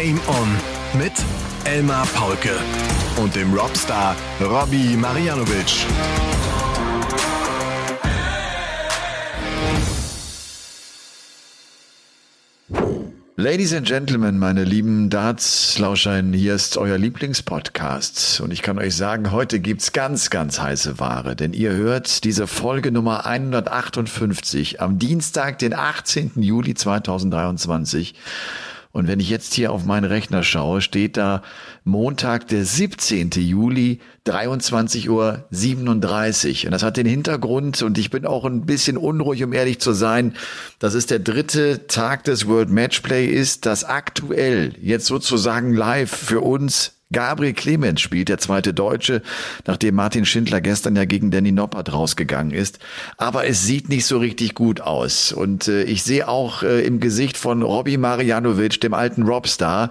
Game 0.00 0.20
On 0.28 0.48
mit 0.96 1.12
Elmar 1.64 2.06
Paulke 2.14 2.56
und 3.20 3.34
dem 3.34 3.52
Robstar 3.52 4.14
Robbie 4.40 4.96
Marianovic. 4.96 5.86
Ladies 13.34 13.74
and 13.74 13.88
Gentlemen, 13.88 14.38
meine 14.38 14.62
lieben 14.62 15.10
Darts-Lauscherin, 15.10 16.32
hier 16.32 16.54
ist 16.54 16.76
euer 16.76 16.96
Lieblingspodcast. 16.96 18.40
Und 18.40 18.52
ich 18.52 18.62
kann 18.62 18.78
euch 18.78 18.94
sagen, 18.94 19.32
heute 19.32 19.58
gibt's 19.58 19.92
ganz, 19.92 20.30
ganz 20.30 20.60
heiße 20.60 21.00
Ware. 21.00 21.34
Denn 21.34 21.52
ihr 21.52 21.72
hört 21.72 22.22
diese 22.22 22.46
Folge 22.46 22.92
Nummer 22.92 23.26
158 23.26 24.80
am 24.80 25.00
Dienstag, 25.00 25.58
den 25.58 25.74
18. 25.74 26.32
Juli 26.36 26.74
2023. 26.74 28.14
Und 28.90 29.06
wenn 29.06 29.20
ich 29.20 29.28
jetzt 29.28 29.54
hier 29.54 29.70
auf 29.72 29.84
meinen 29.84 30.04
Rechner 30.04 30.42
schaue, 30.42 30.80
steht 30.80 31.16
da 31.16 31.42
Montag, 31.84 32.48
der 32.48 32.64
17. 32.64 33.30
Juli, 33.36 34.00
23.37 34.26 35.08
Uhr. 35.08 35.44
Und 36.64 36.72
das 36.72 36.82
hat 36.82 36.96
den 36.96 37.06
Hintergrund, 37.06 37.82
und 37.82 37.98
ich 37.98 38.10
bin 38.10 38.26
auch 38.26 38.44
ein 38.44 38.66
bisschen 38.66 38.96
unruhig, 38.96 39.44
um 39.44 39.52
ehrlich 39.52 39.78
zu 39.78 39.92
sein, 39.92 40.34
dass 40.78 40.94
es 40.94 41.06
der 41.06 41.18
dritte 41.18 41.86
Tag 41.86 42.24
des 42.24 42.46
World 42.46 42.70
Matchplay 42.70 43.26
ist, 43.26 43.66
das 43.66 43.84
aktuell 43.84 44.74
jetzt 44.80 45.06
sozusagen 45.06 45.74
live 45.74 46.10
für 46.10 46.40
uns 46.40 46.97
Gabriel 47.10 47.54
Clemens 47.54 48.02
spielt, 48.02 48.28
der 48.28 48.38
zweite 48.38 48.74
Deutsche, 48.74 49.22
nachdem 49.66 49.94
Martin 49.94 50.26
Schindler 50.26 50.60
gestern 50.60 50.94
ja 50.94 51.06
gegen 51.06 51.30
Danny 51.30 51.52
Noppert 51.52 51.92
rausgegangen 51.92 52.52
ist. 52.52 52.78
Aber 53.16 53.46
es 53.46 53.64
sieht 53.64 53.88
nicht 53.88 54.04
so 54.04 54.18
richtig 54.18 54.54
gut 54.54 54.82
aus. 54.82 55.32
Und 55.32 55.68
äh, 55.68 55.84
ich 55.84 56.02
sehe 56.02 56.28
auch 56.28 56.62
äh, 56.62 56.84
im 56.84 57.00
Gesicht 57.00 57.38
von 57.38 57.62
Robbie 57.62 57.96
Marianovic, 57.96 58.80
dem 58.80 58.92
alten 58.92 59.22
Robstar, 59.22 59.90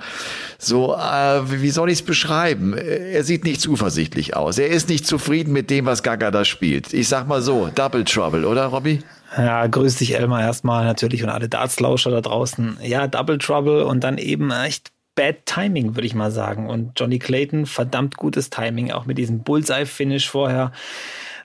so, 0.59 0.95
äh, 0.95 1.61
wie 1.61 1.71
soll 1.71 1.89
ich 1.89 1.99
es 1.99 2.05
beschreiben? 2.05 2.73
Er 2.75 3.23
sieht 3.23 3.43
nicht 3.43 3.61
zuversichtlich 3.61 4.35
aus. 4.35 4.59
Er 4.59 4.67
ist 4.67 4.89
nicht 4.89 5.07
zufrieden 5.07 5.53
mit 5.53 5.69
dem, 5.69 5.85
was 5.85 6.03
Gaga 6.03 6.29
da 6.29 6.45
spielt. 6.45 6.93
Ich 6.93 7.07
sag 7.07 7.27
mal 7.27 7.41
so, 7.41 7.69
Double 7.73 8.03
Trouble, 8.03 8.45
oder 8.45 8.65
Robbie? 8.65 9.01
Ja, 9.35 9.67
grüß 9.67 9.97
dich 9.97 10.15
Elmar 10.15 10.41
erstmal 10.41 10.85
natürlich 10.85 11.23
und 11.23 11.29
alle 11.29 11.49
Dartslauscher 11.49 12.11
da 12.11 12.21
draußen. 12.21 12.77
Ja, 12.81 13.07
Double 13.07 13.37
Trouble 13.37 13.85
und 13.85 14.03
dann 14.03 14.17
eben 14.17 14.51
echt 14.51 14.91
Bad 15.17 15.45
Timing, 15.45 15.95
würde 15.95 16.05
ich 16.05 16.15
mal 16.15 16.31
sagen. 16.31 16.69
Und 16.69 16.97
Johnny 16.97 17.19
Clayton, 17.19 17.65
verdammt 17.65 18.15
gutes 18.15 18.49
Timing, 18.49 18.91
auch 18.91 19.05
mit 19.05 19.17
diesem 19.17 19.43
Bullseye-Finish 19.43 20.29
vorher 20.29 20.71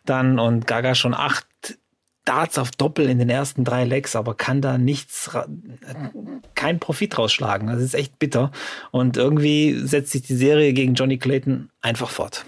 dann 0.05 0.39
und 0.39 0.67
Gaga 0.67 0.95
schon 0.95 1.15
acht 1.15 1.47
Darts 2.25 2.59
auf 2.59 2.70
Doppel 2.70 3.09
in 3.09 3.19
den 3.19 3.31
ersten 3.31 3.65
drei 3.65 3.84
Legs, 3.84 4.15
aber 4.15 4.37
kann 4.37 4.61
da 4.61 4.78
nichts, 4.78 5.31
kein 6.55 6.78
Profit 6.78 7.19
rausschlagen. 7.19 7.67
Das 7.67 7.81
ist 7.81 7.95
echt 7.95 8.19
bitter. 8.20 8.53
Und 8.93 9.17
irgendwie 9.17 9.75
setzt 9.84 10.12
sich 10.12 10.23
die 10.23 10.37
Serie 10.37 10.73
gegen 10.73 10.95
Johnny 10.95 11.19
Clayton 11.19 11.70
einfach 11.81 12.11
fort. 12.11 12.45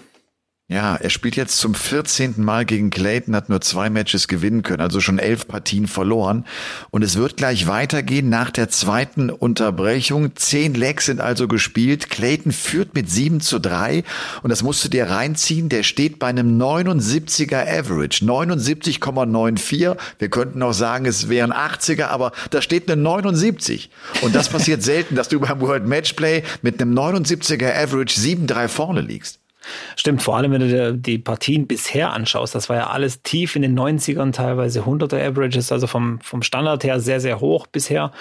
Ja, 0.67 0.95
er 0.95 1.11
spielt 1.11 1.35
jetzt 1.35 1.59
zum 1.59 1.75
14. 1.75 2.43
Mal 2.43 2.65
gegen 2.65 2.89
Clayton, 2.89 3.35
hat 3.35 3.49
nur 3.49 3.61
zwei 3.61 3.91
Matches 3.91 4.27
gewinnen 4.27 4.63
können, 4.63 4.81
also 4.81 4.99
schon 4.99 5.19
elf 5.19 5.47
Partien 5.47 5.85
verloren. 5.85 6.43
Und 6.89 7.03
es 7.03 7.17
wird 7.17 7.37
gleich 7.37 7.67
weitergehen 7.67 8.29
nach 8.29 8.49
der 8.49 8.69
zweiten 8.69 9.29
Unterbrechung. 9.29 10.35
Zehn 10.35 10.73
Legs 10.73 11.05
sind 11.05 11.21
also 11.21 11.47
gespielt. 11.47 12.09
Clayton 12.09 12.51
führt 12.51 12.95
mit 12.95 13.11
7 13.11 13.41
zu 13.41 13.59
3 13.59 14.03
und 14.41 14.49
das 14.49 14.63
musst 14.63 14.83
du 14.83 14.89
dir 14.89 15.07
reinziehen. 15.07 15.69
Der 15.69 15.83
steht 15.83 16.17
bei 16.17 16.29
einem 16.29 16.59
79er 16.59 17.61
Average, 17.67 18.25
79,94. 18.25 19.97
Wir 20.17 20.29
könnten 20.29 20.63
auch 20.63 20.73
sagen, 20.73 21.05
es 21.05 21.29
wären 21.29 21.53
80er, 21.53 22.07
aber 22.07 22.31
da 22.49 22.63
steht 22.63 22.89
eine 22.89 22.99
79. 22.99 23.91
Und 24.23 24.33
das 24.33 24.49
passiert 24.49 24.81
selten, 24.81 25.13
dass 25.13 25.29
du 25.29 25.39
beim 25.39 25.61
World 25.61 25.85
Matchplay 25.85 26.41
mit 26.63 26.81
einem 26.81 26.97
79er 26.97 27.71
Average 27.71 28.19
7-3 28.19 28.67
vorne 28.67 29.01
liegst. 29.01 29.44
Stimmt, 29.95 30.21
vor 30.21 30.37
allem 30.37 30.51
wenn 30.51 30.61
du 30.61 30.67
dir 30.67 30.93
die 30.93 31.17
Partien 31.17 31.67
bisher 31.67 32.13
anschaust, 32.13 32.55
das 32.55 32.69
war 32.69 32.75
ja 32.77 32.87
alles 32.87 33.21
tief 33.21 33.55
in 33.55 33.61
den 33.61 33.77
90ern, 33.77 34.31
teilweise 34.31 34.81
100er 34.81 35.25
Averages, 35.25 35.71
also 35.71 35.87
vom, 35.87 36.19
vom 36.21 36.41
Standard 36.41 36.83
her 36.83 36.99
sehr, 36.99 37.19
sehr 37.19 37.39
hoch 37.39 37.67
bisher. 37.67 38.11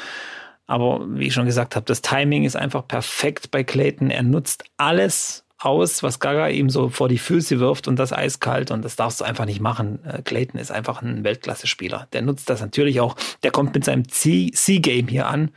Aber 0.66 1.04
wie 1.08 1.26
ich 1.26 1.34
schon 1.34 1.46
gesagt 1.46 1.76
habe, 1.76 1.84
das 1.86 2.00
Timing 2.00 2.44
ist 2.44 2.56
einfach 2.56 2.86
perfekt 2.88 3.50
bei 3.50 3.64
Clayton. 3.64 4.10
Er 4.10 4.22
nutzt 4.22 4.64
alles 4.78 5.44
aus, 5.58 6.02
was 6.02 6.20
Gaga 6.20 6.48
ihm 6.48 6.68
so 6.68 6.88
vor 6.88 7.08
die 7.08 7.18
Füße 7.18 7.58
wirft 7.60 7.88
und 7.88 7.98
das 7.98 8.12
eiskalt 8.12 8.70
und 8.70 8.84
das 8.84 8.96
darfst 8.96 9.20
du 9.20 9.24
einfach 9.24 9.46
nicht 9.46 9.60
machen. 9.60 10.04
Äh, 10.04 10.22
Clayton 10.22 10.60
ist 10.60 10.70
einfach 10.70 11.02
ein 11.02 11.24
Weltklasse-Spieler. 11.24 12.08
Der 12.12 12.22
nutzt 12.22 12.50
das 12.50 12.60
natürlich 12.60 13.00
auch. 13.00 13.16
Der 13.42 13.50
kommt 13.50 13.74
mit 13.74 13.84
seinem 13.84 14.08
C-Game 14.08 15.08
hier 15.08 15.26
an 15.26 15.50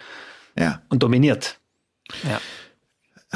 ja. 0.57 0.81
und 0.89 1.03
dominiert. 1.03 1.59
Ja. 2.23 2.39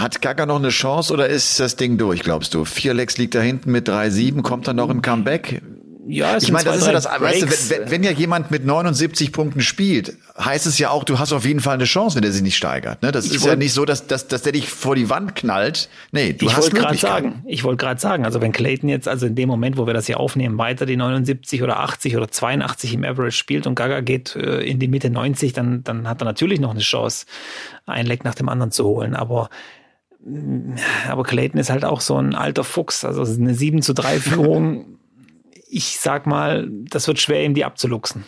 Hat 0.02 0.22
Gaga 0.22 0.48
noch 0.48 0.58
eine 0.58 0.70
Chance 0.70 1.14
oder 1.14 1.28
ist 1.28 1.60
das 1.60 1.76
Ding 1.76 2.00
durch, 2.00 2.24
glaubst 2.24 2.56
du? 2.56 2.66
Vier 2.66 2.96
Lex 2.96 3.18
liegt 3.18 3.36
da 3.36 3.42
hinten 3.42 3.72
mit 3.72 3.88
3-7, 3.88 4.42
kommt 4.42 4.68
dann 4.68 4.78
noch 4.78 4.90
im 4.90 5.04
Comeback? 5.04 5.62
Ja, 6.08 6.38
ich 6.38 6.52
meine, 6.52 6.66
das 6.66 6.78
ist 6.78 6.88
ja 6.88 6.94
das, 6.94 7.06
weißt 7.06 7.44
du, 7.44 7.70
wenn, 7.70 7.92
wenn, 7.92 8.04
ja 8.04 8.10
jemand 8.10 8.50
mit 8.50 8.66
79 8.66 9.32
Punkten 9.32 9.62
spielt, 9.62 10.18
heißt 10.38 10.66
es 10.66 10.80
ja 10.80 10.90
auch, 10.90 11.04
du 11.04 11.20
hast 11.20 11.32
auf 11.32 11.46
jeden 11.46 11.60
Fall 11.60 11.76
eine 11.76 11.84
Chance, 11.84 12.16
wenn 12.16 12.24
der 12.24 12.32
sich 12.32 12.42
nicht 12.42 12.58
steigert. 12.58 13.04
Ne? 13.04 13.12
Das 13.12 13.26
ich 13.26 13.36
ist 13.36 13.42
wollt, 13.44 13.52
ja 13.52 13.56
nicht 13.56 13.74
so, 13.74 13.86
dass, 13.86 14.08
dass, 14.08 14.28
dass 14.28 14.42
der 14.42 14.54
dich 14.54 14.68
vor 14.68 14.96
die 14.96 15.12
Wand 15.12 15.36
knallt. 15.36 15.90
Nee, 16.12 16.34
du 16.34 16.48
ich 16.48 16.58
hast 16.58 16.74
gerade 16.74 16.98
sagen, 16.98 17.44
Ich 17.46 17.64
wollte 17.64 17.86
gerade 17.86 18.02
sagen, 18.02 18.26
also 18.26 18.42
wenn 18.42 18.52
Clayton 18.52 18.90
jetzt, 18.90 19.08
also 19.08 19.28
in 19.28 19.36
dem 19.36 19.48
Moment, 19.48 19.78
wo 19.78 19.86
wir 19.86 19.94
das 19.94 20.08
hier 20.08 20.20
aufnehmen, 20.20 20.58
weiter 20.58 20.88
die 20.88 20.98
79 20.98 21.62
oder 21.62 21.80
80 21.80 22.18
oder 22.18 22.28
82 22.28 22.96
im 22.96 23.06
Average 23.06 23.38
spielt 23.38 23.68
und 23.68 23.76
Gaga 23.76 24.02
geht 24.02 24.36
äh, 24.36 24.62
in 24.62 24.80
die 24.80 24.88
Mitte 24.88 25.12
90, 25.12 25.54
dann, 25.54 25.84
dann 25.84 26.10
hat 26.10 26.24
er 26.24 26.26
natürlich 26.26 26.60
noch 26.60 26.72
eine 26.72 26.80
Chance, 26.80 27.28
ein 27.86 28.08
Leck 28.08 28.24
nach 28.24 28.36
dem 28.36 28.50
anderen 28.50 28.72
zu 28.72 28.86
holen. 28.86 29.16
Aber 29.16 29.50
aber 31.10 31.24
Clayton 31.24 31.60
ist 31.60 31.70
halt 31.70 31.86
auch 31.86 32.02
so 32.02 32.18
ein 32.18 32.36
alter 32.36 32.64
Fuchs. 32.64 33.04
Also 33.06 33.24
eine 33.24 33.54
7 33.54 33.82
zu 33.82 33.94
3 33.94 34.20
Führung, 34.20 34.98
ich 35.70 36.00
sag 36.00 36.28
mal, 36.28 36.68
das 36.70 37.08
wird 37.08 37.20
schwer, 37.20 37.44
ihm 37.44 37.54
die 37.54 37.66
abzuluxen. 37.66 38.26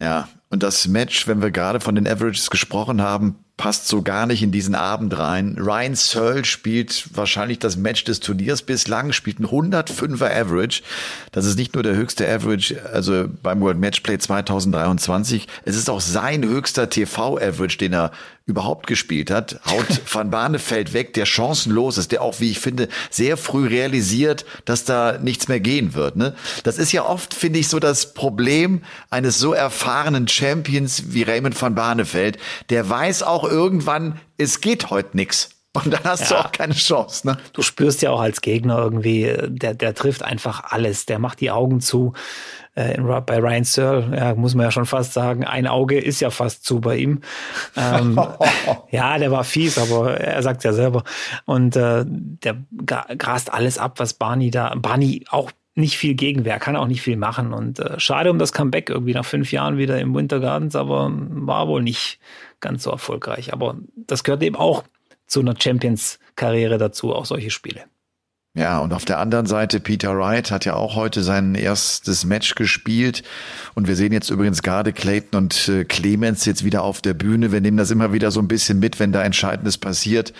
Ja, 0.00 0.28
und 0.50 0.62
das 0.62 0.86
Match, 0.86 1.26
wenn 1.26 1.42
wir 1.42 1.50
gerade 1.50 1.80
von 1.80 1.94
den 1.94 2.06
Averages 2.06 2.50
gesprochen 2.50 3.02
haben, 3.02 3.36
passt 3.58 3.88
so 3.88 4.02
gar 4.02 4.26
nicht 4.26 4.42
in 4.42 4.52
diesen 4.52 4.76
Abend 4.76 5.18
rein. 5.18 5.56
Ryan 5.58 5.96
Searle 5.96 6.44
spielt 6.44 7.08
wahrscheinlich 7.14 7.58
das 7.58 7.76
Match 7.76 8.04
des 8.04 8.20
Turniers 8.20 8.62
bislang, 8.62 9.12
spielt 9.12 9.40
ein 9.40 9.46
105er 9.46 10.30
Average. 10.30 10.82
Das 11.32 11.44
ist 11.44 11.58
nicht 11.58 11.74
nur 11.74 11.82
der 11.82 11.96
höchste 11.96 12.26
Average, 12.26 12.80
also 12.90 13.28
beim 13.42 13.60
World 13.60 13.78
Matchplay 13.78 14.16
2023. 14.16 15.48
Es 15.64 15.76
ist 15.76 15.90
auch 15.90 16.00
sein 16.00 16.44
höchster 16.44 16.88
TV-Average, 16.88 17.78
den 17.78 17.92
er 17.92 18.12
überhaupt 18.48 18.86
gespielt 18.86 19.30
hat, 19.30 19.60
haut 19.70 20.00
Van 20.12 20.30
Barneveld 20.30 20.94
weg, 20.94 21.12
der 21.12 21.26
chancenlos 21.26 21.98
ist, 21.98 22.10
der 22.12 22.22
auch, 22.22 22.40
wie 22.40 22.50
ich 22.50 22.58
finde, 22.58 22.88
sehr 23.10 23.36
früh 23.36 23.68
realisiert, 23.68 24.46
dass 24.64 24.84
da 24.84 25.18
nichts 25.18 25.48
mehr 25.48 25.60
gehen 25.60 25.94
wird. 25.94 26.16
Ne? 26.16 26.34
Das 26.64 26.78
ist 26.78 26.90
ja 26.90 27.04
oft, 27.04 27.34
finde 27.34 27.58
ich, 27.58 27.68
so 27.68 27.78
das 27.78 28.14
Problem 28.14 28.82
eines 29.10 29.38
so 29.38 29.52
erfahrenen 29.52 30.26
Champions 30.26 31.12
wie 31.12 31.22
Raymond 31.22 31.60
van 31.60 31.74
Barneveld. 31.74 32.38
Der 32.70 32.88
weiß 32.88 33.22
auch 33.22 33.44
irgendwann, 33.44 34.18
es 34.38 34.62
geht 34.62 34.88
heute 34.88 35.16
nix. 35.16 35.50
Und 35.74 35.92
dann 35.92 36.04
hast 36.04 36.30
ja. 36.30 36.38
du 36.38 36.46
auch 36.46 36.52
keine 36.52 36.74
Chance. 36.74 37.26
Ne? 37.26 37.38
Du 37.52 37.62
spürst 37.62 38.02
ja 38.02 38.10
auch 38.10 38.20
als 38.20 38.40
Gegner 38.40 38.78
irgendwie, 38.78 39.36
der, 39.46 39.74
der 39.74 39.94
trifft 39.94 40.22
einfach 40.22 40.64
alles. 40.72 41.06
Der 41.06 41.18
macht 41.18 41.40
die 41.40 41.50
Augen 41.50 41.80
zu. 41.80 42.14
Äh, 42.74 43.00
bei 43.00 43.38
Ryan 43.38 43.64
Searle, 43.64 44.16
ja, 44.16 44.34
muss 44.34 44.54
man 44.54 44.64
ja 44.64 44.70
schon 44.70 44.86
fast 44.86 45.12
sagen, 45.12 45.44
ein 45.44 45.66
Auge 45.66 45.98
ist 45.98 46.20
ja 46.20 46.30
fast 46.30 46.64
zu 46.64 46.80
bei 46.80 46.96
ihm. 46.96 47.20
Ähm, 47.76 48.20
ja, 48.90 49.18
der 49.18 49.30
war 49.30 49.44
fies, 49.44 49.78
aber 49.78 50.18
er 50.18 50.42
sagt 50.42 50.64
ja 50.64 50.72
selber. 50.72 51.04
Und 51.44 51.76
äh, 51.76 52.04
der 52.06 52.56
grast 52.76 53.52
alles 53.52 53.78
ab, 53.78 53.98
was 53.98 54.14
Barney 54.14 54.50
da, 54.50 54.74
Barney 54.76 55.24
auch 55.30 55.50
nicht 55.74 55.96
viel 55.96 56.14
Gegenwehr, 56.14 56.58
kann 56.58 56.76
auch 56.76 56.88
nicht 56.88 57.02
viel 57.02 57.16
machen. 57.16 57.52
Und 57.52 57.78
äh, 57.78 57.98
schade 57.98 58.30
um 58.30 58.38
das 58.38 58.52
Comeback 58.52 58.90
irgendwie 58.90 59.14
nach 59.14 59.24
fünf 59.24 59.52
Jahren 59.52 59.78
wieder 59.78 59.98
im 60.00 60.14
Winter 60.14 60.40
Gardens, 60.40 60.76
aber 60.76 61.10
war 61.12 61.68
wohl 61.68 61.82
nicht 61.82 62.18
ganz 62.60 62.82
so 62.82 62.90
erfolgreich. 62.90 63.52
Aber 63.52 63.76
das 63.96 64.24
gehört 64.24 64.42
eben 64.42 64.56
auch 64.56 64.84
zu 65.26 65.40
einer 65.40 65.54
Champions-Karriere 65.58 66.78
dazu, 66.78 67.14
auch 67.14 67.26
solche 67.26 67.50
Spiele. 67.50 67.84
Ja, 68.54 68.78
und 68.80 68.92
auf 68.92 69.04
der 69.04 69.18
anderen 69.18 69.46
Seite, 69.46 69.78
Peter 69.78 70.18
Wright 70.18 70.50
hat 70.50 70.64
ja 70.64 70.74
auch 70.74 70.96
heute 70.96 71.22
sein 71.22 71.54
erstes 71.54 72.24
Match 72.24 72.56
gespielt. 72.56 73.22
Und 73.74 73.86
wir 73.86 73.94
sehen 73.94 74.12
jetzt 74.12 74.30
übrigens 74.30 74.62
gerade 74.62 74.92
Clayton 74.92 75.38
und 75.38 75.68
äh, 75.68 75.84
Clemens 75.84 76.44
jetzt 76.44 76.64
wieder 76.64 76.82
auf 76.82 77.00
der 77.00 77.14
Bühne. 77.14 77.52
Wir 77.52 77.60
nehmen 77.60 77.76
das 77.76 77.92
immer 77.92 78.12
wieder 78.12 78.32
so 78.32 78.40
ein 78.40 78.48
bisschen 78.48 78.80
mit, 78.80 78.98
wenn 78.98 79.12
da 79.12 79.22
Entscheidendes 79.22 79.78
passiert. 79.78 80.32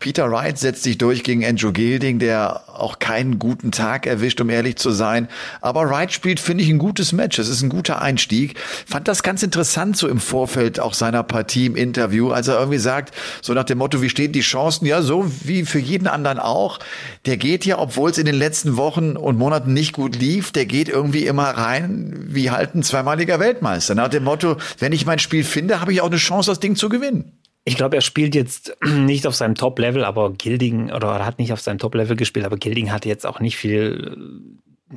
Peter 0.00 0.32
Wright 0.32 0.58
setzt 0.58 0.82
sich 0.82 0.98
durch 0.98 1.22
gegen 1.22 1.44
Andrew 1.44 1.70
Gilding, 1.70 2.18
der 2.18 2.62
auch 2.68 2.98
keinen 2.98 3.38
guten 3.38 3.70
Tag 3.70 4.06
erwischt, 4.06 4.40
um 4.40 4.50
ehrlich 4.50 4.76
zu 4.76 4.90
sein. 4.90 5.28
Aber 5.60 5.88
Wright 5.88 6.12
spielt, 6.12 6.40
finde 6.40 6.64
ich, 6.64 6.70
ein 6.70 6.78
gutes 6.78 7.12
Match. 7.12 7.38
Es 7.38 7.48
ist 7.48 7.62
ein 7.62 7.68
guter 7.68 8.02
Einstieg. 8.02 8.58
Fand 8.58 9.06
das 9.06 9.22
ganz 9.22 9.44
interessant 9.44 9.96
so 9.96 10.08
im 10.08 10.18
Vorfeld 10.18 10.80
auch 10.80 10.94
seiner 10.94 11.22
Partie 11.22 11.66
im 11.66 11.76
Interview, 11.76 12.30
als 12.30 12.48
er 12.48 12.58
irgendwie 12.58 12.78
sagt, 12.78 13.14
so 13.42 13.54
nach 13.54 13.64
dem 13.64 13.78
Motto, 13.78 14.02
wie 14.02 14.10
stehen 14.10 14.32
die 14.32 14.40
Chancen? 14.40 14.86
Ja, 14.86 15.02
so 15.02 15.30
wie 15.44 15.64
für 15.64 15.78
jeden 15.78 16.08
anderen 16.08 16.40
auch. 16.40 16.80
Der 17.26 17.36
geht 17.36 17.49
geht 17.50 17.66
ja, 17.66 17.80
obwohl 17.80 18.10
es 18.10 18.18
in 18.18 18.26
den 18.26 18.36
letzten 18.36 18.76
Wochen 18.76 19.16
und 19.16 19.36
Monaten 19.36 19.72
nicht 19.72 19.92
gut 19.92 20.14
lief, 20.14 20.52
der 20.52 20.66
geht 20.66 20.88
irgendwie 20.88 21.26
immer 21.26 21.48
rein 21.48 22.14
wie 22.28 22.52
halt 22.52 22.76
ein 22.76 22.84
zweimaliger 22.84 23.40
Weltmeister. 23.40 23.96
Nach 23.96 24.06
dem 24.06 24.22
Motto, 24.22 24.56
wenn 24.78 24.92
ich 24.92 25.04
mein 25.04 25.18
Spiel 25.18 25.42
finde, 25.42 25.80
habe 25.80 25.92
ich 25.92 26.00
auch 26.00 26.06
eine 26.06 26.16
Chance, 26.16 26.48
das 26.48 26.60
Ding 26.60 26.76
zu 26.76 26.88
gewinnen. 26.88 27.40
Ich 27.64 27.76
glaube, 27.76 27.96
er 27.96 28.02
spielt 28.02 28.36
jetzt 28.36 28.76
nicht 28.84 29.26
auf 29.26 29.34
seinem 29.34 29.56
Top-Level, 29.56 30.04
aber 30.04 30.32
Gilding, 30.32 30.92
oder 30.92 31.08
er 31.08 31.26
hat 31.26 31.40
nicht 31.40 31.52
auf 31.52 31.60
seinem 31.60 31.78
Top-Level 31.78 32.14
gespielt, 32.14 32.46
aber 32.46 32.56
Gilding 32.56 32.92
hatte 32.92 33.08
jetzt 33.08 33.26
auch 33.26 33.40
nicht 33.40 33.56
viel 33.56 34.16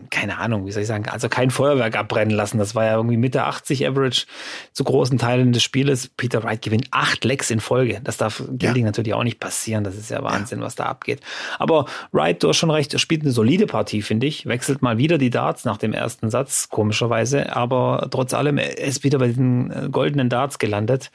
keine 0.09 0.39
Ahnung, 0.39 0.65
wie 0.65 0.71
soll 0.71 0.81
ich 0.81 0.87
sagen, 0.87 1.07
also 1.07 1.29
kein 1.29 1.51
Feuerwerk 1.51 1.95
abbrennen 1.95 2.35
lassen. 2.35 2.57
Das 2.57 2.73
war 2.73 2.85
ja 2.85 2.95
irgendwie 2.95 3.17
Mitte 3.17 3.43
80 3.43 3.87
Average 3.87 4.25
zu 4.71 4.83
großen 4.83 5.19
Teilen 5.19 5.53
des 5.53 5.61
Spieles. 5.61 6.07
Peter 6.07 6.43
Wright 6.43 6.61
gewinnt 6.63 6.87
acht 6.89 7.23
Lecks 7.23 7.51
in 7.51 7.59
Folge. 7.59 8.01
Das 8.03 8.17
darf 8.17 8.43
Gilding 8.49 8.83
ja. 8.83 8.87
natürlich 8.87 9.13
auch 9.13 9.23
nicht 9.23 9.39
passieren. 9.39 9.83
Das 9.83 9.95
ist 9.95 10.09
ja 10.09 10.23
Wahnsinn, 10.23 10.59
ja. 10.59 10.65
was 10.65 10.75
da 10.75 10.85
abgeht. 10.85 11.21
Aber 11.59 11.85
Wright, 12.11 12.41
du 12.41 12.49
hast 12.49 12.57
schon 12.57 12.71
recht, 12.71 12.93
er 12.93 12.99
spielt 12.99 13.21
eine 13.21 13.31
solide 13.31 13.67
Partie, 13.67 14.01
finde 14.01 14.25
ich. 14.25 14.47
Wechselt 14.47 14.81
mal 14.81 14.97
wieder 14.97 15.19
die 15.19 15.29
Darts 15.29 15.63
nach 15.63 15.77
dem 15.77 15.93
ersten 15.93 16.31
Satz, 16.31 16.69
komischerweise. 16.69 17.55
Aber 17.55 18.07
trotz 18.09 18.33
allem, 18.33 18.57
er 18.57 18.79
ist 18.79 19.03
wieder 19.03 19.19
bei 19.19 19.27
den 19.27 19.69
äh, 19.69 19.89
goldenen 19.91 20.29
Darts 20.29 20.57
gelandet. 20.57 21.11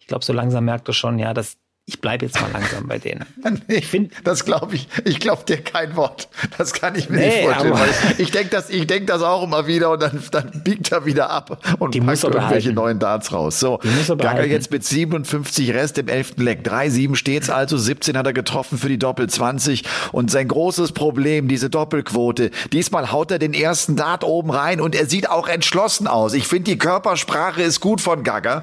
Ich 0.00 0.06
glaube, 0.06 0.24
so 0.24 0.34
langsam 0.34 0.66
merkt 0.66 0.88
er 0.88 0.94
schon, 0.94 1.18
ja, 1.18 1.32
dass 1.32 1.56
ich 1.88 2.02
bleibe 2.02 2.26
jetzt 2.26 2.38
mal 2.38 2.50
langsam 2.52 2.86
bei 2.86 2.98
denen. 2.98 3.24
ich 3.66 3.86
finde, 3.86 4.10
das 4.22 4.44
glaube 4.44 4.74
ich. 4.74 4.88
Ich 5.06 5.20
glaube 5.20 5.44
dir 5.44 5.56
kein 5.56 5.96
Wort. 5.96 6.28
Das 6.58 6.74
kann 6.74 6.94
ich 6.94 7.08
mir 7.08 7.16
nee, 7.16 7.26
nicht 7.28 7.44
vorstellen. 7.44 7.74
ich, 8.12 8.20
ich 8.20 8.30
denke 8.30 8.50
das, 8.50 8.68
ich 8.68 8.86
denk 8.86 9.06
das 9.06 9.22
auch 9.22 9.42
immer 9.42 9.66
wieder 9.66 9.92
und 9.92 10.02
dann, 10.02 10.22
dann 10.30 10.62
biegt 10.62 10.92
er 10.92 11.06
wieder 11.06 11.30
ab 11.30 11.58
und 11.78 11.94
die 11.94 12.02
packt 12.02 12.22
irgendwelche 12.22 12.74
neuen 12.74 12.98
Darts 12.98 13.32
raus. 13.32 13.58
So, 13.58 13.80
Gaga 14.06 14.44
jetzt 14.44 14.70
mit 14.70 14.84
57 14.84 15.72
Rest 15.72 15.96
im 15.96 16.08
11. 16.08 16.34
Leck. 16.36 16.60
3-7 16.68 17.16
steht's 17.16 17.48
also. 17.48 17.78
17 17.78 18.18
hat 18.18 18.26
er 18.26 18.34
getroffen 18.34 18.76
für 18.76 18.90
die 18.90 18.98
Doppel 18.98 19.26
20 19.30 19.84
und 20.12 20.30
sein 20.30 20.46
großes 20.46 20.92
Problem, 20.92 21.48
diese 21.48 21.70
Doppelquote. 21.70 22.50
Diesmal 22.70 23.12
haut 23.12 23.30
er 23.30 23.38
den 23.38 23.54
ersten 23.54 23.96
Dart 23.96 24.24
oben 24.24 24.50
rein 24.50 24.82
und 24.82 24.94
er 24.94 25.06
sieht 25.06 25.30
auch 25.30 25.48
entschlossen 25.48 26.06
aus. 26.06 26.34
Ich 26.34 26.48
finde, 26.48 26.64
die 26.64 26.76
Körpersprache 26.76 27.62
ist 27.62 27.80
gut 27.80 28.02
von 28.02 28.24
Gaga. 28.24 28.62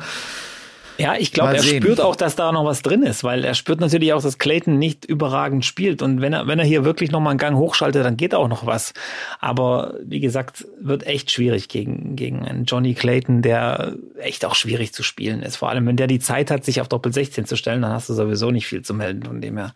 Ja, 0.98 1.16
ich 1.18 1.32
glaube, 1.32 1.56
er 1.56 1.62
sehen. 1.62 1.82
spürt 1.82 2.00
auch, 2.00 2.16
dass 2.16 2.36
da 2.36 2.52
noch 2.52 2.66
was 2.66 2.82
drin 2.82 3.04
ist, 3.04 3.24
weil 3.24 3.44
er 3.44 3.54
spürt 3.54 3.80
natürlich 3.80 4.14
auch, 4.14 4.22
dass 4.22 4.38
Clayton 4.38 4.78
nicht 4.80 5.06
überragend 5.06 5.66
spielt. 5.66 6.02
Und 6.02 6.22
wenn 6.22 6.34
er, 6.34 6.48
wenn 6.48 6.60
er 6.60 6.66
hier 6.66 6.86
wirklich 6.86 7.12
noch 7.12 7.20
mal 7.20 7.32
einen 7.32 7.40
Gang 7.40 7.58
hochschaltet, 7.58 8.06
dann 8.06 8.18
geht 8.18 8.34
auch 8.34 8.48
noch 8.48 8.66
was. 8.66 8.94
Aber 9.40 9.96
wie 10.04 10.20
gesagt, 10.20 10.66
wird 10.80 11.06
echt 11.06 11.32
schwierig 11.32 11.68
gegen, 11.68 12.16
gegen 12.16 12.46
einen 12.46 12.66
Johnny 12.66 12.94
Clayton, 12.94 13.42
der 13.42 13.96
echt 14.20 14.46
auch 14.46 14.56
schwierig 14.56 14.94
zu 14.94 15.04
spielen 15.04 15.42
ist. 15.42 15.58
Vor 15.58 15.70
allem, 15.70 15.86
wenn 15.86 15.98
der 15.98 16.08
die 16.08 16.20
Zeit 16.20 16.52
hat, 16.52 16.64
sich 16.64 16.82
auf 16.82 16.88
Doppel 16.88 17.14
16 17.14 17.46
zu 17.46 17.58
stellen, 17.58 17.82
dann 17.82 17.92
hast 17.92 18.10
du 18.10 18.14
sowieso 18.14 18.52
nicht 18.52 18.68
viel 18.68 18.82
zu 18.82 18.94
melden 18.94 19.24
von 19.24 19.42
dem 19.42 19.58
her. 19.58 19.74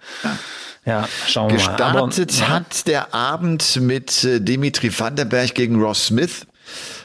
Ja, 0.86 1.08
schauen 1.28 1.50
wir 1.50 1.58
Gestartet 1.58 1.80
mal. 1.80 2.08
Gestartet 2.08 2.50
hat 2.50 2.88
der 2.88 3.14
Abend 3.14 3.80
mit 3.82 4.24
äh, 4.24 4.40
Dimitri 4.40 4.98
Vandenberg 4.98 5.54
gegen 5.54 5.82
Ross 5.82 6.08
Smith. 6.08 6.48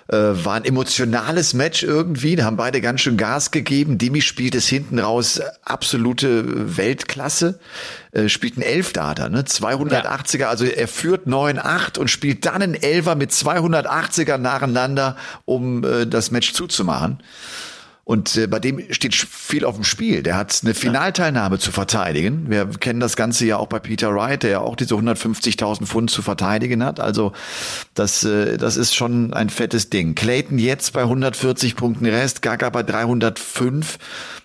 Äh, 0.08 0.16
war 0.16 0.54
ein 0.54 0.64
emotionales 0.64 1.54
Match 1.54 1.82
irgendwie. 1.82 2.36
Da 2.36 2.44
haben 2.44 2.56
beide 2.56 2.80
ganz 2.80 3.00
schön 3.00 3.16
Gas 3.16 3.50
gegeben. 3.50 3.96
Demi 3.96 4.20
spielt 4.20 4.54
es 4.54 4.66
hinten 4.66 4.98
raus 4.98 5.40
absolute 5.64 6.76
Weltklasse. 6.76 7.58
Äh, 8.12 8.28
spielt 8.28 8.58
ein 8.58 8.62
Elfdater, 8.62 9.30
ne? 9.30 9.42
280er, 9.42 10.44
also 10.44 10.66
er 10.66 10.88
führt 10.88 11.26
9-8 11.26 11.98
und 11.98 12.08
spielt 12.08 12.44
dann 12.44 12.62
einen 12.62 12.74
Elfer 12.74 13.14
mit 13.14 13.30
280er 13.30 14.36
nacheinander, 14.36 15.16
um 15.46 15.82
äh, 15.84 16.06
das 16.06 16.30
Match 16.30 16.52
zuzumachen. 16.52 17.20
Und 18.04 18.36
äh, 18.36 18.46
bei 18.46 18.60
dem 18.60 18.92
steht 18.92 19.14
viel 19.14 19.64
auf 19.64 19.76
dem 19.76 19.84
Spiel. 19.84 20.22
Der 20.22 20.36
hat 20.36 20.60
eine 20.62 20.74
Finalteilnahme 20.74 21.58
zu 21.58 21.72
verteidigen. 21.72 22.50
Wir 22.50 22.66
kennen 22.66 23.00
das 23.00 23.16
Ganze 23.16 23.46
ja 23.46 23.56
auch 23.56 23.66
bei 23.66 23.78
Peter 23.78 24.14
Wright, 24.14 24.42
der 24.42 24.50
ja 24.50 24.60
auch 24.60 24.76
diese 24.76 24.94
150.000 24.94 25.86
Pfund 25.86 26.10
zu 26.10 26.20
verteidigen 26.20 26.84
hat. 26.84 27.00
Also 27.00 27.32
das, 27.94 28.22
äh, 28.24 28.58
das 28.58 28.76
ist 28.76 28.94
schon 28.94 29.32
ein 29.32 29.48
fettes 29.48 29.88
Ding. 29.88 30.14
Clayton 30.14 30.58
jetzt 30.58 30.92
bei 30.92 31.00
140 31.02 31.76
Punkten 31.76 32.04
Rest, 32.04 32.42
Gaga 32.42 32.68
bei 32.68 32.82
305. 32.82 33.98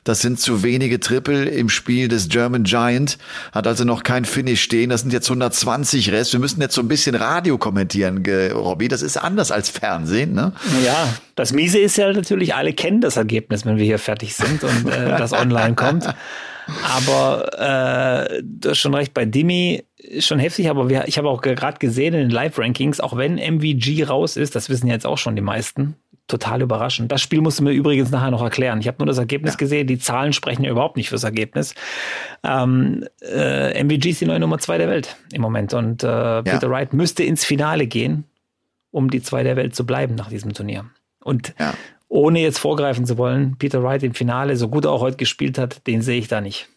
Das 0.05 0.21
sind 0.21 0.39
zu 0.39 0.63
wenige 0.63 1.00
Triple 1.00 1.45
im 1.45 1.67
Spiel 1.67 2.07
des 2.07 2.29
German 2.29 2.63
Giant. 2.63 3.17
Hat 3.51 3.67
also 3.67 3.83
noch 3.83 4.03
kein 4.03 4.23
Finish 4.23 4.63
stehen. 4.63 4.89
Das 4.89 5.01
sind 5.01 5.12
jetzt 5.12 5.27
120 5.27 6.12
Rest. 6.12 6.31
Wir 6.31 6.39
müssen 6.39 6.62
jetzt 6.62 6.75
so 6.75 6.81
ein 6.81 6.88
bisschen 6.88 7.13
Radio 7.13 7.57
kommentieren, 7.57 8.23
Robby. 8.53 8.88
Das 8.88 9.01
ist 9.01 9.17
anders 9.17 9.51
als 9.51 9.69
Fernsehen, 9.69 10.33
ne? 10.33 10.53
Ja, 10.85 11.13
das 11.35 11.53
Miese 11.53 11.79
ist 11.79 11.95
ja 11.95 12.12
natürlich, 12.12 12.53
alle 12.53 12.73
kennen 12.73 13.00
das 13.00 13.15
Ergebnis, 13.15 13.49
wenn 13.50 13.78
wir 13.78 13.86
hier 13.86 14.00
fertig 14.00 14.36
sind 14.36 14.63
und 14.63 14.90
äh, 14.90 15.18
das 15.18 15.34
online 15.34 15.75
kommt. 15.75 16.06
Aber 16.84 18.30
äh, 18.30 18.42
du 18.44 18.69
hast 18.69 18.78
schon 18.78 18.94
recht, 18.94 19.13
bei 19.13 19.25
Dimi 19.25 19.84
schon 20.19 20.40
heftig, 20.40 20.69
aber 20.69 20.90
wir, 20.90 21.07
ich 21.07 21.18
habe 21.18 21.30
auch 21.30 21.42
gerade 21.42 21.80
gesehen 21.80 22.13
in 22.13 22.22
den 22.22 22.30
Live-Rankings, 22.30 23.00
auch 23.00 23.18
wenn 23.18 23.36
MVG 23.36 24.07
raus 24.07 24.38
ist, 24.38 24.56
das 24.56 24.69
wissen 24.69 24.88
jetzt 24.88 25.06
auch 25.06 25.18
schon 25.18 25.36
die 25.36 25.42
meisten, 25.42 25.96
total 26.28 26.62
überraschend. 26.62 27.12
Das 27.12 27.22
Spiel 27.22 27.42
musst 27.42 27.60
du 27.60 27.63
mir 27.63 27.72
übrigens 27.72 28.12
nachher 28.12 28.31
noch 28.31 28.42
erklären. 28.42 28.80
Ich 28.80 28.88
habe 28.88 28.98
nur 29.00 29.07
das 29.07 29.18
Ergebnis 29.18 29.54
ja. 29.54 29.57
gesehen. 29.57 29.88
Die 29.88 30.00
Zahlen 30.00 30.31
sprechen 30.31 30.63
ja 30.63 30.72
überhaupt 30.72 30.96
nicht 30.96 31.10
fürs 31.10 31.24
Ergebnis. 31.24 31.75
Ähm, 32.44 33.06
äh, 33.22 33.84
MVG 33.84 34.12
ist 34.12 34.22
die 34.22 34.25
neue 34.25 34.40
Nummer 34.40 34.60
zwei 34.60 34.78
der 34.78 34.88
Welt 34.88 35.18
im 35.34 35.42
Moment 35.42 35.74
und 35.74 36.04
äh, 36.04 36.07
ja. 36.07 36.42
Peter 36.44 36.69
Wright 36.69 36.94
müsste 36.94 37.24
ins 37.24 37.44
Finale 37.44 37.88
gehen, 37.88 38.25
um 38.92 39.10
die 39.10 39.22
zwei 39.22 39.44
der 39.44 39.56
Welt 39.56 39.75
zu 39.75 39.86
bleiben 39.86 40.16
nach 40.16 40.30
diesem 40.30 40.54
Turnier. 40.54 40.86
Und 41.22 41.54
ja. 41.60 41.74
Ohne 42.09 42.41
jetzt 42.41 42.59
vorgreifen 42.59 43.06
zu 43.06 43.17
wollen, 43.17 43.57
Peter 43.57 43.81
Wright 43.83 44.03
im 44.03 44.13
Finale, 44.13 44.57
so 44.57 44.67
gut 44.67 44.85
er 44.85 44.91
auch 44.91 45.01
heute 45.01 45.17
gespielt 45.17 45.57
hat, 45.57 45.85
den 45.88 46.01
sehe 46.01 46.19
ich 46.19 46.27
da 46.27 46.41
nicht. 46.41 46.67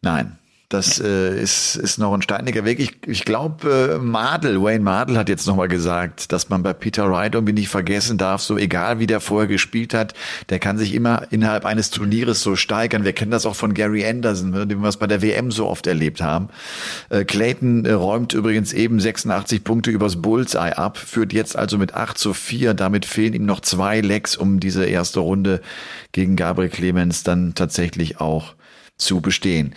Nein, 0.00 0.38
das 0.72 0.98
äh, 1.00 1.40
ist, 1.40 1.76
ist 1.76 1.98
noch 1.98 2.14
ein 2.14 2.22
steiniger 2.22 2.64
Weg. 2.64 2.80
Ich, 2.80 2.92
ich 3.06 3.24
glaube, 3.24 3.96
äh, 3.96 3.98
Madel, 3.98 4.62
Wayne 4.62 4.82
Madel 4.82 5.18
hat 5.18 5.28
jetzt 5.28 5.46
nochmal 5.46 5.68
gesagt, 5.68 6.32
dass 6.32 6.48
man 6.48 6.62
bei 6.62 6.72
Peter 6.72 7.10
Wright 7.10 7.34
irgendwie 7.34 7.52
nicht 7.52 7.68
vergessen 7.68 8.16
darf, 8.16 8.40
so 8.40 8.56
egal 8.56 8.98
wie 8.98 9.06
der 9.06 9.20
vorher 9.20 9.48
gespielt 9.48 9.92
hat, 9.92 10.14
der 10.48 10.58
kann 10.58 10.78
sich 10.78 10.94
immer 10.94 11.26
innerhalb 11.30 11.66
eines 11.66 11.90
Turnieres 11.90 12.42
so 12.42 12.56
steigern. 12.56 13.04
Wir 13.04 13.12
kennen 13.12 13.30
das 13.30 13.44
auch 13.44 13.54
von 13.54 13.74
Gary 13.74 14.06
Anderson, 14.06 14.50
ne, 14.50 14.66
den 14.66 14.80
wir 14.80 14.88
es 14.88 14.96
bei 14.96 15.06
der 15.06 15.20
WM 15.20 15.50
so 15.50 15.66
oft 15.66 15.86
erlebt 15.86 16.22
haben. 16.22 16.48
Äh, 17.10 17.24
Clayton 17.24 17.84
äh, 17.84 17.92
räumt 17.92 18.32
übrigens 18.32 18.72
eben 18.72 18.98
86 18.98 19.64
Punkte 19.64 19.90
übers 19.90 20.22
Bullseye 20.22 20.78
ab, 20.78 20.96
führt 20.96 21.34
jetzt 21.34 21.54
also 21.54 21.76
mit 21.76 21.94
8 21.94 22.16
zu 22.16 22.32
4. 22.32 22.72
Damit 22.72 23.04
fehlen 23.04 23.34
ihm 23.34 23.44
noch 23.44 23.60
zwei 23.60 24.00
Lecks, 24.00 24.36
um 24.36 24.58
diese 24.58 24.86
erste 24.86 25.20
Runde 25.20 25.60
gegen 26.12 26.36
Gabriel 26.36 26.70
Clemens 26.70 27.24
dann 27.24 27.54
tatsächlich 27.54 28.20
auch 28.20 28.54
zu 28.96 29.20
bestehen. 29.20 29.74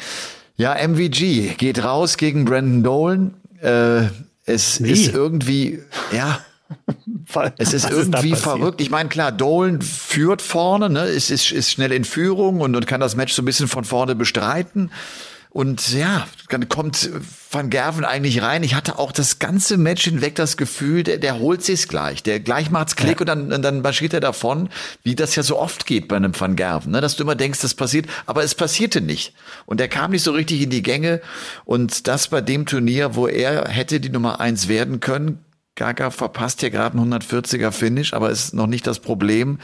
Ja, 0.57 0.73
MVG 0.75 1.55
geht 1.57 1.83
raus 1.83 2.17
gegen 2.17 2.45
Brandon 2.45 2.83
Dolan. 2.83 3.33
Äh, 3.61 4.07
es 4.45 4.81
Wie? 4.81 4.91
ist 4.91 5.13
irgendwie, 5.13 5.79
ja, 6.13 6.39
es 7.57 7.73
ist 7.73 7.85
Was 7.85 7.91
irgendwie 7.91 8.31
ist 8.31 8.41
verrückt. 8.43 8.79
Ich 8.79 8.89
meine, 8.89 9.09
klar, 9.09 9.31
Dolan 9.31 9.81
führt 9.81 10.41
vorne, 10.41 10.89
ne, 10.89 11.05
ist, 11.05 11.29
ist, 11.29 11.51
ist 11.51 11.71
schnell 11.71 11.91
in 11.91 12.05
Führung 12.05 12.61
und, 12.61 12.75
und 12.75 12.87
kann 12.87 13.01
das 13.01 13.15
Match 13.15 13.33
so 13.33 13.41
ein 13.41 13.45
bisschen 13.45 13.67
von 13.67 13.83
vorne 13.83 14.15
bestreiten. 14.15 14.91
Und 15.55 15.93
ja, 15.93 16.27
dann 16.49 16.67
kommt 16.67 17.09
Van 17.49 17.69
Gerven 17.69 18.03
eigentlich 18.03 18.41
rein. 18.41 18.61
Ich 18.61 18.75
hatte 18.75 18.99
auch 18.99 19.13
das 19.13 19.39
ganze 19.39 19.77
Match 19.77 20.03
hinweg 20.03 20.35
das 20.35 20.57
Gefühl, 20.57 21.03
der, 21.03 21.17
der 21.17 21.39
holt 21.39 21.63
sich's 21.63 21.87
gleich. 21.87 22.21
Der 22.21 22.41
gleich 22.41 22.71
macht's 22.71 22.97
Klick 22.97 23.21
ja. 23.25 23.33
und 23.33 23.51
dann, 23.51 23.61
dann 23.61 23.81
marschiert 23.81 24.13
er 24.13 24.19
davon, 24.19 24.67
wie 25.03 25.15
das 25.15 25.33
ja 25.37 25.43
so 25.43 25.57
oft 25.57 25.85
geht 25.85 26.09
bei 26.09 26.17
einem 26.17 26.37
Van 26.37 26.57
Gerven, 26.57 26.91
ne? 26.91 26.99
dass 26.99 27.15
du 27.15 27.23
immer 27.23 27.35
denkst, 27.35 27.61
das 27.61 27.73
passiert, 27.73 28.07
aber 28.25 28.43
es 28.43 28.53
passierte 28.53 28.99
nicht. 28.99 29.33
Und 29.65 29.79
er 29.79 29.87
kam 29.87 30.11
nicht 30.11 30.23
so 30.23 30.33
richtig 30.33 30.61
in 30.61 30.71
die 30.71 30.83
Gänge. 30.83 31.21
Und 31.63 32.09
das 32.09 32.27
bei 32.27 32.41
dem 32.41 32.65
Turnier, 32.65 33.15
wo 33.15 33.25
er 33.25 33.69
hätte 33.69 34.01
die 34.01 34.09
Nummer 34.09 34.41
eins 34.41 34.67
werden 34.67 34.99
können, 34.99 35.39
Gaga 35.75 36.11
verpasst 36.11 36.59
hier 36.59 36.69
gerade 36.69 36.99
einen 36.99 37.13
140er 37.13 37.71
Finish, 37.71 38.13
aber 38.13 38.29
ist 38.29 38.53
noch 38.53 38.67
nicht 38.67 38.85
das 38.87 38.99
Problem, 38.99 39.59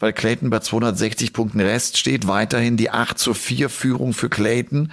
weil 0.00 0.12
Clayton 0.12 0.50
bei 0.50 0.58
260 0.58 1.32
Punkten 1.32 1.60
Rest 1.60 1.98
steht. 1.98 2.26
Weiterhin 2.26 2.76
die 2.76 2.90
8 2.90 3.16
zu 3.16 3.32
4 3.32 3.68
Führung 3.68 4.12
für 4.12 4.28
Clayton. 4.28 4.90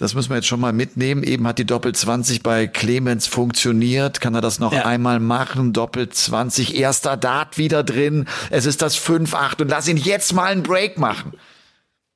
Das 0.00 0.14
müssen 0.14 0.30
wir 0.30 0.36
jetzt 0.36 0.46
schon 0.46 0.60
mal 0.60 0.72
mitnehmen. 0.72 1.22
Eben 1.22 1.46
hat 1.46 1.58
die 1.58 1.66
Doppel 1.66 1.94
20 1.94 2.42
bei 2.42 2.66
Clemens 2.66 3.26
funktioniert. 3.26 4.22
Kann 4.22 4.34
er 4.34 4.40
das 4.40 4.58
noch 4.58 4.72
ja. 4.72 4.86
einmal 4.86 5.20
machen? 5.20 5.74
Doppel 5.74 6.08
20, 6.08 6.74
erster 6.74 7.18
Dart 7.18 7.58
wieder 7.58 7.84
drin. 7.84 8.26
Es 8.48 8.64
ist 8.64 8.80
das 8.80 8.98
5-8 8.98 9.60
und 9.60 9.68
lass 9.68 9.88
ihn 9.88 9.98
jetzt 9.98 10.32
mal 10.32 10.52
einen 10.52 10.62
Break 10.62 10.96
machen. 10.96 11.32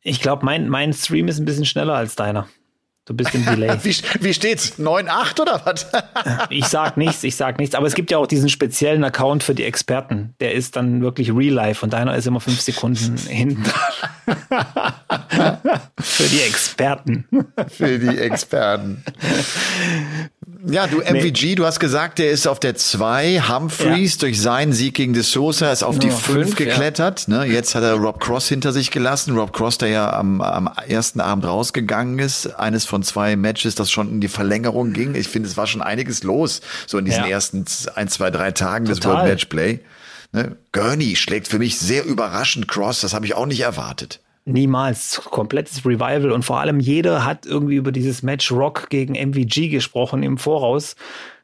Ich 0.00 0.23
glaube, 0.23 0.47
mein, 0.47 0.71
mein 0.71 0.95
Stream 0.95 1.29
ist 1.29 1.38
ein 1.38 1.45
bisschen 1.45 1.67
schneller 1.67 1.95
als 1.95 2.17
deiner. 2.17 2.49
Du 3.07 3.13
bist 3.13 3.35
im 3.35 3.45
Delay. 3.45 3.69
wie, 3.83 3.95
wie 4.21 4.33
steht's? 4.35 4.79
9,8 4.79 5.41
oder 5.43 5.61
was? 5.65 5.87
ich 6.51 6.65
sag 6.67 6.97
nichts, 6.97 7.23
ich 7.23 7.37
sag 7.37 7.59
nichts. 7.59 7.75
Aber 7.75 7.87
es 7.87 7.95
gibt 7.95 8.11
ja 8.11 8.17
auch 8.17 8.27
diesen 8.27 8.49
speziellen 8.49 9.05
Account 9.05 9.43
für 9.43 9.55
die 9.55 9.65
Experten. 9.65 10.35
Der 10.41 10.53
ist 10.53 10.77
dann 10.77 11.03
wirklich 11.03 11.31
real 11.35 11.53
life 11.53 11.85
und 11.85 11.93
deiner 11.93 12.17
ist 12.17 12.27
immer 12.27 12.41
fünf 12.41 12.61
Sekunden 12.61 13.17
hinten. 13.29 13.63
für 16.01 16.29
die 16.29 16.41
Experten. 16.41 17.27
für 17.69 17.99
die 17.99 18.19
Experten. 18.19 19.05
Ja, 20.66 20.87
du 20.87 21.00
MVG, 21.00 21.42
nee. 21.42 21.54
du 21.56 21.66
hast 21.66 21.78
gesagt, 21.78 22.18
der 22.18 22.30
ist 22.30 22.47
auf 22.47 22.59
der 22.59 22.75
2. 22.75 23.42
Humphreys 23.49 24.14
ja. 24.14 24.21
durch 24.21 24.40
seinen 24.40 24.73
Sieg 24.73 24.94
gegen 24.94 25.12
De 25.12 25.23
Sosa 25.23 25.71
ist 25.71 25.83
auf 25.83 25.99
die 25.99 26.11
5 26.11 26.56
geklettert. 26.56 27.26
Ja. 27.28 27.38
Ne? 27.38 27.52
Jetzt 27.52 27.75
hat 27.75 27.83
er 27.83 27.94
Rob 27.94 28.18
Cross 28.18 28.49
hinter 28.49 28.73
sich 28.73 28.90
gelassen. 28.90 29.37
Rob 29.37 29.52
Cross, 29.52 29.78
der 29.78 29.88
ja 29.88 30.12
am, 30.12 30.40
am 30.40 30.71
ersten 30.88 31.21
Abend 31.21 31.44
rausgegangen 31.44 32.18
ist. 32.18 32.47
Eines 32.59 32.87
von 32.87 33.02
zwei 33.02 33.37
Matches, 33.37 33.75
das 33.75 33.90
schon 33.90 34.09
in 34.09 34.21
die 34.21 34.28
Verlängerung 34.28 34.94
ging. 34.94 35.14
Ich 35.14 35.28
finde, 35.28 35.49
es 35.49 35.56
war 35.59 35.66
schon 35.66 35.83
einiges 35.83 36.23
los, 36.23 36.62
so 36.87 36.97
in 36.97 37.04
diesen 37.04 37.25
ersten 37.25 37.66
ein, 37.94 38.09
zwei, 38.09 38.30
drei 38.30 38.50
Tagen 38.52 38.87
Total. 38.87 38.97
des 38.97 39.04
World 39.04 39.28
Match 39.28 39.44
Play. 39.47 39.80
Ne? 40.33 40.56
Gurney 40.73 41.14
schlägt 41.16 41.49
für 41.49 41.59
mich 41.59 41.78
sehr 41.78 42.04
überraschend 42.06 42.68
Cross, 42.68 43.02
das 43.02 43.12
habe 43.12 43.26
ich 43.26 43.35
auch 43.35 43.47
nicht 43.47 43.61
erwartet. 43.61 44.21
Niemals. 44.45 45.23
Komplettes 45.25 45.85
Revival. 45.85 46.33
Und 46.33 46.45
vor 46.45 46.61
allem 46.61 46.81
jeder 46.81 47.25
hat 47.25 47.47
irgendwie 47.47 47.77
über 47.77 47.93
dieses 47.93 48.23
Match 48.23 48.53
Rock 48.53 48.91
gegen 48.91 49.15
MVG 49.15 49.69
gesprochen 49.69 50.23
im 50.23 50.39
Voraus. 50.39 50.97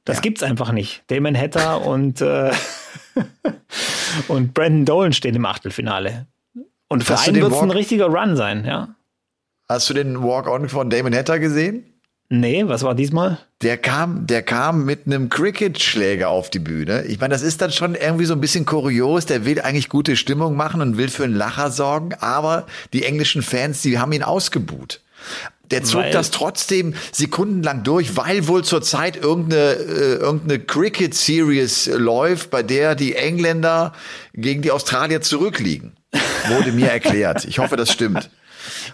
Das 0.04 0.16
ja. 0.16 0.22
gibt's 0.22 0.42
einfach 0.42 0.72
nicht. 0.72 1.02
Damon 1.08 1.36
Hatter 1.36 1.86
und, 1.86 2.20
äh, 2.20 2.52
und 4.28 4.54
Brandon 4.54 4.84
Dolan 4.84 5.12
stehen 5.12 5.34
im 5.34 5.46
Achtelfinale. 5.46 6.26
Und 6.88 7.04
für 7.04 7.14
Hast 7.14 7.28
einen 7.28 7.40
wird 7.40 7.52
es 7.52 7.58
ein 7.58 7.70
richtiger 7.70 8.06
Run 8.06 8.36
sein, 8.36 8.64
ja. 8.64 8.94
Hast 9.68 9.88
du 9.88 9.94
den 9.94 10.22
Walk-On 10.22 10.68
von 10.68 10.90
Damon 10.90 11.14
Hatter 11.14 11.38
gesehen? 11.38 11.89
Nee, 12.32 12.68
was 12.68 12.84
war 12.84 12.94
diesmal? 12.94 13.38
Der 13.60 13.76
kam, 13.76 14.24
der 14.28 14.42
kam 14.42 14.84
mit 14.84 15.00
einem 15.04 15.28
Cricket-Schläger 15.28 16.28
auf 16.28 16.48
die 16.48 16.60
Bühne. 16.60 17.02
Ich 17.06 17.18
meine, 17.18 17.34
das 17.34 17.42
ist 17.42 17.60
dann 17.60 17.72
schon 17.72 17.96
irgendwie 17.96 18.24
so 18.24 18.34
ein 18.34 18.40
bisschen 18.40 18.64
kurios. 18.64 19.26
Der 19.26 19.44
will 19.44 19.60
eigentlich 19.60 19.88
gute 19.88 20.14
Stimmung 20.14 20.56
machen 20.56 20.80
und 20.80 20.96
will 20.96 21.08
für 21.08 21.24
einen 21.24 21.34
Lacher 21.34 21.72
sorgen, 21.72 22.14
aber 22.20 22.66
die 22.92 23.04
englischen 23.04 23.42
Fans, 23.42 23.82
die 23.82 23.98
haben 23.98 24.12
ihn 24.12 24.22
ausgebuht. 24.22 25.00
Der 25.72 25.82
zog 25.82 26.02
weil, 26.02 26.12
das 26.12 26.30
trotzdem 26.30 26.94
sekundenlang 27.10 27.82
durch, 27.82 28.16
weil 28.16 28.46
wohl 28.46 28.62
zurzeit 28.62 29.16
irgendeine, 29.16 29.72
äh, 29.72 30.14
irgendeine 30.14 30.60
Cricket-Series 30.60 31.90
läuft, 31.96 32.50
bei 32.50 32.62
der 32.62 32.94
die 32.94 33.16
Engländer 33.16 33.92
gegen 34.34 34.62
die 34.62 34.70
Australier 34.70 35.20
zurückliegen. 35.20 35.96
Wurde 36.48 36.70
mir 36.70 36.90
erklärt. 36.90 37.44
Ich 37.44 37.58
hoffe, 37.58 37.76
das 37.76 37.90
stimmt. 37.90 38.30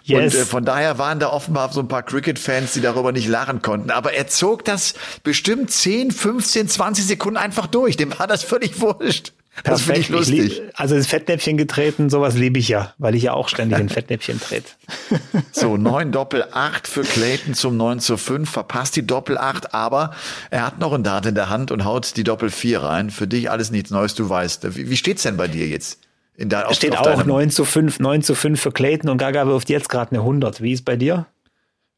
Yes. 0.04 0.34
Und 0.34 0.40
äh, 0.40 0.44
von 0.44 0.64
daher 0.64 0.98
waren 0.98 1.18
da 1.18 1.30
offenbar 1.30 1.72
so 1.72 1.80
ein 1.80 1.88
paar 1.88 2.02
Cricket-Fans, 2.02 2.72
die 2.72 2.80
darüber 2.80 3.12
nicht 3.12 3.28
lachen 3.28 3.62
konnten. 3.62 3.90
Aber 3.90 4.12
er 4.12 4.28
zog 4.28 4.64
das 4.64 4.94
bestimmt 5.22 5.70
10, 5.70 6.10
15, 6.10 6.68
20 6.68 7.06
Sekunden 7.06 7.36
einfach 7.36 7.66
durch. 7.66 7.96
Dem 7.96 8.16
war 8.18 8.26
das 8.26 8.42
völlig 8.42 8.80
wurscht. 8.80 9.32
Das 9.64 9.82
finde 9.82 10.00
ich 10.00 10.08
lustig. 10.08 10.38
Ich 10.38 10.58
lieb, 10.58 10.72
also 10.74 10.94
ins 10.96 11.06
Fettnäpfchen 11.06 11.56
getreten, 11.56 12.10
sowas 12.10 12.36
liebe 12.36 12.58
ich 12.58 12.68
ja, 12.68 12.92
weil 12.98 13.14
ich 13.14 13.22
ja 13.22 13.32
auch 13.32 13.48
ständig 13.48 13.78
in 13.78 13.88
Fettnäpfchen 13.88 14.40
trete. 14.40 14.70
So, 15.52 15.76
9 15.76 16.12
Doppel 16.12 16.44
8 16.52 16.86
für 16.86 17.02
Clayton 17.02 17.54
zum 17.54 17.76
9 17.76 18.00
zu 18.00 18.16
5, 18.18 18.48
verpasst 18.48 18.96
die 18.96 19.06
Doppel 19.06 19.38
8, 19.38 19.72
aber 19.74 20.14
er 20.50 20.66
hat 20.66 20.78
noch 20.78 20.92
ein 20.92 21.02
Dart 21.02 21.24
in 21.26 21.34
der 21.34 21.48
Hand 21.48 21.70
und 21.70 21.84
haut 21.84 22.16
die 22.16 22.24
Doppel 22.24 22.50
4 22.50 22.82
rein. 22.82 23.10
Für 23.10 23.26
dich 23.26 23.50
alles 23.50 23.70
nichts 23.70 23.90
Neues, 23.90 24.14
du 24.14 24.28
weißt. 24.28 24.76
Wie, 24.76 24.90
wie 24.90 24.96
steht's 24.96 25.22
denn 25.22 25.36
bei 25.36 25.48
dir 25.48 25.66
jetzt? 25.66 25.98
In 26.36 26.50
der, 26.50 26.68
auf, 26.68 26.74
steht 26.74 26.96
auf 26.96 27.06
auch 27.06 27.24
9 27.24 27.50
zu 27.50 27.64
5, 27.64 27.98
9 27.98 28.22
zu 28.22 28.34
5 28.34 28.60
für 28.60 28.72
Clayton 28.72 29.08
und 29.10 29.18
Gaga 29.18 29.46
wirft 29.46 29.70
jetzt 29.70 29.88
gerade 29.88 30.12
eine 30.12 30.20
100. 30.20 30.60
Wie 30.60 30.72
ist 30.72 30.84
bei 30.84 30.96
dir? 30.96 31.26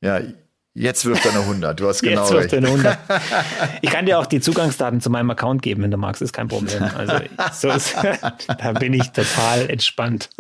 Ja, 0.00 0.20
jetzt 0.74 1.04
wirft 1.06 1.26
er 1.26 1.32
eine 1.32 1.40
wirft 1.40 1.80
Du 1.80 1.88
hast 1.88 2.02
genau 2.02 2.22
jetzt 2.22 2.32
wirft 2.32 2.52
er 2.52 2.58
eine 2.58 2.68
100. 2.68 2.98
Ich 3.82 3.90
kann 3.90 4.06
dir 4.06 4.20
auch 4.20 4.26
die 4.26 4.40
Zugangsdaten 4.40 5.00
zu 5.00 5.10
meinem 5.10 5.30
Account 5.30 5.62
geben, 5.62 5.82
wenn 5.82 5.90
du 5.90 5.96
magst, 5.96 6.22
ist 6.22 6.32
kein 6.32 6.46
Problem. 6.46 6.84
Also 6.96 7.14
so 7.52 7.68
ist, 7.70 7.96
da 8.46 8.72
bin 8.72 8.94
ich 8.94 9.10
total 9.10 9.68
entspannt. 9.68 10.30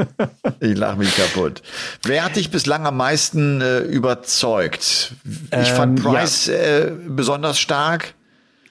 Ich 0.60 0.76
lache 0.76 0.96
mich 0.96 1.16
kaputt. 1.16 1.62
Wer 2.04 2.24
hat 2.24 2.36
dich 2.36 2.52
bislang 2.52 2.86
am 2.86 2.96
meisten 2.96 3.60
äh, 3.60 3.80
überzeugt? 3.80 5.12
Ich 5.24 5.48
ähm, 5.50 5.64
fand 5.64 6.02
Price 6.04 6.46
ja. 6.46 6.54
äh, 6.54 6.92
besonders 7.08 7.58
stark. 7.58 8.14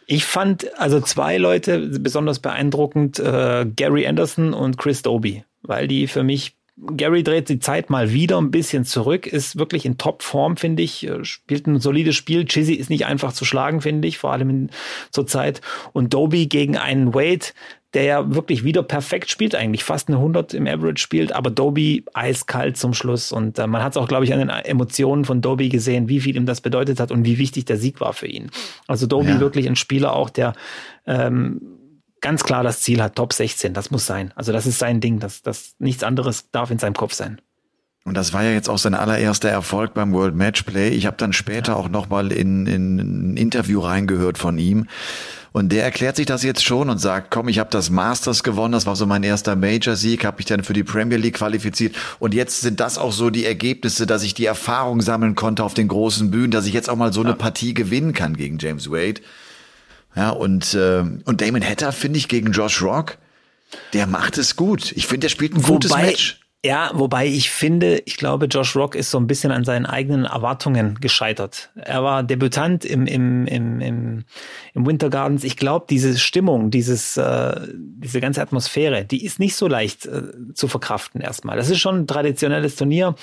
Ich 0.10 0.26
fand 0.26 0.80
also 0.80 1.02
zwei 1.02 1.38
Leute 1.38 1.80
besonders 2.00 2.40
beeindruckend, 2.40 3.20
äh, 3.20 3.66
Gary 3.76 4.08
Anderson 4.08 4.54
und 4.54 4.78
Chris 4.78 5.02
Doby, 5.02 5.44
weil 5.62 5.88
die 5.88 6.08
für 6.08 6.24
mich 6.24 6.58
Gary 6.78 7.24
dreht 7.24 7.50
die 7.50 7.58
Zeit 7.60 7.90
mal 7.90 8.14
wieder 8.14 8.38
ein 8.38 8.52
bisschen 8.52 8.86
zurück, 8.86 9.26
ist 9.26 9.58
wirklich 9.58 9.86
in 9.86 9.98
Topform, 9.98 10.58
finde 10.58 10.84
ich, 10.84 11.08
äh, 11.08 11.26
spielt 11.26 11.66
ein 11.66 11.80
solides 11.80 12.16
Spiel. 12.16 12.46
Chizzy 12.46 12.76
ist 12.76 12.92
nicht 12.92 13.08
einfach 13.08 13.34
zu 13.34 13.46
schlagen, 13.46 13.82
finde 13.82 14.08
ich, 14.08 14.20
vor 14.20 14.32
allem 14.32 14.50
in, 14.50 14.70
zur 15.12 15.26
Zeit. 15.26 15.62
Und 15.92 16.14
Doby 16.14 16.46
gegen 16.46 16.78
einen 16.78 17.16
Wade, 17.16 17.48
der 17.94 18.04
ja 18.04 18.36
wirklich 18.36 18.64
wieder 18.64 18.84
perfekt 18.84 19.30
spielt, 19.30 19.56
eigentlich 19.56 19.84
fast 19.84 20.10
eine 20.10 20.18
100 20.18 20.54
im 20.54 20.68
Average 20.68 21.02
spielt, 21.02 21.32
aber 21.32 21.50
Doby 21.50 22.04
eiskalt 22.14 22.78
zum 22.78 22.94
Schluss. 22.94 23.32
Und 23.32 23.58
äh, 23.60 23.68
man 23.68 23.82
hat 23.82 23.94
es 23.94 23.98
auch, 23.98 24.08
glaube 24.08 24.26
ich, 24.26 24.34
an 24.34 24.40
den 24.40 24.50
Emotionen 24.50 25.26
von 25.26 25.42
Doby 25.42 25.70
gesehen, 25.70 26.10
wie 26.10 26.20
viel 26.20 26.36
ihm 26.36 26.46
das 26.46 26.62
bedeutet 26.62 27.00
hat 27.00 27.12
und 27.12 27.26
wie 27.26 27.38
wichtig 27.38 27.66
der 27.66 27.78
Sieg 27.78 28.02
war 28.02 28.14
für 28.14 28.28
ihn. 28.28 28.52
Also 28.88 29.08
Doby 29.08 29.32
ja. 29.32 29.40
wirklich 29.40 29.68
ein 29.68 29.76
Spieler 29.76 30.14
auch, 30.14 30.30
der 30.30 30.54
ähm, 31.06 31.62
ganz 32.20 32.44
klar 32.44 32.64
das 32.64 32.82
Ziel 32.82 33.02
hat, 33.02 33.16
Top 33.16 33.32
16, 33.32 33.74
das 33.74 33.90
muss 33.90 34.06
sein. 34.06 34.34
Also 34.36 34.52
das 34.52 34.66
ist 34.66 34.80
sein 34.80 35.00
Ding, 35.00 35.20
das, 35.20 35.42
das 35.42 35.76
nichts 35.80 36.04
anderes 36.04 36.52
darf 36.52 36.72
in 36.72 36.80
seinem 36.80 36.96
Kopf 36.96 37.14
sein. 37.14 37.40
Und 38.04 38.16
das 38.16 38.32
war 38.32 38.44
ja 38.44 38.52
jetzt 38.52 38.70
auch 38.70 38.78
sein 38.78 38.94
allererster 38.94 39.50
Erfolg 39.50 39.94
beim 39.94 40.14
World 40.14 40.34
Matchplay. 40.34 40.90
Ich 40.90 41.06
habe 41.06 41.18
dann 41.18 41.34
später 41.34 41.76
auch 41.76 41.90
nochmal 41.90 42.32
in, 42.32 42.66
in 42.66 42.98
ein 43.34 43.38
Interview 43.38 43.82
reingehört 43.82 44.38
von 44.38 44.58
ihm. 44.58 44.88
Und 45.52 45.70
der 45.70 45.84
erklärt 45.84 46.16
sich 46.16 46.26
das 46.26 46.44
jetzt 46.44 46.64
schon 46.64 46.90
und 46.90 47.00
sagt, 47.00 47.32
komm, 47.32 47.48
ich 47.48 47.60
habe 47.60 47.70
das 47.70 47.90
Masters 47.90 48.44
gewonnen, 48.44 48.74
das 48.74 48.86
war 48.86 48.96
so 48.96 49.06
mein 49.06 49.24
erster 49.24 49.56
Major-Sieg, 49.56 50.26
habe 50.26 50.38
mich 50.38 50.46
dann 50.46 50.64
für 50.64 50.74
die 50.74 50.84
Premier 50.84 51.18
League 51.18 51.36
qualifiziert. 51.36 51.96
Und 52.20 52.34
jetzt 52.34 52.62
sind 52.62 52.80
das 52.80 52.98
auch 52.98 53.12
so 53.12 53.30
die 53.30 53.46
Ergebnisse, 53.46 54.06
dass 54.06 54.24
ich 54.24 54.34
die 54.34 54.46
Erfahrung 54.46 55.02
sammeln 55.02 55.36
konnte 55.36 55.64
auf 55.64 55.74
den 55.74 55.88
großen 55.88 56.32
Bühnen, 56.32 56.52
dass 56.52 56.66
ich 56.66 56.74
jetzt 56.74 56.90
auch 56.90 56.96
mal 56.96 57.14
so 57.14 57.22
eine 57.22 57.34
Partie 57.34 57.74
gewinnen 57.74 58.14
kann 58.14 58.36
gegen 58.36 58.58
James 58.60 58.90
Wade. 58.90 59.22
Ja, 60.16 60.32
und, 60.32 60.74
äh, 60.74 61.04
und 61.26 61.42
Damon 61.42 61.64
Hatter 61.64 61.92
finde 61.92 62.18
ich 62.18 62.28
gegen 62.28 62.52
Josh 62.52 62.82
Rock, 62.82 63.18
der 63.94 64.08
macht 64.08 64.38
es 64.38 64.56
gut. 64.56 64.92
Ich 64.94 65.08
finde, 65.08 65.26
der 65.26 65.30
spielt 65.30 65.56
ein 65.56 65.62
gutes 65.62 65.92
Wobei, 65.92 66.08
Match. 66.08 66.40
Ja, 66.66 66.90
wobei 66.96 67.28
ich 67.28 67.52
finde, 67.52 68.02
ich 68.06 68.18
glaube, 68.18 68.48
Josh 68.48 68.76
Rock 68.76 68.96
ist 68.96 69.12
so 69.12 69.20
ein 69.20 69.28
bisschen 69.28 69.52
an 69.52 69.64
seinen 69.64 69.86
eigenen 69.86 70.26
Erwartungen 70.26 70.96
gescheitert. 71.00 71.70
Er 71.76 72.04
war 72.04 72.24
Debütant 72.24 72.84
im, 72.84 73.06
im, 73.06 73.46
im, 73.46 73.80
im, 73.80 74.24
im 74.74 74.86
Winter 74.86 75.10
Gardens. 75.12 75.44
Ich 75.44 75.56
glaube, 75.56 75.86
diese 75.88 76.18
Stimmung, 76.18 76.72
dieses, 76.72 77.16
äh, 77.16 77.62
diese 77.74 78.20
ganze 78.22 78.42
Atmosphäre, 78.42 79.06
die 79.06 79.24
ist 79.24 79.40
nicht 79.40 79.56
so 79.56 79.68
leicht 79.68 80.08
äh, 80.08 80.24
zu 80.56 80.68
verkraften 80.68 81.22
erstmal. 81.22 81.58
Das 81.58 81.70
ist 81.70 81.80
schon 81.80 82.00
ein 82.00 82.08
traditionelles 82.08 82.76
Turnier. 82.76 83.16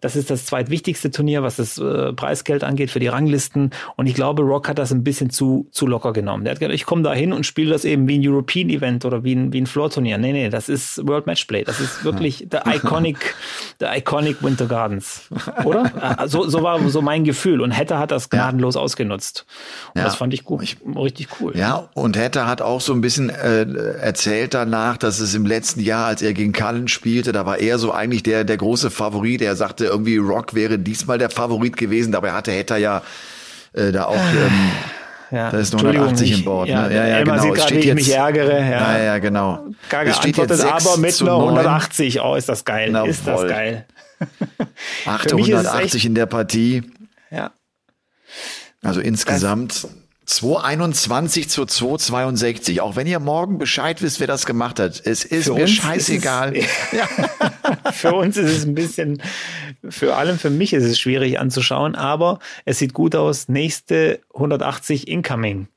Das 0.00 0.14
ist 0.14 0.30
das 0.30 0.46
zweitwichtigste 0.46 1.10
Turnier, 1.10 1.42
was 1.42 1.56
das 1.56 1.76
äh, 1.78 2.12
Preisgeld 2.12 2.62
angeht 2.62 2.90
für 2.90 3.00
die 3.00 3.08
Ranglisten. 3.08 3.70
Und 3.96 4.06
ich 4.06 4.14
glaube, 4.14 4.42
Rock 4.42 4.68
hat 4.68 4.78
das 4.78 4.92
ein 4.92 5.02
bisschen 5.02 5.30
zu, 5.30 5.66
zu 5.72 5.88
locker 5.88 6.12
genommen. 6.12 6.44
Der 6.44 6.52
hat 6.52 6.60
gesagt, 6.60 6.74
ich 6.74 6.86
komme 6.86 7.02
da 7.02 7.12
hin 7.12 7.32
und 7.32 7.44
spiele 7.44 7.70
das 7.72 7.84
eben 7.84 8.06
wie 8.06 8.18
ein 8.18 8.26
European 8.26 8.68
Event 8.68 9.04
oder 9.04 9.24
wie 9.24 9.34
ein, 9.34 9.52
wie 9.52 9.60
ein 9.60 9.66
Floor-Turnier. 9.66 10.18
Nee, 10.18 10.32
nee, 10.32 10.50
das 10.50 10.68
ist 10.68 11.04
World 11.06 11.26
Matchplay. 11.26 11.64
Das 11.64 11.80
ist 11.80 12.04
wirklich 12.04 12.46
der 12.48 12.64
iconic, 12.66 13.34
der 13.80 13.96
iconic 13.96 14.40
Winter 14.40 14.66
Gardens. 14.66 15.28
Oder? 15.64 16.18
Äh, 16.20 16.28
so, 16.28 16.48
so 16.48 16.62
war 16.62 16.78
so 16.88 17.02
mein 17.02 17.24
Gefühl. 17.24 17.60
Und 17.60 17.76
Hatter 17.76 17.98
hat 17.98 18.12
das 18.12 18.30
gnadenlos 18.30 18.76
ja. 18.76 18.80
ausgenutzt. 18.80 19.46
Und 19.94 20.00
ja. 20.00 20.04
das 20.04 20.14
fand 20.14 20.32
ich 20.32 20.44
gut, 20.44 20.62
ich, 20.62 20.76
richtig 20.96 21.28
cool. 21.40 21.56
Ja, 21.56 21.88
und 21.94 22.16
Hatter 22.16 22.46
hat 22.46 22.62
auch 22.62 22.80
so 22.80 22.92
ein 22.92 23.00
bisschen 23.00 23.30
äh, 23.30 23.62
erzählt 24.00 24.54
danach, 24.54 24.96
dass 24.96 25.18
es 25.18 25.34
im 25.34 25.44
letzten 25.44 25.80
Jahr, 25.80 26.06
als 26.06 26.22
er 26.22 26.34
gegen 26.34 26.52
Cullen 26.52 26.86
spielte, 26.86 27.32
da 27.32 27.46
war 27.46 27.58
er 27.58 27.78
so 27.78 27.92
eigentlich 27.92 28.22
der, 28.22 28.44
der 28.44 28.56
große 28.56 28.90
Favorit. 28.90 29.42
Er 29.42 29.56
sagte, 29.56 29.87
irgendwie 29.88 30.16
Rock 30.16 30.54
wäre 30.54 30.78
diesmal 30.78 31.18
der 31.18 31.30
Favorit 31.30 31.76
gewesen, 31.76 32.12
dabei 32.12 32.32
hatte 32.32 32.56
Hatter 32.56 32.76
ja 32.76 33.02
äh, 33.72 33.92
da 33.92 34.04
auch. 34.04 34.14
Ähm, 34.14 34.70
ja, 35.30 35.50
da 35.50 35.58
ist 35.58 35.74
noch 35.74 35.84
180 35.84 36.32
im 36.32 36.44
Board. 36.44 36.68
Ja, 36.68 36.88
ne? 36.88 36.94
ja, 36.94 37.06
ja 37.06 37.22
genau. 37.22 37.42
Sieht 37.42 37.62
steht 37.62 37.84
wie 37.84 37.88
ich 37.88 37.94
mich 37.94 38.14
ärgere. 38.14 38.60
Ja, 38.60 38.96
ja, 38.96 39.04
ja 39.04 39.18
genau. 39.18 39.66
Gaga 39.90 40.10
es 40.10 40.16
steht 40.16 40.38
jetzt 40.38 40.64
aber 40.64 40.96
mit 40.96 41.20
einer 41.20 41.34
180. 41.34 42.20
Oh, 42.22 42.34
ist 42.34 42.48
das 42.48 42.64
geil. 42.64 42.90
Na, 42.90 43.04
ist 43.04 43.24
voll. 43.24 43.48
das 43.48 43.56
geil. 43.56 43.86
880 45.06 46.06
in 46.06 46.14
der 46.14 46.26
Partie. 46.26 46.82
Ja. 47.30 47.52
Also 48.82 49.00
insgesamt 49.00 49.86
221 50.28 51.48
zu 51.48 51.64
262. 51.64 52.82
Auch 52.82 52.96
wenn 52.96 53.06
ihr 53.06 53.18
morgen 53.18 53.56
Bescheid 53.56 54.02
wisst, 54.02 54.20
wer 54.20 54.26
das 54.26 54.44
gemacht 54.44 54.78
hat. 54.78 55.00
Es 55.04 55.24
ist 55.24 55.46
für 55.46 55.54
mir 55.54 55.66
scheißegal. 55.66 56.54
Ist 56.54 56.68
es, 56.92 56.98
ja. 56.98 57.92
für 57.92 58.12
uns 58.12 58.36
ist 58.36 58.50
es 58.50 58.64
ein 58.64 58.74
bisschen, 58.74 59.22
für 59.88 60.16
allem 60.16 60.38
für 60.38 60.50
mich 60.50 60.74
ist 60.74 60.84
es 60.84 60.98
schwierig 60.98 61.40
anzuschauen, 61.40 61.94
aber 61.94 62.40
es 62.66 62.78
sieht 62.78 62.92
gut 62.92 63.16
aus. 63.16 63.48
Nächste 63.48 64.20
180 64.34 65.08
incoming. 65.08 65.68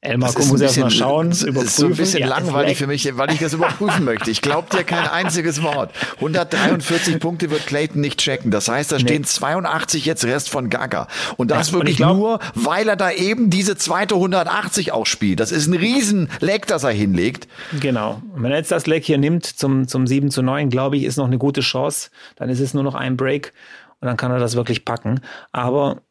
Elmar 0.00 0.32
das 0.32 0.46
muss 0.46 0.60
erst 0.60 0.78
mal 0.78 0.90
schauen, 0.90 1.32
überprüfen. 1.32 1.54
Das 1.54 1.64
ist 1.64 1.76
so 1.76 1.86
ein 1.86 1.96
bisschen 1.96 2.20
ja, 2.20 2.28
langweilig 2.28 2.78
für 2.78 2.86
mich, 2.86 3.16
weil 3.16 3.32
ich 3.32 3.40
das 3.40 3.52
überprüfen 3.52 4.04
möchte. 4.04 4.30
Ich 4.30 4.42
glaube 4.42 4.68
dir 4.70 4.84
kein 4.84 5.08
einziges 5.08 5.60
Wort. 5.64 5.92
143 6.16 7.18
Punkte 7.18 7.50
wird 7.50 7.66
Clayton 7.66 8.00
nicht 8.00 8.20
checken. 8.20 8.52
Das 8.52 8.68
heißt, 8.68 8.92
da 8.92 9.00
stehen 9.00 9.22
nee. 9.22 9.26
82 9.26 10.04
jetzt 10.04 10.24
Rest 10.24 10.50
von 10.50 10.70
Gaga. 10.70 11.08
Und 11.36 11.50
das 11.50 11.68
ja, 11.68 11.74
wirklich 11.74 11.96
glaub, 11.96 12.16
nur, 12.16 12.38
weil 12.54 12.88
er 12.88 12.94
da 12.94 13.10
eben 13.10 13.50
diese 13.50 13.76
zweite 13.76 14.14
180 14.14 14.92
auch 14.92 15.06
spielt. 15.06 15.40
Das 15.40 15.50
ist 15.50 15.66
ein 15.66 15.74
riesen 15.74 16.30
Leck, 16.38 16.68
das 16.68 16.84
er 16.84 16.90
hinlegt. 16.90 17.48
Genau. 17.80 18.22
Und 18.34 18.44
wenn 18.44 18.52
er 18.52 18.58
jetzt 18.58 18.70
das 18.70 18.86
Leck 18.86 19.04
hier 19.04 19.18
nimmt 19.18 19.46
zum, 19.46 19.88
zum 19.88 20.06
7 20.06 20.30
zu 20.30 20.42
9, 20.42 20.70
glaube 20.70 20.96
ich, 20.96 21.02
ist 21.02 21.16
noch 21.16 21.26
eine 21.26 21.38
gute 21.38 21.60
Chance. 21.60 22.10
Dann 22.36 22.50
ist 22.50 22.60
es 22.60 22.72
nur 22.72 22.84
noch 22.84 22.94
ein 22.94 23.16
Break 23.16 23.52
und 24.00 24.06
dann 24.06 24.16
kann 24.16 24.30
er 24.30 24.38
das 24.38 24.54
wirklich 24.54 24.84
packen. 24.84 25.20
Aber 25.50 26.02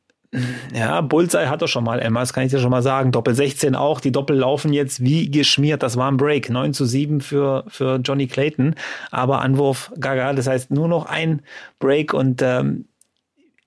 ja, 0.74 1.02
Bullseye 1.02 1.50
hat 1.50 1.62
er 1.62 1.68
schon 1.68 1.84
mal, 1.84 2.00
Emma, 2.00 2.20
das 2.20 2.34
kann 2.34 2.46
ich 2.46 2.52
dir 2.52 2.60
schon 2.60 2.72
mal 2.72 2.82
sagen. 2.82 3.12
Doppel 3.12 3.36
16 3.36 3.76
auch. 3.76 4.00
Die 4.00 4.12
Doppel 4.12 4.38
laufen 4.38 4.74
jetzt 4.74 5.02
wie 5.02 5.30
geschmiert. 5.30 5.84
Das 5.84 5.98
war 5.98 6.12
ein 6.12 6.18
Break. 6.18 6.50
9 6.50 6.74
zu 6.74 6.86
7 6.86 7.22
für, 7.22 7.64
für 7.68 7.98
Johnny 7.98 8.28
Clayton. 8.28 8.76
Aber 9.12 9.42
Anwurf 9.42 9.92
Gaga. 10.00 10.34
Das 10.34 10.48
heißt 10.48 10.72
nur 10.72 10.88
noch 10.88 11.06
ein 11.06 11.42
Break 11.80 12.14
und 12.14 12.42
ähm, 12.42 12.86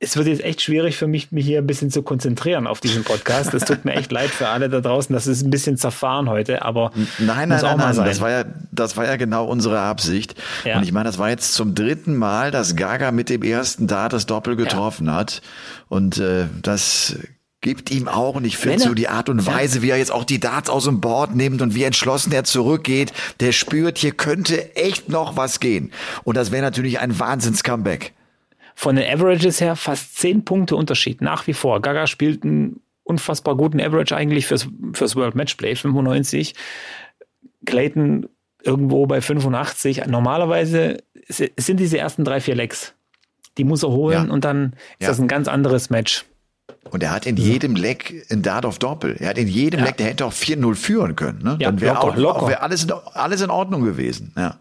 es 0.02 0.16
wird 0.16 0.28
jetzt 0.28 0.42
echt 0.42 0.62
schwierig 0.62 0.96
für 0.96 1.06
mich, 1.06 1.30
mich 1.30 1.44
hier 1.44 1.58
ein 1.58 1.66
bisschen 1.66 1.90
zu 1.90 2.02
konzentrieren 2.02 2.66
auf 2.66 2.80
diesen 2.80 3.04
Podcast. 3.04 3.52
Das 3.52 3.66
tut 3.66 3.84
mir 3.84 3.92
echt 3.92 4.10
leid 4.10 4.30
für 4.30 4.48
alle 4.48 4.70
da 4.70 4.80
draußen. 4.80 5.12
Das 5.12 5.26
ist 5.26 5.42
ein 5.42 5.50
bisschen 5.50 5.76
zerfahren 5.76 6.30
heute, 6.30 6.62
aber 6.62 6.90
nein, 7.18 7.50
nein, 7.50 7.60
nein, 7.60 7.76
nein, 7.76 7.96
das 7.96 8.20
war 8.22 8.30
ja, 8.30 8.44
das 8.72 8.96
war 8.96 9.04
ja 9.04 9.16
genau 9.16 9.44
unsere 9.44 9.80
Absicht. 9.80 10.34
Ja. 10.64 10.78
Und 10.78 10.84
ich 10.84 10.92
meine, 10.92 11.04
das 11.04 11.18
war 11.18 11.28
jetzt 11.28 11.52
zum 11.52 11.74
dritten 11.74 12.16
Mal, 12.16 12.50
dass 12.50 12.76
Gaga 12.76 13.12
mit 13.12 13.28
dem 13.28 13.42
ersten 13.42 13.86
Dart 13.86 14.14
das 14.14 14.24
Doppel 14.24 14.56
getroffen 14.56 15.06
ja. 15.06 15.16
hat. 15.16 15.42
Und 15.88 16.16
äh, 16.16 16.46
das 16.62 17.16
gibt 17.60 17.90
ihm 17.90 18.08
auch, 18.08 18.36
und 18.36 18.46
ich 18.46 18.56
finde 18.56 18.78
so 18.78 18.94
die 18.94 19.08
Art 19.08 19.28
und 19.28 19.44
Weise, 19.44 19.82
wie 19.82 19.90
er 19.90 19.98
jetzt 19.98 20.12
auch 20.12 20.24
die 20.24 20.40
Darts 20.40 20.70
aus 20.70 20.84
dem 20.84 21.02
Board 21.02 21.36
nimmt 21.36 21.60
und 21.60 21.74
wie 21.74 21.84
entschlossen 21.84 22.32
er 22.32 22.44
zurückgeht, 22.44 23.12
der 23.40 23.52
spürt, 23.52 23.98
hier 23.98 24.12
könnte 24.12 24.74
echt 24.76 25.10
noch 25.10 25.36
was 25.36 25.60
gehen. 25.60 25.92
Und 26.24 26.38
das 26.38 26.52
wäre 26.52 26.62
natürlich 26.62 27.00
ein 27.00 27.18
Wahnsinns-Comeback 27.18 28.14
von 28.80 28.96
den 28.96 29.06
Averages 29.06 29.60
her 29.60 29.76
fast 29.76 30.16
zehn 30.16 30.42
Punkte 30.42 30.74
Unterschied 30.74 31.20
nach 31.20 31.46
wie 31.46 31.52
vor. 31.52 31.82
Gaga 31.82 32.06
spielt 32.06 32.44
einen 32.44 32.80
unfassbar 33.02 33.54
guten 33.54 33.78
Average 33.78 34.16
eigentlich 34.16 34.46
fürs, 34.46 34.68
fürs 34.94 35.16
World 35.16 35.34
Matchplay, 35.34 35.74
95. 35.74 36.54
Clayton 37.66 38.26
irgendwo 38.62 39.06
bei 39.06 39.20
85. 39.20 40.06
Normalerweise 40.06 40.96
sind 41.28 41.78
diese 41.78 41.98
ersten 41.98 42.24
drei, 42.24 42.40
vier 42.40 42.54
Lecks. 42.54 42.94
Die 43.58 43.64
muss 43.64 43.82
er 43.82 43.90
holen 43.90 44.28
ja. 44.28 44.32
und 44.32 44.46
dann 44.46 44.72
ist 44.98 45.02
ja. 45.02 45.08
das 45.08 45.20
ein 45.20 45.28
ganz 45.28 45.46
anderes 45.46 45.90
Match. 45.90 46.24
Und 46.90 47.02
er 47.02 47.10
hat 47.10 47.26
in 47.26 47.36
jedem 47.36 47.76
Leck 47.76 48.24
ein 48.30 48.40
Dart 48.40 48.64
auf 48.64 48.78
Doppel. 48.78 49.14
Er 49.18 49.28
hat 49.28 49.36
in 49.36 49.48
jedem 49.48 49.80
ja. 49.80 49.86
Leck, 49.88 49.98
der 49.98 50.06
hätte 50.06 50.24
auch 50.24 50.32
4-0 50.32 50.74
führen 50.74 51.16
können. 51.16 51.42
Ne? 51.42 51.58
Dann 51.60 51.82
wäre 51.82 52.00
auch, 52.00 52.16
auch 52.16 52.48
wär 52.48 52.62
alles, 52.62 52.90
alles 52.90 53.42
in 53.42 53.50
Ordnung 53.50 53.82
gewesen. 53.82 54.32
Ja. 54.38 54.58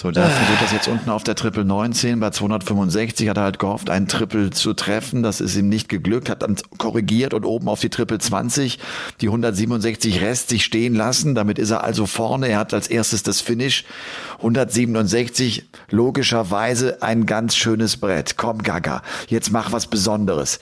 So, 0.00 0.12
da 0.12 0.28
versucht 0.28 0.62
das 0.62 0.70
jetzt 0.70 0.86
unten 0.86 1.10
auf 1.10 1.24
der 1.24 1.34
Triple 1.34 1.64
19 1.64 2.20
bei 2.20 2.30
265 2.30 3.28
hat 3.28 3.36
er 3.36 3.42
halt 3.42 3.58
gehofft, 3.58 3.90
einen 3.90 4.06
Triple 4.06 4.50
zu 4.50 4.72
treffen. 4.72 5.24
Das 5.24 5.40
ist 5.40 5.56
ihm 5.56 5.68
nicht 5.68 5.88
geglückt, 5.88 6.30
hat 6.30 6.42
dann 6.42 6.54
korrigiert 6.78 7.34
und 7.34 7.44
oben 7.44 7.68
auf 7.68 7.80
die 7.80 7.90
Triple 7.90 8.20
20 8.20 8.78
die 9.20 9.26
167 9.26 10.20
Rest 10.20 10.50
sich 10.50 10.62
stehen 10.62 10.94
lassen. 10.94 11.34
Damit 11.34 11.58
ist 11.58 11.70
er 11.70 11.82
also 11.82 12.06
vorne. 12.06 12.46
Er 12.46 12.60
hat 12.60 12.74
als 12.74 12.86
erstes 12.86 13.24
das 13.24 13.40
Finish. 13.40 13.86
167, 14.36 15.68
logischerweise 15.90 17.02
ein 17.02 17.26
ganz 17.26 17.56
schönes 17.56 17.96
Brett. 17.96 18.36
Komm, 18.36 18.62
Gaga, 18.62 19.02
jetzt 19.26 19.50
mach 19.50 19.72
was 19.72 19.88
Besonderes. 19.88 20.60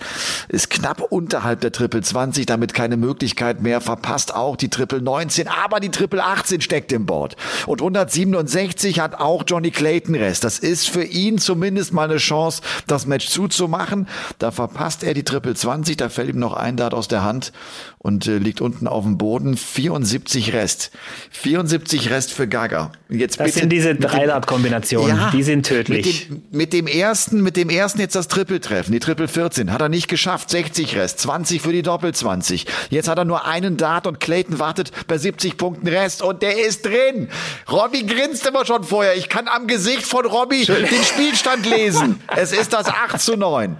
Ist 0.48 0.70
knapp 0.70 1.02
unterhalb 1.12 1.60
der 1.60 1.72
Triple 1.72 2.00
20, 2.00 2.46
damit 2.46 2.72
keine 2.72 2.96
Möglichkeit 2.96 3.60
mehr. 3.60 3.82
Verpasst 3.82 4.34
auch 4.34 4.56
die 4.56 4.70
Triple 4.70 5.02
19, 5.02 5.46
aber 5.46 5.78
die 5.80 5.90
Triple 5.90 6.24
18 6.24 6.62
steckt 6.62 6.90
im 6.90 7.04
Board. 7.04 7.36
Und 7.66 7.82
167 7.82 8.98
hat 8.98 9.25
auch 9.26 9.42
Johnny 9.45 9.73
Clayton 9.73 10.14
Rest. 10.14 10.45
Das 10.45 10.61
ist 10.61 10.88
für 10.88 11.02
ihn 11.02 11.38
zumindest 11.38 11.92
mal 11.92 12.09
eine 12.09 12.18
Chance, 12.18 12.62
das 12.87 13.06
Match 13.06 13.28
zuzumachen. 13.28 14.06
Da 14.38 14.52
verpasst 14.52 15.02
er 15.02 15.14
die 15.14 15.25
Triple 15.25 15.54
20, 15.54 15.97
da 15.97 16.09
fällt 16.09 16.30
ihm 16.30 16.38
noch 16.38 16.52
ein 16.52 16.76
Dart 16.76 16.95
aus 16.95 17.09
der 17.09 17.25
Hand 17.25 17.52
und 17.99 18.28
äh, 18.28 18.38
liegt 18.38 18.61
unten 18.61 18.87
auf 18.87 19.02
dem 19.02 19.18
Boden. 19.18 19.56
74 19.56 20.52
Rest. 20.52 20.92
74 21.33 22.11
Rest 22.11 22.33
für 22.33 22.47
Gaga. 22.47 22.92
Jetzt 23.09 23.40
das 23.40 23.47
bitte, 23.47 23.59
sind 23.61 23.71
diese 23.71 23.97
Dreidart-Kombinationen, 23.97 25.16
ja, 25.16 25.30
die 25.33 25.42
sind 25.42 25.66
tödlich. 25.66 26.30
Mit 26.30 26.30
dem, 26.30 26.59
mit 26.59 26.73
dem, 26.73 26.87
ersten, 26.87 27.42
mit 27.42 27.56
dem 27.56 27.68
ersten 27.68 27.99
jetzt 27.99 28.14
das 28.14 28.28
Triple 28.28 28.61
treffen, 28.61 28.92
die 28.92 29.00
Triple 29.00 29.26
14, 29.26 29.73
hat 29.73 29.80
er 29.80 29.88
nicht 29.88 30.06
geschafft. 30.06 30.50
60 30.50 30.97
Rest, 30.97 31.18
20 31.18 31.61
für 31.61 31.73
die 31.73 31.83
Doppel 31.83 32.14
20. 32.14 32.66
Jetzt 32.90 33.09
hat 33.09 33.18
er 33.18 33.25
nur 33.25 33.45
einen 33.45 33.76
Dart 33.76 34.06
und 34.06 34.21
Clayton 34.21 34.61
wartet 34.61 34.92
bei 35.09 35.18
70 35.18 35.56
Punkten 35.56 35.88
Rest 35.88 36.23
und 36.23 36.42
der 36.42 36.64
ist 36.64 36.87
drin. 36.87 37.28
Robbie 37.68 38.06
grinst 38.06 38.47
immer 38.47 38.64
schon 38.64 38.85
vorher. 38.85 39.15
Ich 39.16 39.28
kann 39.28 39.49
am 39.49 39.66
Gesicht 39.66 40.02
von 40.02 40.26
Robbie 40.26 40.64
den 40.66 41.02
Spielstand 41.02 41.64
lesen. 41.64 42.20
Es 42.37 42.52
ist 42.52 42.73
das 42.73 42.88
8 42.88 43.20
zu 43.20 43.37
9. 43.37 43.76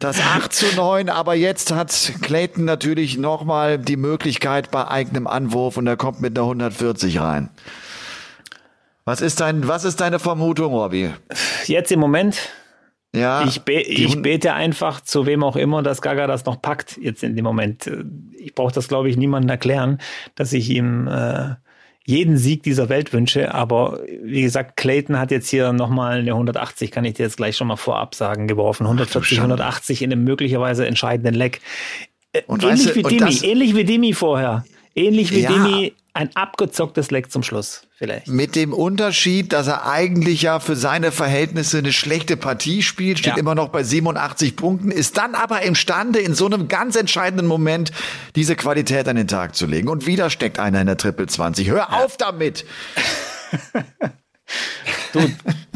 Das 0.00 0.20
8 0.20 0.52
zu 0.52 0.66
9, 0.76 1.08
aber 1.08 1.34
jetzt 1.34 1.72
hat 1.72 2.12
Clayton 2.20 2.64
natürlich 2.64 3.16
nochmal 3.16 3.78
die 3.78 3.96
Möglichkeit 3.96 4.70
bei 4.70 4.86
eigenem 4.86 5.26
Anwurf 5.26 5.76
und 5.76 5.86
er 5.86 5.96
kommt 5.96 6.20
mit 6.20 6.38
einer 6.38 6.46
140 6.46 7.20
rein. 7.20 7.48
Was 9.04 9.22
ist 9.22 9.40
dein, 9.40 9.66
was 9.66 9.84
ist 9.84 10.00
deine 10.00 10.18
Vermutung, 10.18 10.74
Robbie? 10.74 11.10
Jetzt 11.64 11.90
im 11.90 12.00
Moment? 12.00 12.50
Ja. 13.14 13.44
Ich, 13.44 13.62
be 13.62 13.80
ich 13.80 14.20
bete 14.20 14.52
einfach 14.52 15.00
zu 15.00 15.24
wem 15.24 15.42
auch 15.42 15.56
immer, 15.56 15.82
dass 15.82 16.02
Gaga 16.02 16.26
das 16.26 16.44
noch 16.44 16.60
packt, 16.60 16.98
jetzt 16.98 17.22
in 17.22 17.34
dem 17.34 17.44
Moment. 17.44 17.90
Ich 18.36 18.54
brauche 18.54 18.72
das, 18.72 18.88
glaube 18.88 19.08
ich, 19.08 19.16
niemandem 19.16 19.48
erklären, 19.48 19.98
dass 20.34 20.52
ich 20.52 20.68
ihm 20.68 21.08
äh, 21.08 21.54
jeden 22.08 22.38
Sieg 22.38 22.62
dieser 22.62 22.88
Welt 22.88 23.12
wünsche. 23.12 23.54
Aber 23.54 24.00
wie 24.22 24.40
gesagt, 24.40 24.78
Clayton 24.78 25.18
hat 25.18 25.30
jetzt 25.30 25.50
hier 25.50 25.74
nochmal 25.74 26.20
eine 26.20 26.30
180, 26.30 26.90
kann 26.90 27.04
ich 27.04 27.14
dir 27.14 27.24
jetzt 27.24 27.36
gleich 27.36 27.54
schon 27.54 27.68
mal 27.68 27.76
vorab 27.76 28.14
sagen, 28.14 28.48
geworfen. 28.48 28.84
140, 28.84 29.38
180 29.38 30.00
in 30.00 30.10
einem 30.10 30.24
möglicherweise 30.24 30.86
entscheidenden 30.86 31.34
Leck. 31.34 31.60
Äh, 32.32 32.40
ähnlich 32.48 32.64
weißt 32.64 32.86
du, 32.86 32.94
wie 32.94 33.02
Dimi, 33.02 33.38
ähnlich 33.42 33.76
wie 33.76 33.84
Dimi 33.84 34.14
vorher. 34.14 34.64
Ähnlich 34.94 35.32
wie 35.32 35.40
ja. 35.40 35.52
Dimi 35.52 35.92
ein 36.18 36.34
abgezocktes 36.34 37.12
Leck 37.12 37.30
zum 37.30 37.44
Schluss, 37.44 37.82
vielleicht. 37.96 38.26
Mit 38.26 38.56
dem 38.56 38.72
Unterschied, 38.72 39.52
dass 39.52 39.68
er 39.68 39.86
eigentlich 39.86 40.42
ja 40.42 40.58
für 40.58 40.74
seine 40.74 41.12
Verhältnisse 41.12 41.78
eine 41.78 41.92
schlechte 41.92 42.36
Partie 42.36 42.82
spielt, 42.82 43.20
steht 43.20 43.34
ja. 43.34 43.38
immer 43.38 43.54
noch 43.54 43.68
bei 43.68 43.84
87 43.84 44.56
Punkten, 44.56 44.90
ist 44.90 45.16
dann 45.16 45.36
aber 45.36 45.62
imstande, 45.62 46.18
in 46.18 46.34
so 46.34 46.46
einem 46.46 46.66
ganz 46.66 46.96
entscheidenden 46.96 47.46
Moment 47.46 47.92
diese 48.34 48.56
Qualität 48.56 49.06
an 49.06 49.14
den 49.14 49.28
Tag 49.28 49.54
zu 49.54 49.66
legen. 49.66 49.86
Und 49.88 50.06
wieder 50.06 50.28
steckt 50.28 50.58
einer 50.58 50.80
in 50.80 50.88
der 50.88 50.96
Triple 50.96 51.28
20. 51.28 51.70
Hör 51.70 51.76
ja. 51.88 52.04
auf 52.04 52.16
damit! 52.16 52.64
du, 55.12 55.20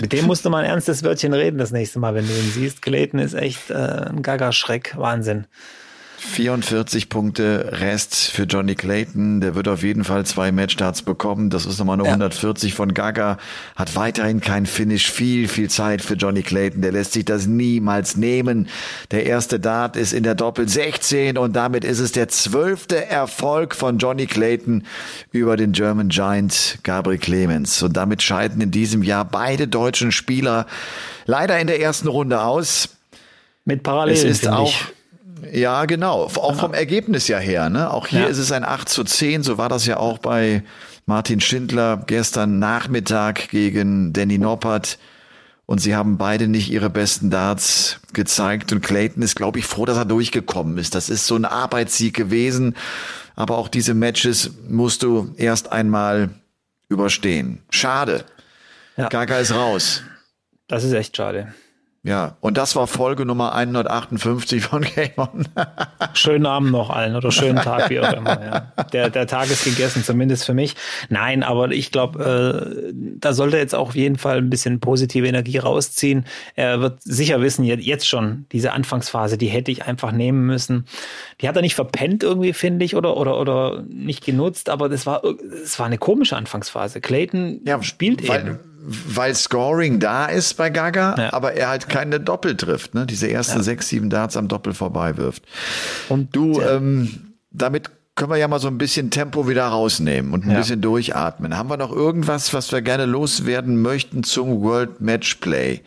mit 0.00 0.12
dem 0.12 0.26
musst 0.26 0.44
du 0.44 0.50
mal 0.50 0.64
ein 0.64 0.70
ernstes 0.70 1.04
Wörtchen 1.04 1.34
reden 1.34 1.58
das 1.58 1.70
nächste 1.70 2.00
Mal, 2.00 2.16
wenn 2.16 2.26
du 2.26 2.32
ihn 2.34 2.50
siehst. 2.50 2.82
Clayton 2.82 3.20
ist 3.20 3.34
echt 3.34 3.70
äh, 3.70 3.74
ein 3.74 4.22
Gaga-Schreck. 4.22 4.94
Wahnsinn. 4.96 5.46
44 6.22 7.08
Punkte 7.08 7.68
Rest 7.80 8.30
für 8.30 8.44
Johnny 8.44 8.76
Clayton. 8.76 9.40
Der 9.40 9.54
wird 9.54 9.66
auf 9.66 9.82
jeden 9.82 10.04
Fall 10.04 10.24
zwei 10.24 10.52
Matchstarts 10.52 11.02
bekommen. 11.02 11.50
Das 11.50 11.66
ist 11.66 11.78
nochmal 11.78 11.96
eine 11.96 12.04
ja. 12.04 12.10
140 12.10 12.74
von 12.74 12.94
Gaga. 12.94 13.38
Hat 13.74 13.96
weiterhin 13.96 14.40
kein 14.40 14.64
Finish. 14.64 15.10
Viel, 15.10 15.48
viel 15.48 15.68
Zeit 15.68 16.00
für 16.00 16.14
Johnny 16.14 16.42
Clayton. 16.42 16.80
Der 16.80 16.92
lässt 16.92 17.12
sich 17.12 17.24
das 17.24 17.46
niemals 17.46 18.16
nehmen. 18.16 18.68
Der 19.10 19.26
erste 19.26 19.58
Dart 19.58 19.96
ist 19.96 20.12
in 20.12 20.22
der 20.22 20.36
Doppel 20.36 20.68
16 20.68 21.36
und 21.36 21.54
damit 21.54 21.84
ist 21.84 21.98
es 21.98 22.12
der 22.12 22.28
zwölfte 22.28 23.04
Erfolg 23.04 23.74
von 23.74 23.98
Johnny 23.98 24.26
Clayton 24.26 24.84
über 25.32 25.56
den 25.56 25.72
German 25.72 26.08
Giant 26.08 26.78
Gabriel 26.84 27.18
Clemens. 27.18 27.82
Und 27.82 27.96
damit 27.96 28.22
scheiden 28.22 28.60
in 28.60 28.70
diesem 28.70 29.02
Jahr 29.02 29.24
beide 29.24 29.66
deutschen 29.66 30.12
Spieler 30.12 30.66
leider 31.26 31.58
in 31.58 31.66
der 31.66 31.80
ersten 31.80 32.08
Runde 32.08 32.42
aus. 32.42 32.90
Mit 33.64 33.82
Parallelen. 33.82 34.16
Es 34.16 34.24
ist 34.24 34.48
auch, 34.48 34.68
ich 34.68 35.01
ja, 35.50 35.84
genau. 35.86 36.24
Auch 36.24 36.54
vom 36.56 36.74
Ergebnis 36.74 37.28
ja 37.28 37.38
her. 37.38 37.70
Ne? 37.70 37.90
Auch 37.90 38.06
hier 38.06 38.20
ja. 38.20 38.26
ist 38.26 38.38
es 38.38 38.52
ein 38.52 38.64
8 38.64 38.88
zu 38.88 39.04
10. 39.04 39.42
So 39.42 39.58
war 39.58 39.68
das 39.68 39.86
ja 39.86 39.96
auch 39.96 40.18
bei 40.18 40.62
Martin 41.06 41.40
Schindler 41.40 42.02
gestern 42.06 42.58
Nachmittag 42.58 43.48
gegen 43.48 44.12
Danny 44.12 44.38
Noppert. 44.38 44.98
Und 45.66 45.78
sie 45.78 45.94
haben 45.94 46.18
beide 46.18 46.48
nicht 46.48 46.70
ihre 46.70 46.90
besten 46.90 47.30
Darts 47.30 48.00
gezeigt. 48.12 48.72
Und 48.72 48.82
Clayton 48.82 49.22
ist, 49.22 49.36
glaube 49.36 49.58
ich, 49.58 49.64
froh, 49.64 49.86
dass 49.86 49.96
er 49.96 50.04
durchgekommen 50.04 50.78
ist. 50.78 50.94
Das 50.94 51.08
ist 51.08 51.26
so 51.26 51.36
ein 51.36 51.44
Arbeitssieg 51.44 52.14
gewesen. 52.14 52.74
Aber 53.34 53.56
auch 53.58 53.68
diese 53.68 53.94
Matches 53.94 54.50
musst 54.68 55.02
du 55.02 55.32
erst 55.36 55.72
einmal 55.72 56.30
überstehen. 56.88 57.62
Schade. 57.70 58.24
Ja. 58.96 59.08
Gaga 59.08 59.38
ist 59.38 59.54
raus. 59.54 60.02
Das 60.68 60.84
ist 60.84 60.92
echt 60.92 61.16
schade. 61.16 61.54
Ja, 62.04 62.36
und 62.40 62.56
das 62.56 62.74
war 62.74 62.88
Folge 62.88 63.24
Nummer 63.24 63.54
158 63.54 64.64
von 64.64 64.82
Game 64.94 65.12
On. 65.16 65.46
schönen 66.14 66.46
Abend 66.46 66.72
noch 66.72 66.90
allen 66.90 67.14
oder 67.14 67.30
schönen 67.30 67.58
Tag, 67.58 67.90
wie 67.90 68.00
auch 68.00 68.12
immer. 68.12 68.44
Ja. 68.44 68.72
Der, 68.92 69.08
der 69.08 69.26
Tag 69.26 69.50
ist 69.50 69.64
gegessen, 69.64 70.02
zumindest 70.04 70.44
für 70.44 70.52
mich. 70.52 70.74
Nein, 71.08 71.42
aber 71.42 71.70
ich 71.70 71.92
glaube, 71.92 72.82
äh, 72.84 72.92
da 73.18 73.32
sollte 73.32 73.56
jetzt 73.56 73.74
auch 73.74 73.88
auf 73.88 73.94
jeden 73.94 74.18
Fall 74.18 74.38
ein 74.38 74.50
bisschen 74.50 74.80
positive 74.80 75.26
Energie 75.26 75.58
rausziehen. 75.58 76.26
Er 76.56 76.80
wird 76.80 77.02
sicher 77.02 77.40
wissen, 77.40 77.64
jetzt 77.64 78.06
schon, 78.06 78.44
diese 78.52 78.72
Anfangsphase, 78.72 79.38
die 79.38 79.46
hätte 79.46 79.70
ich 79.70 79.84
einfach 79.84 80.12
nehmen 80.12 80.44
müssen. 80.44 80.84
Die 81.40 81.48
hat 81.48 81.56
er 81.56 81.62
nicht 81.62 81.74
verpennt 81.74 82.22
irgendwie, 82.22 82.52
finde 82.52 82.84
ich, 82.84 82.96
oder, 82.96 83.16
oder, 83.16 83.38
oder 83.38 83.82
nicht 83.88 84.24
genutzt, 84.24 84.68
aber 84.68 84.88
das 84.88 85.06
war, 85.06 85.22
das 85.62 85.78
war 85.78 85.86
eine 85.86 85.98
komische 85.98 86.36
Anfangsphase. 86.36 87.00
Clayton 87.00 87.60
ja, 87.64 87.82
spielt 87.82 88.28
weil, 88.28 88.40
eben 88.40 88.58
weil 88.84 89.34
Scoring 89.34 90.00
da 90.00 90.26
ist 90.26 90.54
bei 90.54 90.70
Gaga, 90.70 91.14
ja. 91.16 91.32
aber 91.32 91.54
er 91.54 91.68
halt 91.68 91.88
keine 91.88 92.18
Doppel 92.18 92.56
trifft, 92.56 92.94
ne? 92.94 93.06
Diese 93.06 93.30
ersten 93.30 93.58
ja. 93.58 93.62
sechs, 93.62 93.88
sieben 93.88 94.10
Darts 94.10 94.36
am 94.36 94.48
Doppel 94.48 94.74
vorbei 94.74 95.16
wirft. 95.16 95.44
Und 96.08 96.34
du, 96.34 96.60
ähm, 96.60 97.34
damit 97.50 97.90
können 98.14 98.30
wir 98.30 98.36
ja 98.36 98.48
mal 98.48 98.58
so 98.58 98.68
ein 98.68 98.78
bisschen 98.78 99.10
Tempo 99.10 99.48
wieder 99.48 99.66
rausnehmen 99.66 100.32
und 100.32 100.46
ein 100.46 100.54
bisschen 100.54 100.80
durchatmen. 100.82 101.56
Haben 101.56 101.70
wir 101.70 101.78
noch 101.78 101.92
irgendwas, 101.92 102.52
was 102.52 102.70
wir 102.70 102.82
gerne 102.82 103.06
loswerden 103.06 103.80
möchten 103.80 104.22
zum 104.22 104.62
World 104.62 105.00
Match 105.00 105.36
Play? 105.36 105.80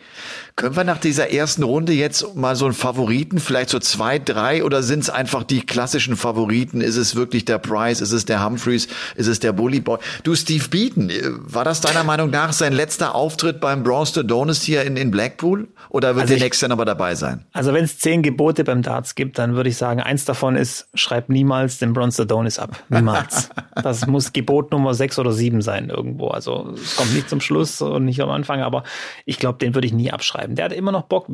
Können 0.58 0.74
wir 0.74 0.84
nach 0.84 0.96
dieser 0.96 1.30
ersten 1.30 1.64
Runde 1.64 1.92
jetzt 1.92 2.34
mal 2.34 2.56
so 2.56 2.64
einen 2.64 2.72
Favoriten, 2.72 3.40
vielleicht 3.40 3.68
so 3.68 3.78
zwei, 3.78 4.18
drei 4.18 4.64
oder 4.64 4.82
sind 4.82 5.00
es 5.00 5.10
einfach 5.10 5.44
die 5.44 5.60
klassischen 5.60 6.16
Favoriten? 6.16 6.80
Ist 6.80 6.96
es 6.96 7.14
wirklich 7.14 7.44
der 7.44 7.58
Price? 7.58 8.00
Ist 8.00 8.12
es 8.12 8.24
der 8.24 8.42
Humphreys? 8.42 8.88
Ist 9.16 9.26
es 9.26 9.38
der 9.38 9.52
Bully 9.52 9.80
Boy? 9.80 9.98
Du, 10.22 10.34
Steve 10.34 10.66
Beaton, 10.70 11.10
äh, 11.10 11.24
war 11.24 11.64
das 11.64 11.82
deiner 11.82 12.04
Meinung 12.04 12.30
nach 12.30 12.54
sein 12.54 12.72
letzter 12.72 13.14
Auftritt 13.14 13.60
beim 13.60 13.82
Bronze 13.82 14.24
Donis 14.24 14.62
hier 14.62 14.84
in, 14.84 14.96
in 14.96 15.10
Blackpool? 15.10 15.68
Oder 15.90 16.14
wird 16.14 16.22
also 16.22 16.34
der 16.36 16.42
nächste 16.42 16.70
aber 16.70 16.86
dabei 16.86 17.14
sein? 17.16 17.44
Also 17.52 17.74
wenn 17.74 17.84
es 17.84 17.98
zehn 17.98 18.22
Gebote 18.22 18.64
beim 18.64 18.80
Darts 18.80 19.14
gibt, 19.14 19.38
dann 19.38 19.56
würde 19.56 19.68
ich 19.68 19.76
sagen, 19.76 20.00
eins 20.00 20.24
davon 20.24 20.56
ist, 20.56 20.88
schreib 20.94 21.28
niemals 21.28 21.76
den 21.76 21.92
Bronze 21.92 22.22
Adonis 22.22 22.58
ab. 22.58 22.82
Niemals. 22.88 23.50
das 23.74 24.06
muss 24.06 24.32
Gebot 24.32 24.72
Nummer 24.72 24.94
sechs 24.94 25.18
oder 25.18 25.32
sieben 25.32 25.60
sein 25.60 25.90
irgendwo. 25.90 26.28
Also 26.28 26.72
es 26.82 26.96
kommt 26.96 27.14
nicht 27.14 27.28
zum 27.28 27.42
Schluss 27.42 27.82
und 27.82 28.06
nicht 28.06 28.22
am 28.22 28.30
Anfang, 28.30 28.62
aber 28.62 28.84
ich 29.26 29.38
glaube, 29.38 29.58
den 29.58 29.74
würde 29.74 29.86
ich 29.86 29.92
nie 29.92 30.10
abschreiben 30.10 30.45
bleiben. 30.46 30.54
Der 30.56 30.64
hat 30.66 30.72
immer 30.72 30.92
noch 30.92 31.02
Bock. 31.02 31.26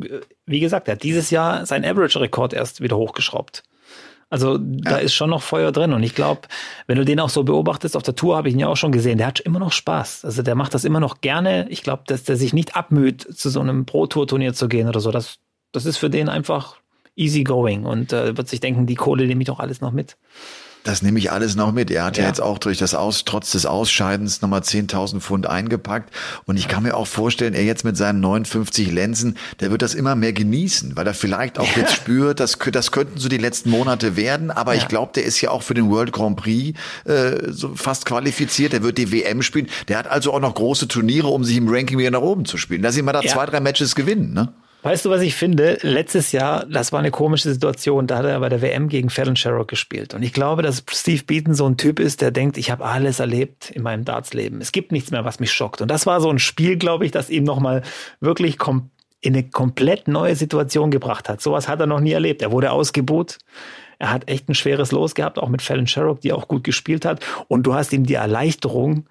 Wie 0.45 0.59
gesagt, 0.59 0.87
er 0.87 0.95
hat 0.95 1.03
dieses 1.03 1.29
Jahr 1.29 1.65
seinen 1.65 1.85
Average-Rekord 1.85 2.53
erst 2.53 2.81
wieder 2.81 2.97
hochgeschraubt. 2.97 3.63
Also 4.29 4.57
da 4.57 4.91
ja. 4.91 4.97
ist 4.97 5.13
schon 5.13 5.29
noch 5.29 5.43
Feuer 5.43 5.71
drin. 5.71 5.93
Und 5.93 6.01
ich 6.01 6.15
glaube, 6.15 6.41
wenn 6.87 6.97
du 6.97 7.05
den 7.05 7.19
auch 7.19 7.29
so 7.29 7.43
beobachtest, 7.43 7.95
auf 7.95 8.03
der 8.03 8.15
Tour 8.15 8.35
habe 8.35 8.47
ich 8.47 8.55
ihn 8.55 8.59
ja 8.59 8.67
auch 8.67 8.77
schon 8.77 8.91
gesehen, 8.91 9.19
der 9.19 9.27
hat 9.27 9.39
immer 9.39 9.59
noch 9.59 9.71
Spaß. 9.71 10.25
Also 10.25 10.41
der 10.41 10.55
macht 10.55 10.73
das 10.73 10.85
immer 10.85 10.99
noch 10.99 11.21
gerne. 11.21 11.67
Ich 11.69 11.83
glaube, 11.83 12.03
dass 12.07 12.23
der 12.23 12.35
sich 12.35 12.53
nicht 12.53 12.75
abmüht, 12.75 13.21
zu 13.21 13.49
so 13.49 13.59
einem 13.59 13.85
Pro-Tour-Turnier 13.85 14.53
zu 14.53 14.67
gehen 14.67 14.87
oder 14.87 14.99
so. 14.99 15.11
Das, 15.11 15.37
das 15.71 15.85
ist 15.85 15.97
für 15.97 16.09
den 16.09 16.29
einfach 16.29 16.77
easy 17.15 17.43
going 17.43 17.85
und 17.85 18.11
äh, 18.11 18.35
wird 18.35 18.47
sich 18.47 18.59
denken, 18.59 18.87
die 18.87 18.95
Kohle 18.95 19.27
nehme 19.27 19.43
ich 19.43 19.47
doch 19.47 19.59
alles 19.59 19.81
noch 19.81 19.91
mit. 19.91 20.17
Das 20.83 21.01
nehme 21.01 21.17
ich 21.17 21.31
alles 21.31 21.55
noch 21.55 21.71
mit. 21.71 21.89
Er 21.91 22.03
hat 22.03 22.17
ja, 22.17 22.23
ja 22.23 22.29
jetzt 22.29 22.41
auch 22.41 22.57
durch 22.57 22.77
das 22.77 22.93
Aus, 22.93 23.23
trotz 23.25 23.51
des 23.51 23.65
Ausscheidens 23.65 24.41
nochmal 24.41 24.61
10.000 24.61 25.21
Pfund 25.21 25.47
eingepackt. 25.47 26.13
Und 26.45 26.57
ich 26.57 26.67
kann 26.67 26.83
mir 26.83 26.95
auch 26.95 27.07
vorstellen, 27.07 27.53
er 27.53 27.63
jetzt 27.63 27.85
mit 27.85 27.95
seinen 27.95 28.19
59 28.19 28.91
Lenzen, 28.91 29.37
der 29.61 29.71
wird 29.71 29.81
das 29.81 29.93
immer 29.93 30.15
mehr 30.15 30.33
genießen, 30.33 30.95
weil 30.95 31.07
er 31.07 31.13
vielleicht 31.13 31.57
auch 31.57 31.67
ja. 31.75 31.83
jetzt 31.83 31.93
spürt, 31.93 32.39
das, 32.39 32.57
das 32.71 32.91
könnten 32.91 33.17
so 33.17 33.29
die 33.29 33.37
letzten 33.37 33.69
Monate 33.69 34.17
werden. 34.17 34.51
Aber 34.51 34.73
ja. 34.73 34.81
ich 34.81 34.87
glaube, 34.89 35.13
der 35.15 35.23
ist 35.23 35.39
ja 35.39 35.51
auch 35.51 35.63
für 35.63 35.73
den 35.73 35.89
World 35.89 36.11
Grand 36.11 36.35
Prix 36.37 36.77
äh, 37.05 37.51
so 37.51 37.75
fast 37.75 38.05
qualifiziert. 38.05 38.73
Der 38.73 38.83
wird 38.83 38.97
die 38.97 39.11
WM 39.11 39.41
spielen. 39.41 39.67
Der 39.87 39.97
hat 39.97 40.07
also 40.07 40.33
auch 40.33 40.41
noch 40.41 40.53
große 40.53 40.89
Turniere, 40.89 41.27
um 41.27 41.45
sich 41.45 41.55
im 41.57 41.69
Ranking 41.69 41.97
wieder 41.97 42.11
nach 42.11 42.21
oben 42.21 42.45
zu 42.45 42.57
spielen. 42.57 42.81
Lass 42.81 42.97
ihn 42.97 43.05
mal 43.05 43.13
da 43.13 43.21
zwei, 43.21 43.45
drei 43.45 43.61
Matches 43.61 43.95
gewinnen, 43.95 44.33
ne? 44.33 44.53
Weißt 44.83 45.05
du, 45.05 45.09
was 45.09 45.21
ich 45.21 45.35
finde? 45.35 45.77
Letztes 45.81 46.33
Jahr, 46.33 46.65
das 46.65 46.91
war 46.91 46.99
eine 46.99 47.09
komische 47.09 47.49
Situation, 47.53 48.05
da 48.05 48.17
hat 48.17 48.25
er 48.25 48.37
bei 48.41 48.49
der 48.49 48.61
WM 48.61 48.89
gegen 48.89 49.09
Fallon 49.09 49.37
Sherrock 49.37 49.69
gespielt. 49.69 50.13
Und 50.13 50.23
ich 50.23 50.33
glaube, 50.33 50.61
dass 50.61 50.83
Steve 50.91 51.23
Beaton 51.23 51.53
so 51.53 51.65
ein 51.65 51.77
Typ 51.77 52.01
ist, 52.01 52.19
der 52.19 52.31
denkt, 52.31 52.57
ich 52.57 52.69
habe 52.69 52.83
alles 52.83 53.21
erlebt 53.21 53.71
in 53.71 53.81
meinem 53.81 54.03
Dartsleben. 54.03 54.59
Es 54.59 54.73
gibt 54.73 54.91
nichts 54.91 55.09
mehr, 55.09 55.23
was 55.23 55.39
mich 55.39 55.53
schockt. 55.53 55.81
Und 55.81 55.87
das 55.87 56.05
war 56.05 56.19
so 56.19 56.29
ein 56.29 56.37
Spiel, 56.37 56.75
glaube 56.75 57.05
ich, 57.05 57.11
das 57.11 57.29
ihm 57.29 57.45
nochmal 57.45 57.81
wirklich 58.19 58.57
in 59.21 59.33
eine 59.33 59.43
komplett 59.49 60.09
neue 60.09 60.35
Situation 60.35 60.91
gebracht 60.91 61.29
hat. 61.29 61.39
Sowas 61.39 61.69
hat 61.69 61.79
er 61.79 61.87
noch 61.87 62.01
nie 62.01 62.11
erlebt. 62.11 62.41
Er 62.41 62.51
wurde 62.51 62.73
ausgebuht. 62.73 63.37
Er 63.99 64.11
hat 64.11 64.27
echt 64.27 64.49
ein 64.49 64.55
schweres 64.55 64.91
Los 64.91 65.15
gehabt, 65.15 65.39
auch 65.39 65.47
mit 65.47 65.61
Fallon 65.61 65.87
Sherrock, 65.87 66.19
die 66.19 66.33
auch 66.33 66.49
gut 66.49 66.65
gespielt 66.65 67.05
hat. 67.05 67.25
Und 67.47 67.63
du 67.63 67.73
hast 67.73 67.93
ihm 67.93 68.05
die 68.05 68.15
Erleichterung 68.15 69.05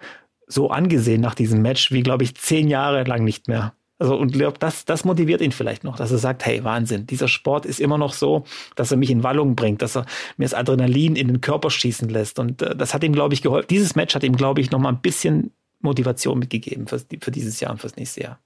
so 0.47 0.69
angesehen 0.69 1.23
nach 1.23 1.35
diesem 1.35 1.63
Match, 1.63 1.93
wie, 1.93 2.03
glaube 2.03 2.25
ich, 2.25 2.35
zehn 2.35 2.69
Jahre 2.69 3.05
lang 3.05 3.25
nicht 3.25 3.49
mehr. 3.49 3.73
Also, 4.03 4.17
und 4.17 4.33
glaube, 4.33 4.59
das, 4.59 4.85
das 4.85 5.05
motiviert 5.05 5.41
ihn 5.41 5.53
vielleicht 5.53 5.85
noch, 5.85 5.95
dass 5.95 6.11
er 6.11 6.19
sagt, 6.19 6.45
hey, 6.45 6.65
Wahnsinn, 6.65 7.07
dieser 7.07 7.29
Sport 7.29 7.65
ist 7.65 7.79
immer 7.79 7.99
noch 7.99 8.15
so, 8.15 8.43
dass 8.75 8.91
er 8.91 8.97
mich 8.97 9.11
in 9.11 9.23
Wallung 9.23 9.55
bringt, 9.55 9.81
dass 9.81 9.97
er 9.97 10.07
mir 10.37 10.45
das 10.45 10.55
Adrenalin 10.55 11.15
in 11.15 11.29
den 11.29 11.41
Körper 11.41 11.71
schießen 11.71 12.09
lässt. 12.09 12.41
Und 12.41 12.63
äh, 12.63 12.75
das 12.75 12.95
hat 12.95 13.05
ihm, 13.05 13.13
glaube 13.13 13.35
ich, 13.35 13.43
geholfen. 13.43 13.69
Dieses 13.71 13.95
Match 13.95 14.17
hat 14.17 14.25
ihm, 14.25 14.35
glaube 14.35 14.61
ich, 14.61 14.73
noch 14.73 14.81
mal 14.81 14.89
ein 14.89 15.01
bisschen 15.01 15.53
Motivation 15.83 16.41
mitgegeben 16.41 16.89
für, 16.89 16.99
für 16.99 17.31
dieses 17.31 17.61
Jahr 17.61 17.71
und 17.71 17.79
fürs 17.81 17.95
nächste 17.95 18.23
Jahr 18.23 18.41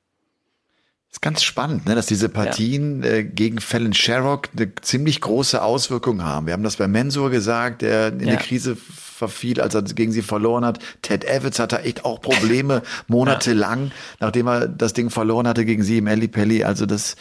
ist 1.16 1.22
ganz 1.22 1.42
spannend, 1.42 1.87
ne, 1.87 1.94
dass 1.94 2.05
diese 2.05 2.29
Partien 2.29 3.02
ja. 3.02 3.11
äh, 3.11 3.24
gegen 3.24 3.59
Fallon 3.59 3.94
Sherrock 3.94 4.50
eine 4.55 4.74
ziemlich 4.83 5.22
große 5.22 5.62
Auswirkung 5.62 6.22
haben. 6.22 6.46
Wir 6.46 6.52
haben 6.52 6.62
das 6.62 6.76
bei 6.76 6.87
Mensur 6.88 7.31
gesagt, 7.31 7.81
der 7.81 8.09
in 8.09 8.20
ja. 8.20 8.26
eine 8.29 8.37
Krise 8.37 8.76
verfiel, 8.76 9.62
als 9.62 9.74
er 9.74 9.83
gegen 9.83 10.12
sie 10.12 10.20
verloren 10.20 10.66
hat. 10.66 10.79
Ted 11.00 11.24
Evans 11.24 11.59
hatte 11.59 11.81
echt 11.81 12.05
auch 12.05 12.20
Probleme 12.20 12.83
monatelang, 13.07 13.87
ja. 13.87 13.92
nachdem 14.20 14.46
er 14.46 14.68
das 14.68 14.92
Ding 14.92 15.09
verloren 15.09 15.48
hatte 15.48 15.64
gegen 15.64 15.83
sie 15.83 15.96
im 15.98 16.07
Ellie 16.07 16.29
Pelli. 16.29 16.64
Also 16.64 16.85
das 16.85 17.16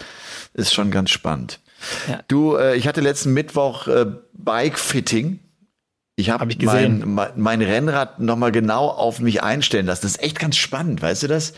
ist 0.54 0.74
schon 0.74 0.92
ganz 0.92 1.10
spannend. 1.10 1.62
Du, 2.28 2.58
äh, 2.58 2.76
ich 2.76 2.90
hatte 2.90 3.00
letzten 3.00 3.34
Mittwoch 3.34 3.88
äh, 3.88 4.08
Bike-Fitting 4.34 5.40
ich 6.18 6.30
habe 6.30 6.46
hab 6.46 6.64
mein, 6.64 7.04
mein, 7.06 7.30
mein 7.36 7.62
Rennrad 7.62 8.20
nochmal 8.20 8.52
genau 8.52 8.88
auf 8.88 9.20
mich 9.20 9.44
einstellen 9.44 9.86
lassen. 9.86 10.04
Das 10.04 10.12
ist 10.12 10.24
echt 10.24 10.40
ganz 10.40 10.56
spannend, 10.56 11.02
weißt 11.02 11.24
du 11.24 11.28
das? 11.28 11.54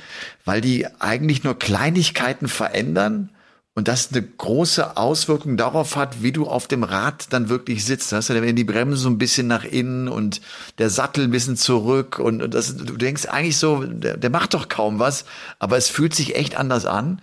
Weil 0.45 0.61
die 0.61 0.87
eigentlich 0.99 1.43
nur 1.43 1.59
Kleinigkeiten 1.59 2.47
verändern 2.47 3.29
und 3.75 3.87
das 3.87 4.11
eine 4.11 4.23
große 4.23 4.97
Auswirkung 4.97 5.55
darauf 5.55 5.95
hat, 5.95 6.23
wie 6.23 6.31
du 6.31 6.47
auf 6.47 6.67
dem 6.67 6.83
Rad 6.83 7.27
dann 7.31 7.49
wirklich 7.49 7.85
sitzt. 7.85 8.11
Da 8.11 8.17
hast 8.17 8.29
du 8.29 8.33
dann 8.33 8.55
die 8.55 8.63
Bremse 8.63 8.97
so 8.97 9.09
ein 9.09 9.19
bisschen 9.19 9.45
nach 9.45 9.63
innen 9.63 10.07
und 10.07 10.41
der 10.79 10.89
Sattel 10.89 11.25
ein 11.25 11.31
bisschen 11.31 11.57
zurück 11.57 12.17
und 12.17 12.39
das, 12.51 12.75
du 12.75 12.97
denkst 12.97 13.27
eigentlich 13.27 13.57
so, 13.57 13.83
der, 13.83 14.17
der 14.17 14.31
macht 14.31 14.55
doch 14.55 14.69
kaum 14.69 14.97
was, 14.97 15.25
aber 15.59 15.77
es 15.77 15.87
fühlt 15.87 16.15
sich 16.15 16.35
echt 16.35 16.57
anders 16.57 16.87
an. 16.87 17.21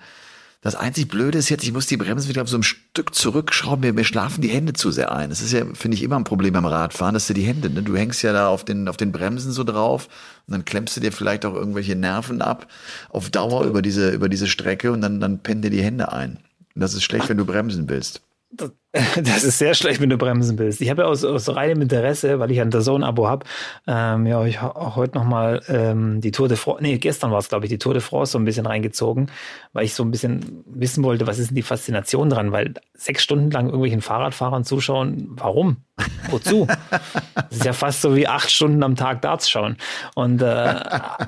Das 0.64 0.76
einzig 0.76 1.08
Blöde 1.08 1.36
ist 1.36 1.50
jetzt, 1.50 1.62
ich 1.62 1.74
muss 1.74 1.88
die 1.88 1.98
Bremsen 1.98 2.30
wieder 2.30 2.40
auf 2.40 2.48
so 2.48 2.56
ein 2.56 2.62
Stück 2.62 3.14
zurückschrauben. 3.14 3.82
Mir, 3.82 3.92
mir 3.92 4.04
schlafen 4.04 4.40
die 4.40 4.48
Hände 4.48 4.72
zu 4.72 4.90
sehr 4.90 5.12
ein. 5.12 5.28
Das 5.28 5.42
ist 5.42 5.52
ja, 5.52 5.66
finde 5.74 5.94
ich, 5.94 6.02
immer 6.02 6.16
ein 6.16 6.24
Problem 6.24 6.54
beim 6.54 6.64
Radfahren, 6.64 7.12
dass 7.12 7.26
du 7.26 7.34
die 7.34 7.42
Hände, 7.42 7.68
ne? 7.68 7.82
du 7.82 7.94
hängst 7.94 8.22
ja 8.22 8.32
da 8.32 8.48
auf 8.48 8.64
den, 8.64 8.88
auf 8.88 8.96
den 8.96 9.12
Bremsen 9.12 9.52
so 9.52 9.62
drauf 9.62 10.08
und 10.46 10.52
dann 10.52 10.64
klemmst 10.64 10.96
du 10.96 11.02
dir 11.02 11.12
vielleicht 11.12 11.44
auch 11.44 11.52
irgendwelche 11.52 11.96
Nerven 11.96 12.40
ab 12.40 12.66
auf 13.10 13.28
Dauer 13.28 13.66
über 13.66 13.82
diese, 13.82 14.08
über 14.12 14.30
diese 14.30 14.46
Strecke 14.46 14.90
und 14.90 15.02
dann, 15.02 15.20
dann 15.20 15.40
pennen 15.40 15.60
dir 15.60 15.70
die 15.70 15.82
Hände 15.82 16.12
ein. 16.12 16.38
Und 16.74 16.80
das 16.80 16.94
ist 16.94 17.02
schlecht, 17.02 17.28
wenn 17.28 17.36
du 17.36 17.44
bremsen 17.44 17.90
willst. 17.90 18.22
Das 18.50 18.70
ist 19.16 19.58
sehr 19.58 19.74
schlecht, 19.74 20.00
wenn 20.00 20.08
du 20.08 20.16
bremsen 20.16 20.56
willst. 20.58 20.80
Ich 20.80 20.88
habe 20.88 21.02
ja 21.02 21.08
aus, 21.08 21.24
aus 21.24 21.48
reinem 21.54 21.82
Interesse, 21.82 22.38
weil 22.38 22.50
ich 22.52 22.60
ein 22.60 22.70
Zone-Abo 22.70 23.26
habe, 23.26 23.44
ähm, 23.88 24.26
ja, 24.26 24.44
ich 24.44 24.60
auch 24.60 24.94
heute 24.94 25.18
nochmal 25.18 25.62
ähm, 25.68 26.20
die 26.20 26.30
Tour 26.30 26.46
de 26.46 26.56
France, 26.56 26.82
nee, 26.82 26.98
gestern 26.98 27.32
war 27.32 27.38
es, 27.38 27.48
glaube 27.48 27.66
ich, 27.66 27.70
die 27.70 27.78
Tour 27.78 27.94
de 27.94 28.00
France 28.00 28.32
so 28.32 28.38
ein 28.38 28.44
bisschen 28.44 28.66
reingezogen, 28.66 29.30
weil 29.72 29.84
ich 29.84 29.94
so 29.94 30.04
ein 30.04 30.12
bisschen 30.12 30.64
wissen 30.66 31.02
wollte, 31.02 31.26
was 31.26 31.40
ist 31.40 31.50
denn 31.50 31.56
die 31.56 31.62
Faszination 31.62 32.30
dran, 32.30 32.52
weil 32.52 32.74
sechs 32.94 33.24
Stunden 33.24 33.50
lang 33.50 33.66
irgendwelchen 33.66 34.00
Fahrradfahrern 34.00 34.62
zuschauen, 34.62 35.26
warum? 35.30 35.78
Wozu? 36.30 36.68
das 37.34 37.50
ist 37.50 37.64
ja 37.64 37.72
fast 37.72 38.00
so 38.00 38.14
wie 38.14 38.28
acht 38.28 38.50
Stunden 38.50 38.82
am 38.84 38.94
Tag 38.94 39.22
Darts 39.22 39.50
schauen. 39.50 39.76
Und 40.14 40.40
äh, 40.40 40.80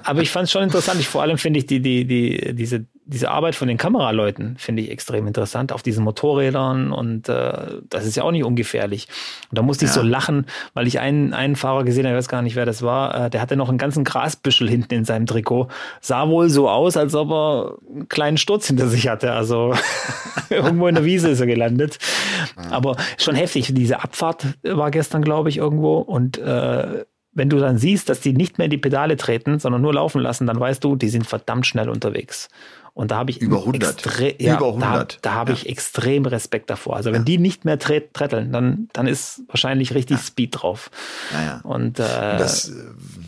aber 0.05 0.23
ich 0.23 0.31
fand 0.31 0.45
es 0.45 0.53
schon 0.53 0.63
interessant. 0.63 1.01
Ich 1.01 1.09
vor 1.09 1.23
allem 1.23 1.39
finde 1.39 1.59
ich 1.59 1.67
die, 1.67 1.81
die, 1.81 2.05
die, 2.05 2.55
diese 2.55 2.87
diese 3.09 3.31
Arbeit 3.31 3.55
von 3.55 3.69
den 3.69 3.77
Kameraleuten 3.77 4.57
finde 4.59 4.83
ich 4.83 4.91
extrem 4.91 5.29
interessant 5.29 5.73
auf 5.73 5.83
diesen 5.83 6.03
Motorrädern 6.03 6.93
und 6.93 7.29
äh, 7.29 7.56
das 7.89 8.07
ist 8.07 8.17
ja 8.17 8.23
auch 8.23 8.31
nicht 8.31 8.45
ungefährlich. 8.45 9.09
Und 9.51 9.59
da 9.59 9.63
musste 9.63 9.85
ich 9.85 9.91
ja. 9.91 9.95
so 9.95 10.03
lachen, 10.03 10.47
weil 10.75 10.87
ich 10.87 11.01
einen, 11.01 11.35
einen 11.35 11.57
Fahrer 11.57 11.85
gesehen 11.85 12.07
habe, 12.07 12.15
ich 12.15 12.19
weiß 12.19 12.29
gar 12.29 12.43
nicht, 12.43 12.57
wer 12.57 12.67
das 12.67 12.83
war, 12.83 13.27
äh, 13.27 13.31
der 13.31 13.41
hatte 13.41 13.57
noch 13.57 13.69
einen 13.69 13.79
ganzen 13.79 14.05
Grasbüschel 14.05 14.69
hinten 14.69 14.95
in 14.95 15.05
seinem 15.05 15.27
Trikot. 15.27 15.69
Sah 16.01 16.29
wohl 16.29 16.49
so 16.49 16.69
aus, 16.69 16.97
als 16.97 17.15
ob 17.15 17.31
er 17.31 17.79
einen 17.93 18.09
kleinen 18.09 18.39
Sturz 18.39 18.67
hinter 18.67 18.89
sich 18.89 19.09
hatte. 19.09 19.33
Also 19.33 19.75
irgendwo 20.51 20.87
in 20.87 20.95
der 20.95 21.05
Wiese 21.05 21.29
ist 21.29 21.41
er 21.41 21.47
gelandet. 21.47 21.99
Aber 22.71 22.97
schon 23.19 23.35
heftig. 23.35 23.73
Diese 23.75 24.03
Abfahrt 24.03 24.47
war 24.63 24.91
gestern, 24.91 25.23
glaube 25.23 25.49
ich, 25.49 25.59
irgendwo 25.59 25.99
und 25.99 26.39
äh, 26.39 27.05
wenn 27.37 27.51
du 27.51 27.59
dann 27.59 27.77
siehst, 27.77 28.09
dass 28.09 28.21
die 28.21 28.33
nicht 28.33 28.57
mehr 28.57 28.65
in 28.65 28.71
die 28.71 28.79
Pedale 28.79 29.17
treten, 29.17 29.59
sondern 29.59 29.83
nur 29.83 29.93
laufen 29.93 30.23
lassen, 30.23 30.47
dann 30.47 30.59
weißt 30.59 30.83
du, 30.83 30.97
die 30.97 31.11
sind 31.11 31.27
verdammt 31.27 31.67
schnell 31.67 31.91
unterwegs. 31.91 32.49
Und 32.97 33.11
da 33.11 33.19
habe 33.19 33.31
ich 33.31 33.43
über 33.43 33.59
100, 33.59 34.41
ja, 34.41 34.57
über 34.57 34.69
100. 34.69 35.17
Da, 35.17 35.19
da 35.21 35.35
habe 35.35 35.53
ja. 35.53 35.59
ich 35.59 35.69
extrem 35.69 36.25
Respekt 36.25 36.71
davor. 36.71 36.97
Also 36.97 37.11
wenn 37.13 37.21
ja. 37.21 37.25
die 37.25 37.37
nicht 37.37 37.67
mehr 37.67 37.79
tretteln, 37.79 38.53
dann 38.53 38.89
dann 38.95 39.07
ist 39.07 39.43
wahrscheinlich 39.49 39.93
richtig 39.93 40.19
Speed 40.21 40.63
drauf. 40.63 40.91
Ja, 41.35 41.61
Und, 41.63 42.01
äh, 42.01 42.39
das, 42.39 42.73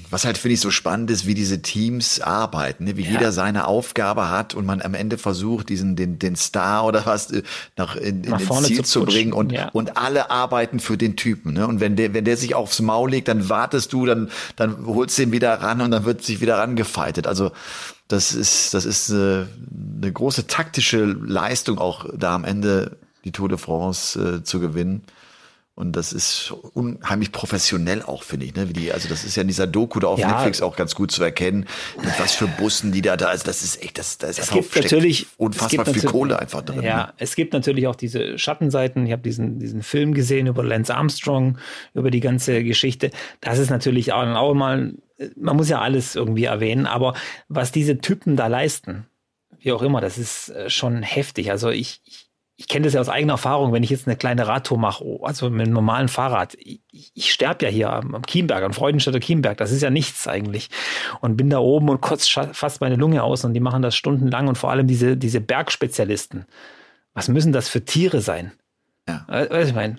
was 0.08 0.24
halt 0.24 0.38
finde 0.38 0.54
ich 0.54 0.62
so 0.62 0.70
spannend 0.70 1.10
ist, 1.10 1.26
wie 1.26 1.34
diese 1.34 1.60
Teams 1.60 2.18
arbeiten, 2.18 2.84
ne? 2.84 2.96
wie 2.96 3.02
jeder 3.02 3.30
seine 3.30 3.66
Aufgabe 3.66 4.30
hat 4.30 4.54
und 4.54 4.64
man 4.64 4.80
am 4.80 4.94
Ende 4.94 5.18
versucht, 5.18 5.68
diesen 5.68 5.96
den 5.96 6.18
den 6.18 6.34
Star 6.34 6.86
oder 6.86 7.04
was 7.04 7.30
äh, 7.30 7.42
nach, 7.76 7.94
in, 7.94 8.24
in 8.24 8.30
nach 8.30 8.40
ins 8.40 8.62
Ziel 8.62 8.76
zu, 8.78 9.00
zu 9.00 9.04
bringen 9.04 9.34
und 9.34 9.52
und 9.74 9.98
alle 9.98 10.30
arbeiten 10.30 10.80
für 10.80 10.96
den 10.96 11.14
Typen. 11.16 11.52
Ne? 11.52 11.68
Und 11.68 11.80
wenn 11.80 11.94
der 11.94 12.14
wenn 12.14 12.24
der 12.24 12.38
sich 12.38 12.54
aufs 12.54 12.80
Maul 12.80 13.10
legt, 13.10 13.28
dann 13.28 13.50
wartest 13.50 13.92
du, 13.92 14.06
dann 14.06 14.30
dann 14.56 14.86
holst 14.86 15.18
du 15.18 15.24
ihn 15.24 15.32
wieder 15.32 15.52
ran 15.60 15.82
und 15.82 15.90
dann 15.90 16.06
wird 16.06 16.24
sich 16.24 16.40
wieder 16.40 16.56
rangefeitet. 16.56 17.26
Also 17.26 17.50
das 18.08 18.32
ist, 18.32 18.74
das 18.74 18.84
ist 18.84 19.10
eine, 19.10 19.48
äh, 19.48 20.02
eine 20.02 20.12
große 20.12 20.46
taktische 20.46 21.04
Leistung 21.04 21.78
auch 21.78 22.06
da 22.16 22.34
am 22.34 22.44
Ende 22.44 22.96
die 23.24 23.32
Tour 23.32 23.48
de 23.48 23.58
France 23.58 24.18
äh, 24.18 24.42
zu 24.42 24.60
gewinnen. 24.60 25.02
Und 25.78 25.92
das 25.92 26.12
ist 26.12 26.52
unheimlich 26.74 27.30
professionell 27.30 28.02
auch, 28.02 28.24
finde 28.24 28.46
ich. 28.46 28.54
Ne? 28.56 28.68
Wie 28.68 28.72
die, 28.72 28.92
also 28.92 29.08
das 29.08 29.22
ist 29.22 29.36
ja 29.36 29.42
in 29.42 29.46
dieser 29.46 29.68
Doku 29.68 30.00
da 30.00 30.08
auf 30.08 30.18
Ja. 30.18 30.32
Netflix 30.32 30.60
auch 30.60 30.74
ganz 30.74 30.96
gut 30.96 31.12
zu 31.12 31.22
erkennen, 31.22 31.66
mit 32.02 32.18
was 32.18 32.34
für 32.34 32.48
Bussen 32.48 32.90
die 32.90 33.00
da 33.00 33.16
da. 33.16 33.26
Also 33.26 33.44
das 33.44 33.62
ist 33.62 33.80
echt, 33.80 33.96
das, 33.96 34.18
das 34.18 34.30
ist 34.30 34.38
Es 34.40 34.50
gibt 34.50 34.74
natürlich 34.74 35.22
es 35.22 35.28
unfassbar 35.36 35.68
gibt 35.84 35.84
viel 35.84 35.92
natürlich- 36.04 36.10
Kohle 36.12 36.38
einfach 36.40 36.62
drin. 36.62 36.82
Ja, 36.82 36.96
Ne? 37.06 37.12
es 37.18 37.36
gibt 37.36 37.52
natürlich 37.52 37.86
auch 37.86 37.94
diese 37.94 38.36
Schattenseiten. 38.40 39.06
Ich 39.06 39.12
habe 39.12 39.22
diesen, 39.22 39.60
diesen 39.60 39.84
Film 39.84 40.14
gesehen 40.14 40.48
über 40.48 40.64
Lance 40.64 40.92
Armstrong, 40.92 41.58
über 41.94 42.10
die 42.10 42.18
ganze 42.20 42.64
Geschichte. 42.64 43.12
Das 43.40 43.60
ist 43.60 43.70
natürlich 43.70 44.12
auch, 44.12 44.26
auch 44.34 44.54
mal, 44.54 44.94
man 45.36 45.56
muss 45.56 45.68
ja 45.68 45.80
alles 45.80 46.16
irgendwie 46.16 46.44
erwähnen, 46.46 46.86
aber 46.86 47.14
was 47.48 47.70
diese 47.70 47.98
Typen 47.98 48.34
da 48.34 48.48
leisten, 48.48 49.06
wie 49.60 49.70
auch 49.70 49.82
immer, 49.82 50.00
das 50.00 50.18
ist 50.18 50.48
äh, 50.48 50.68
schon 50.70 51.02
heftig. 51.04 51.52
Also 51.52 51.70
ich, 51.70 52.00
ich, 52.04 52.27
ich 52.60 52.66
kenne 52.66 52.84
das 52.86 52.92
ja 52.92 53.00
aus 53.00 53.08
eigener 53.08 53.34
Erfahrung, 53.34 53.72
wenn 53.72 53.84
ich 53.84 53.90
jetzt 53.90 54.08
eine 54.08 54.16
kleine 54.16 54.48
Radtour 54.48 54.78
mache, 54.78 55.04
oh, 55.04 55.24
also 55.24 55.48
mit 55.48 55.62
einem 55.62 55.72
normalen 55.72 56.08
Fahrrad. 56.08 56.54
Ich, 56.58 56.80
ich- 57.14 57.32
sterbe 57.32 57.64
ja 57.64 57.70
hier 57.70 57.92
am, 57.92 58.16
am 58.16 58.22
Chiemberg, 58.26 58.64
am 58.64 58.72
Freudenstädter 58.72 59.20
Chiemberg. 59.20 59.58
Das 59.58 59.70
ist 59.70 59.80
ja 59.80 59.90
nichts 59.90 60.26
eigentlich. 60.26 60.68
Und 61.20 61.36
bin 61.36 61.50
da 61.50 61.60
oben 61.60 61.88
und 61.88 62.00
kotze 62.00 62.26
scha- 62.26 62.52
fast 62.52 62.80
meine 62.80 62.96
Lunge 62.96 63.22
aus 63.22 63.44
und 63.44 63.54
die 63.54 63.60
machen 63.60 63.80
das 63.80 63.94
stundenlang 63.94 64.48
und 64.48 64.58
vor 64.58 64.72
allem 64.72 64.88
diese, 64.88 65.16
diese 65.16 65.40
Bergspezialisten. 65.40 66.46
Was 67.14 67.28
müssen 67.28 67.52
das 67.52 67.68
für 67.68 67.84
Tiere 67.84 68.20
sein? 68.20 68.50
Ja. 69.08 69.24
Weißt 69.28 69.50
du, 69.52 69.58
ich 69.68 69.74
meine? 69.74 69.96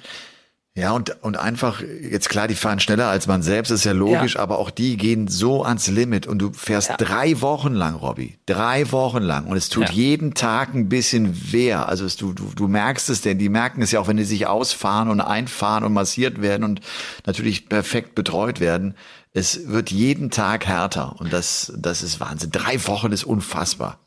Ja, 0.79 0.91
und, 0.93 1.15
und 1.23 1.37
einfach, 1.37 1.81
jetzt 1.81 2.29
klar, 2.29 2.47
die 2.47 2.55
fahren 2.55 2.79
schneller 2.79 3.07
als 3.07 3.27
man 3.27 3.41
selbst, 3.41 3.69
ist 3.69 3.83
ja 3.85 3.91
logisch, 3.91 4.35
Ja. 4.35 4.41
aber 4.41 4.57
auch 4.59 4.71
die 4.71 4.97
gehen 4.97 5.27
so 5.27 5.63
ans 5.63 5.87
Limit 5.87 6.25
und 6.27 6.39
du 6.39 6.51
fährst 6.53 6.89
Ja. 6.89 6.97
drei 6.97 7.41
Wochen 7.41 7.73
lang, 7.73 7.95
Robby. 7.95 8.37
Drei 8.45 8.91
Wochen 8.91 9.21
lang. 9.21 9.45
Und 9.47 9.57
es 9.57 9.69
tut 9.69 9.89
Ja. 9.89 9.93
jeden 9.93 10.33
Tag 10.33 10.73
ein 10.73 10.89
bisschen 10.89 11.51
weh. 11.51 11.73
Also 11.73 12.05
es, 12.05 12.15
du, 12.15 12.33
du, 12.33 12.51
du 12.55 12.67
merkst 12.67 13.09
es, 13.09 13.21
denn 13.21 13.37
die 13.37 13.49
merken 13.49 13.81
es 13.81 13.91
ja 13.91 13.99
auch, 13.99 14.07
wenn 14.07 14.17
die 14.17 14.23
sich 14.23 14.47
ausfahren 14.47 15.09
und 15.09 15.21
einfahren 15.21 15.83
und 15.83 15.93
massiert 15.93 16.41
werden 16.41 16.63
und 16.63 16.81
natürlich 17.25 17.67
perfekt 17.69 18.15
betreut 18.15 18.59
werden. 18.59 18.95
Es 19.33 19.67
wird 19.67 19.91
jeden 19.91 20.31
Tag 20.31 20.65
härter 20.65 21.15
und 21.19 21.31
das, 21.31 21.71
das 21.77 22.01
ist 22.01 22.19
Wahnsinn. 22.19 22.49
Drei 22.51 22.85
Wochen 22.87 23.11
ist 23.11 23.23
unfassbar. 23.25 23.99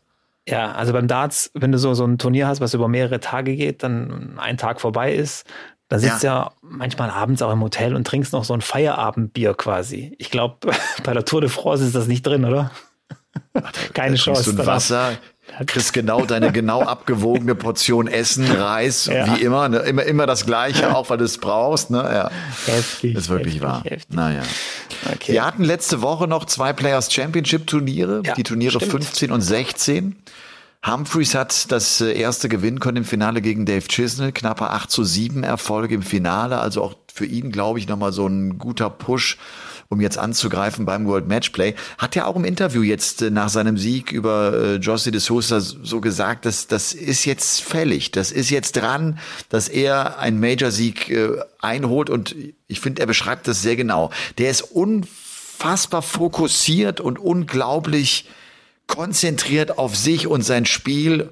Ja, 0.48 0.72
also 0.72 0.92
beim 0.92 1.06
Darts, 1.06 1.52
wenn 1.54 1.70
du 1.70 1.78
so, 1.78 1.94
so 1.94 2.04
ein 2.04 2.18
Turnier 2.18 2.48
hast, 2.48 2.60
was 2.60 2.74
über 2.74 2.88
mehrere 2.88 3.20
Tage 3.20 3.54
geht, 3.54 3.84
dann 3.84 4.36
ein 4.40 4.56
Tag 4.56 4.80
vorbei 4.80 5.14
ist, 5.14 5.44
dann 5.92 6.00
sitzt 6.00 6.22
ja. 6.22 6.44
ja 6.44 6.52
manchmal 6.62 7.10
abends 7.10 7.42
auch 7.42 7.52
im 7.52 7.60
Hotel 7.60 7.94
und 7.94 8.06
trinkst 8.06 8.32
noch 8.32 8.44
so 8.44 8.54
ein 8.54 8.62
Feierabendbier 8.62 9.52
quasi. 9.52 10.14
Ich 10.18 10.30
glaube, 10.30 10.70
bei 11.04 11.12
der 11.12 11.24
Tour 11.26 11.42
de 11.42 11.50
France 11.50 11.84
ist 11.84 11.94
das 11.94 12.06
nicht 12.06 12.26
drin, 12.26 12.44
oder? 12.46 12.70
Keine 13.92 14.16
Da 14.16 14.22
Chance. 14.22 14.44
Du 14.44 14.50
ein 14.50 14.56
danach. 14.56 14.72
Wasser, 14.76 15.12
kriegst 15.66 15.92
genau 15.92 16.24
deine 16.24 16.50
genau 16.50 16.82
abgewogene 16.82 17.54
Portion 17.54 18.06
Essen, 18.08 18.50
Reis, 18.50 19.04
Ja. 19.04 19.36
wie 19.36 19.42
immer, 19.42 19.68
ne? 19.68 19.78
immer, 19.80 20.04
immer 20.04 20.24
das 20.26 20.46
Gleiche, 20.46 20.96
auch 20.96 21.10
weil 21.10 21.18
du 21.18 21.24
es 21.24 21.36
brauchst, 21.36 21.90
ne? 21.90 21.98
Ja. 21.98 22.30
Heftig. 22.72 23.12
Das 23.14 23.24
ist 23.24 23.28
wirklich 23.28 23.56
heftig, 23.56 23.68
wahr. 23.68 23.82
Heftig. 23.84 24.16
Naja. 24.16 24.42
Okay. 25.14 25.32
Wir 25.32 25.44
hatten 25.44 25.62
letzte 25.64 26.00
Woche 26.00 26.26
noch 26.26 26.46
zwei 26.46 26.72
Players 26.72 27.12
Championship 27.12 27.66
Turniere, 27.66 28.22
Ja, 28.24 28.32
die 28.34 28.44
Turniere 28.44 28.76
stimmt. 28.76 28.92
15 28.92 29.30
und 29.30 29.42
16. 29.42 30.16
Humphreys 30.84 31.36
hat 31.36 31.70
das 31.70 32.00
äh, 32.00 32.12
erste 32.12 32.48
gewinnen 32.48 32.80
können 32.80 32.98
im 32.98 33.04
Finale 33.04 33.40
gegen 33.40 33.66
Dave 33.66 33.86
Chisnell, 33.86 34.32
knapper 34.32 34.72
8 34.72 34.90
zu 34.90 35.04
7 35.04 35.44
Erfolg 35.44 35.92
im 35.92 36.02
Finale, 36.02 36.58
also 36.58 36.82
auch 36.82 36.94
für 37.12 37.24
ihn, 37.24 37.52
glaube 37.52 37.78
ich, 37.78 37.86
nochmal 37.86 38.12
so 38.12 38.26
ein 38.26 38.58
guter 38.58 38.90
Push, 38.90 39.38
um 39.88 40.00
jetzt 40.00 40.18
anzugreifen 40.18 40.84
beim 40.84 41.06
World 41.06 41.28
Matchplay. 41.28 41.74
Hat 41.98 42.16
ja 42.16 42.26
auch 42.26 42.34
im 42.34 42.44
Interview 42.44 42.82
jetzt 42.82 43.22
äh, 43.22 43.30
nach 43.30 43.48
seinem 43.48 43.78
Sieg 43.78 44.10
über 44.10 44.54
äh, 44.54 44.74
José 44.78 45.12
de 45.12 45.20
Sousa 45.20 45.60
so 45.60 46.00
gesagt, 46.00 46.46
dass 46.46 46.66
das 46.66 46.94
ist 46.94 47.26
jetzt 47.26 47.62
fällig, 47.62 48.10
das 48.10 48.32
ist 48.32 48.50
jetzt 48.50 48.72
dran, 48.72 49.20
dass 49.50 49.68
er 49.68 50.18
einen 50.18 50.40
Major-Sieg 50.40 51.10
äh, 51.10 51.28
einholt 51.60 52.10
und 52.10 52.34
ich 52.66 52.80
finde, 52.80 53.02
er 53.02 53.06
beschreibt 53.06 53.46
das 53.46 53.62
sehr 53.62 53.76
genau. 53.76 54.10
Der 54.38 54.50
ist 54.50 54.62
unfassbar 54.62 56.02
fokussiert 56.02 57.00
und 57.00 57.20
unglaublich 57.20 58.26
konzentriert 58.92 59.78
auf 59.78 59.96
sich 59.96 60.26
und 60.26 60.42
sein 60.42 60.66
Spiel 60.66 61.30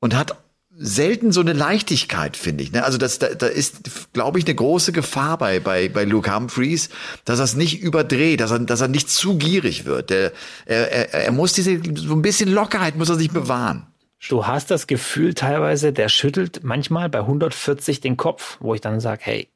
und 0.00 0.16
hat 0.16 0.36
selten 0.82 1.30
so 1.30 1.42
eine 1.42 1.52
Leichtigkeit, 1.52 2.38
finde 2.38 2.64
ich. 2.64 2.72
Ne? 2.72 2.82
Also 2.82 2.96
das, 2.96 3.18
da, 3.18 3.34
da 3.34 3.46
ist, 3.46 4.12
glaube 4.14 4.38
ich, 4.38 4.46
eine 4.46 4.54
große 4.54 4.92
Gefahr 4.92 5.36
bei, 5.36 5.60
bei, 5.60 5.90
bei 5.90 6.04
Luke 6.04 6.34
Humphreys, 6.34 6.88
dass 7.26 7.38
er 7.38 7.44
es 7.44 7.54
nicht 7.54 7.82
überdreht, 7.82 8.40
dass 8.40 8.50
er, 8.50 8.60
dass 8.60 8.80
er 8.80 8.88
nicht 8.88 9.10
zu 9.10 9.36
gierig 9.36 9.84
wird. 9.84 10.10
Er, 10.10 10.32
er, 10.64 11.12
er 11.12 11.32
muss 11.32 11.52
diese, 11.52 11.78
so 11.96 12.14
ein 12.14 12.22
bisschen 12.22 12.50
Lockerheit 12.50 12.96
muss 12.96 13.10
er 13.10 13.16
sich 13.16 13.30
bewahren. 13.30 13.86
Du 14.28 14.46
hast 14.46 14.70
das 14.70 14.86
Gefühl 14.86 15.34
teilweise, 15.34 15.92
der 15.92 16.08
schüttelt 16.08 16.60
manchmal 16.62 17.10
bei 17.10 17.20
140 17.20 18.00
den 18.00 18.16
Kopf, 18.16 18.56
wo 18.60 18.74
ich 18.74 18.80
dann 18.80 19.00
sage, 19.00 19.20
hey, 19.24 19.48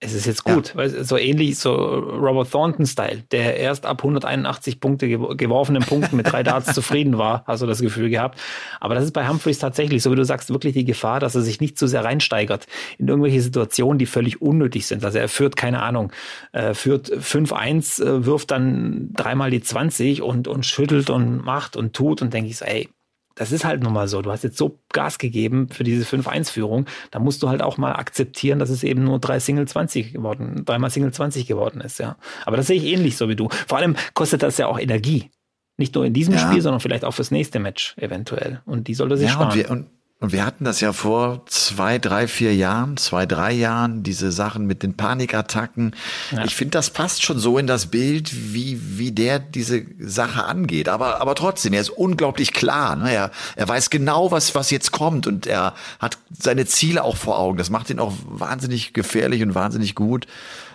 es 0.00 0.12
ist 0.12 0.26
jetzt 0.26 0.44
gut. 0.44 0.76
Weil 0.76 1.04
so 1.04 1.16
ähnlich, 1.16 1.58
so 1.58 1.72
Robert 1.74 2.50
Thornton-Style, 2.50 3.24
der 3.32 3.56
erst 3.56 3.86
ab 3.86 4.02
181 4.02 4.78
Punkte 4.78 5.06
gew- 5.06 5.34
geworfenen 5.34 5.82
Punkten 5.82 6.16
mit 6.16 6.30
drei 6.30 6.42
Darts 6.42 6.74
zufrieden 6.74 7.16
war, 7.16 7.42
hast 7.46 7.62
du 7.62 7.66
das 7.66 7.80
Gefühl 7.80 8.10
gehabt. 8.10 8.38
Aber 8.80 8.94
das 8.94 9.04
ist 9.04 9.12
bei 9.12 9.26
Humphreys 9.26 9.58
tatsächlich, 9.58 10.02
so 10.02 10.12
wie 10.12 10.16
du 10.16 10.24
sagst, 10.24 10.50
wirklich 10.50 10.74
die 10.74 10.84
Gefahr, 10.84 11.20
dass 11.20 11.34
er 11.34 11.42
sich 11.42 11.60
nicht 11.60 11.78
zu 11.78 11.86
sehr 11.86 12.04
reinsteigert 12.04 12.66
in 12.98 13.08
irgendwelche 13.08 13.40
Situationen, 13.40 13.98
die 13.98 14.06
völlig 14.06 14.42
unnötig 14.42 14.86
sind. 14.86 15.04
Also 15.04 15.18
er 15.18 15.28
führt, 15.28 15.56
keine 15.56 15.82
Ahnung, 15.82 16.12
äh, 16.52 16.74
führt 16.74 17.10
5-1, 17.10 18.02
äh, 18.04 18.26
wirft 18.26 18.50
dann 18.50 19.08
dreimal 19.14 19.50
die 19.50 19.62
20 19.62 20.20
und, 20.22 20.48
und 20.48 20.66
schüttelt 20.66 21.08
und 21.08 21.44
macht 21.44 21.76
und 21.76 21.94
tut 21.94 22.20
und 22.20 22.34
denke 22.34 22.50
ich 22.50 22.58
so, 22.58 22.64
ey, 22.66 22.88
das 23.34 23.50
ist 23.52 23.64
halt 23.64 23.82
nun 23.82 23.92
mal 23.92 24.06
so. 24.08 24.22
Du 24.22 24.30
hast 24.30 24.44
jetzt 24.44 24.56
so 24.56 24.78
Gas 24.92 25.18
gegeben 25.18 25.68
für 25.70 25.82
diese 25.84 26.04
5-1-Führung. 26.04 26.86
Da 27.10 27.18
musst 27.18 27.42
du 27.42 27.48
halt 27.48 27.62
auch 27.62 27.78
mal 27.78 27.92
akzeptieren, 27.94 28.58
dass 28.58 28.70
es 28.70 28.84
eben 28.84 29.02
nur 29.04 29.18
drei 29.18 29.40
Single 29.40 29.66
20 29.66 30.12
geworden, 30.12 30.64
dreimal 30.64 30.90
Single 30.90 31.12
20 31.12 31.46
geworden 31.46 31.80
ist, 31.80 31.98
ja. 31.98 32.16
Aber 32.46 32.56
das 32.56 32.66
sehe 32.68 32.76
ich 32.76 32.84
ähnlich 32.84 33.16
so 33.16 33.28
wie 33.28 33.36
du. 33.36 33.48
Vor 33.66 33.78
allem 33.78 33.96
kostet 34.14 34.42
das 34.42 34.58
ja 34.58 34.66
auch 34.68 34.78
Energie. 34.78 35.30
Nicht 35.76 35.94
nur 35.96 36.04
in 36.06 36.12
diesem 36.12 36.34
Ja. 36.34 36.40
Spiel, 36.40 36.62
sondern 36.62 36.78
vielleicht 36.80 37.04
auch 37.04 37.10
fürs 37.14 37.32
nächste 37.32 37.58
Match 37.58 37.96
eventuell. 37.98 38.60
Und 38.64 38.86
die 38.86 38.94
sollte 38.94 39.16
sich 39.16 39.28
Ja, 39.30 39.34
und 39.40 39.52
sparen. 39.52 39.58
wir, 39.58 39.70
und, 39.70 39.86
und 40.20 40.32
wir 40.32 40.46
hatten 40.46 40.64
das 40.64 40.80
ja 40.80 40.92
vor 40.92 41.44
zwei, 41.46 41.98
drei, 41.98 42.28
vier 42.28 42.54
Jahren, 42.54 42.96
zwei, 42.96 43.26
drei 43.26 43.52
Jahren, 43.52 44.02
diese 44.02 44.32
Sachen 44.32 44.66
mit 44.66 44.82
den 44.82 44.96
Panikattacken. 44.96 45.94
Ja. 46.30 46.44
Ich 46.44 46.54
finde, 46.54 46.70
das 46.70 46.90
passt 46.90 47.22
schon 47.22 47.38
so 47.38 47.58
in 47.58 47.66
das 47.66 47.86
Bild, 47.86 48.54
wie, 48.54 48.80
wie 48.98 49.12
der 49.12 49.38
diese 49.38 49.84
Sache 49.98 50.44
angeht. 50.44 50.88
Aber, 50.88 51.20
aber 51.20 51.34
trotzdem, 51.34 51.74
er 51.74 51.82
ist 51.82 51.90
unglaublich 51.90 52.52
klar. 52.54 52.96
Ne? 52.96 53.12
Er, 53.12 53.32
er 53.56 53.68
weiß 53.68 53.90
genau, 53.90 54.30
was, 54.30 54.54
was 54.54 54.70
jetzt 54.70 54.92
kommt 54.92 55.26
und 55.26 55.46
er 55.46 55.74
hat 55.98 56.16
seine 56.30 56.64
Ziele 56.64 57.04
auch 57.04 57.16
vor 57.16 57.38
Augen. 57.38 57.58
Das 57.58 57.68
macht 57.68 57.90
ihn 57.90 57.98
auch 57.98 58.14
wahnsinnig 58.24 58.94
gefährlich 58.94 59.42
und 59.42 59.54
wahnsinnig 59.54 59.94
gut. 59.94 60.26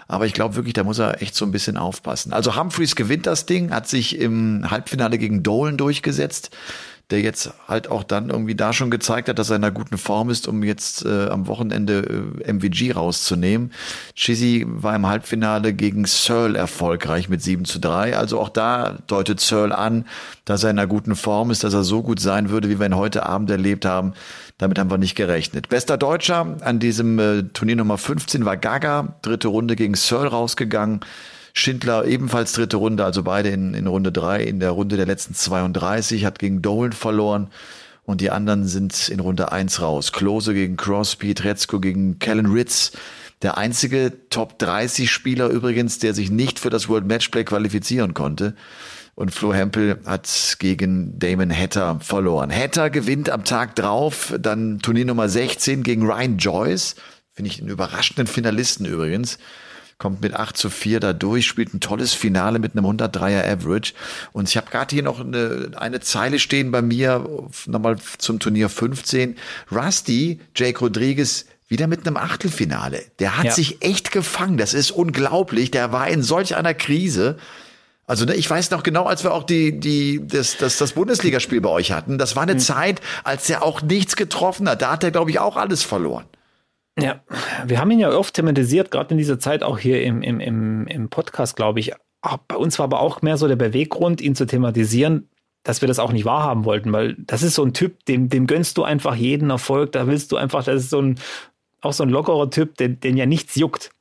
Aber 0.08 0.26
ich 0.26 0.34
glaube 0.34 0.56
wirklich, 0.56 0.74
da 0.74 0.84
muss 0.84 1.00
er 1.00 1.22
echt 1.24 1.34
so 1.34 1.46
ein 1.46 1.52
bisschen 1.52 1.78
aufpassen. 1.78 2.34
Also 2.34 2.56
Humphreys 2.56 2.96
gewinnt 2.96 3.26
das 3.26 3.46
Ding, 3.46 3.72
hat 3.72 3.88
sich 3.88 4.20
im 4.20 4.70
Halbfinale 4.70 5.18
gegen 5.18 5.44
Dolan 5.44 5.78
durchgesetzt 5.78 6.52
der 7.12 7.22
jetzt 7.22 7.52
halt 7.68 7.90
auch 7.90 8.04
dann 8.04 8.30
irgendwie 8.30 8.54
da 8.54 8.72
schon 8.72 8.92
gezeigt 8.92 9.30
hat, 9.30 9.40
dass 9.40 9.50
er 9.50 9.56
in 9.56 9.64
einer 9.64 9.74
guten 9.74 9.98
Form 9.98 10.30
ist, 10.30 10.48
um 10.48 10.64
jetzt 10.64 11.06
äh, 11.06 11.28
am 11.28 11.48
Wochenende 11.48 12.34
äh, 12.46 12.54
MVG 12.54 12.92
rauszunehmen. 12.96 13.72
Chizzy 14.16 14.66
war 14.68 14.96
im 14.96 15.08
Halbfinale 15.08 15.74
gegen 15.74 16.06
Searle 16.06 16.58
erfolgreich 16.58 17.28
mit 17.28 17.42
7 17.42 17.66
zu 17.66 17.80
3. 17.80 18.16
Also 18.16 18.40
auch 18.40 18.50
da 18.50 19.00
deutet 19.08 19.40
Searle 19.40 19.76
an, 19.76 20.06
dass 20.46 20.64
er 20.64 20.70
in 20.70 20.78
einer 20.78 20.88
guten 20.88 21.16
Form 21.16 21.50
ist, 21.50 21.64
dass 21.64 21.74
er 21.74 21.84
so 21.84 22.04
gut 22.04 22.20
sein 22.20 22.52
würde, 22.52 22.70
wie 22.70 22.80
wir 22.80 22.86
ihn 22.86 22.96
heute 22.96 23.26
Abend 23.26 23.50
erlebt 23.50 23.86
haben. 23.86 24.14
Damit 24.60 24.78
haben 24.78 24.92
wir 24.92 24.98
nicht 25.00 25.16
gerechnet. 25.16 25.70
Bester 25.70 25.98
Deutscher 25.98 26.58
an 26.62 26.80
diesem 26.80 27.18
äh, 27.18 27.44
Turnier 27.54 27.78
Nummer 27.78 27.98
15 27.98 28.46
war 28.46 28.56
Gaga, 28.56 29.16
dritte 29.24 29.48
Runde 29.48 29.76
gegen 29.76 29.96
Searle 29.96 30.30
rausgegangen. 30.30 31.00
Schindler 31.54 32.06
ebenfalls 32.06 32.54
dritte 32.54 32.78
Runde, 32.78 33.04
also 33.06 33.24
beide 33.24 33.50
in, 33.50 33.74
in 33.74 33.88
Runde 33.88 34.12
drei, 34.12 34.44
in 34.44 34.60
der 34.60 34.72
Runde 34.72 34.98
der 34.98 35.06
letzten 35.06 35.34
32, 35.34 36.26
hat 36.26 36.40
gegen 36.40 36.62
Dolan 36.62 36.94
verloren 36.94 37.50
und 38.10 38.22
die 38.22 38.32
anderen 38.32 38.68
sind 38.68 39.10
in 39.10 39.20
Runde 39.20 39.52
eins 39.52 39.82
raus. 39.82 40.12
Klose 40.12 40.54
gegen 40.54 40.78
Crosby, 40.78 41.36
Tretzko 41.36 41.80
gegen 41.80 42.18
Kellen 42.18 42.48
Ritz. 42.48 42.92
Der 43.42 43.58
einzige 43.58 44.12
Top 44.30 44.58
30 44.58 45.12
Spieler 45.12 45.48
übrigens, 45.48 46.00
der 46.00 46.14
sich 46.14 46.32
nicht 46.32 46.60
für 46.60 46.70
das 46.70 46.90
World 46.90 47.06
Matchplay 47.06 47.44
qualifizieren 47.44 48.14
konnte. 48.14 48.56
Und 49.16 49.32
Flo 49.32 49.54
Hempel 49.54 50.00
hat 50.06 50.56
gegen 50.60 51.20
Damon 51.20 51.56
Hatter 51.56 52.00
verloren. 52.00 52.52
Hatter 52.52 52.90
gewinnt 52.90 53.30
am 53.30 53.44
Tag 53.44 53.76
drauf, 53.76 54.34
dann 54.40 54.80
Turnier 54.80 55.06
Nummer 55.06 55.30
16 55.30 55.84
gegen 55.84 56.04
Ryan 56.04 56.38
Joyce. 56.38 56.96
Finde 57.34 57.52
ich 57.52 57.60
einen 57.60 57.70
überraschenden 57.70 58.28
Finalisten 58.28 58.86
übrigens 58.86 59.38
kommt 60.00 60.22
mit 60.22 60.34
8 60.34 60.56
zu 60.58 60.70
4 60.70 61.02
da 61.02 61.14
durch, 61.14 61.46
spielt 61.46 61.74
ein 61.74 61.82
tolles 61.82 62.14
Finale 62.14 62.58
mit 62.58 62.72
einem 62.76 62.86
103er 62.86 63.44
Average. 63.46 63.94
Und 64.32 64.48
ich 64.50 64.56
habe 64.58 64.72
gerade 64.72 64.96
hier 64.96 65.04
noch 65.04 65.20
eine, 65.20 65.72
eine 65.76 66.00
Zeile 66.00 66.40
stehen 66.40 66.72
bei 66.72 66.82
mir, 66.82 67.28
nochmal 67.68 67.98
zum 68.18 68.40
Turnier 68.40 68.70
15. 68.70 69.36
Rusty, 69.72 70.40
Jake 70.56 70.80
Rodriguez, 70.80 71.46
wieder 71.68 71.88
mit 71.88 72.08
einem 72.08 72.16
Achtelfinale. 72.18 73.04
Der 73.20 73.38
hat 73.38 73.46
Ja. 73.46 73.52
sich 73.52 73.84
echt 73.84 74.12
gefangen. 74.12 74.58
Das 74.58 74.74
ist 74.74 74.90
unglaublich. 74.92 75.70
Der 75.70 75.92
war 75.92 76.08
in 76.08 76.24
solch 76.24 76.56
einer 76.56 76.74
Krise. 76.74 77.38
Also 78.08 78.24
ne, 78.26 78.34
ich 78.36 78.50
weiß 78.50 78.72
noch 78.72 78.84
genau, 78.84 79.04
als 79.06 79.24
wir 79.24 79.34
auch 79.34 79.44
die, 79.44 79.80
die, 79.80 80.26
das, 80.26 80.58
das, 80.58 80.78
das 80.78 80.94
Bundesligaspiel 80.94 81.60
bei 81.62 81.70
euch 81.70 81.92
hatten, 81.92 82.18
das 82.18 82.36
war 82.38 82.44
eine 82.44 82.58
Zeit, 82.58 83.02
als 83.24 83.48
er 83.50 83.62
auch 83.64 83.82
nichts 83.84 84.16
getroffen 84.16 84.68
hat. 84.68 84.82
Da 84.82 84.94
hat 84.94 85.04
er, 85.04 85.12
glaube 85.12 85.30
ich, 85.30 85.40
auch 85.40 85.58
alles 85.58 85.84
verloren. 85.84 86.26
Ja, 87.02 87.22
wir 87.66 87.80
haben 87.80 87.92
ihn 87.92 88.00
ja 88.00 88.12
oft 88.12 88.34
thematisiert, 88.34 88.92
gerade 88.92 89.12
in 89.12 89.18
dieser 89.18 89.40
Zeit 89.40 89.64
auch 89.64 89.78
hier 89.78 90.04
im, 90.04 90.22
im, 90.22 90.40
im, 90.40 90.88
im 90.88 91.10
Podcast, 91.10 91.56
glaube 91.56 91.80
ich. 91.80 91.94
bei 92.48 92.56
uns 92.56 92.80
war 92.80 92.86
aber 92.86 93.00
auch 93.00 93.22
mehr 93.22 93.38
so 93.38 93.48
der 93.48 93.56
Beweggrund, 93.56 94.22
ihn 94.22 94.36
zu 94.36 94.46
thematisieren, 94.46 95.30
dass 95.64 95.82
wir 95.82 95.88
das 95.88 96.00
auch 96.00 96.12
nicht 96.12 96.26
wahrhaben 96.26 96.66
wollten, 96.66 96.92
weil 96.92 97.16
das 97.20 97.44
ist 97.44 97.56
so 97.56 97.64
ein 97.64 97.74
Typ, 97.74 98.06
dem, 98.06 98.30
dem 98.30 98.48
gönnst 98.48 98.78
du 98.78 98.84
einfach 98.84 99.16
jeden 99.16 99.50
Erfolg, 99.50 99.92
da 99.92 100.08
willst 100.08 100.32
du 100.32 100.38
einfach, 100.38 100.64
das 100.64 100.84
ist 100.84 100.90
so 100.90 101.02
ein, 101.02 101.20
auch 101.82 101.94
so 101.94 102.04
ein 102.04 102.10
lockerer 102.10 102.50
Typ, 102.50 102.76
den, 102.78 103.00
den 103.00 103.18
ja 103.18 103.26
nichts 103.26 103.56
juckt. 103.56 103.92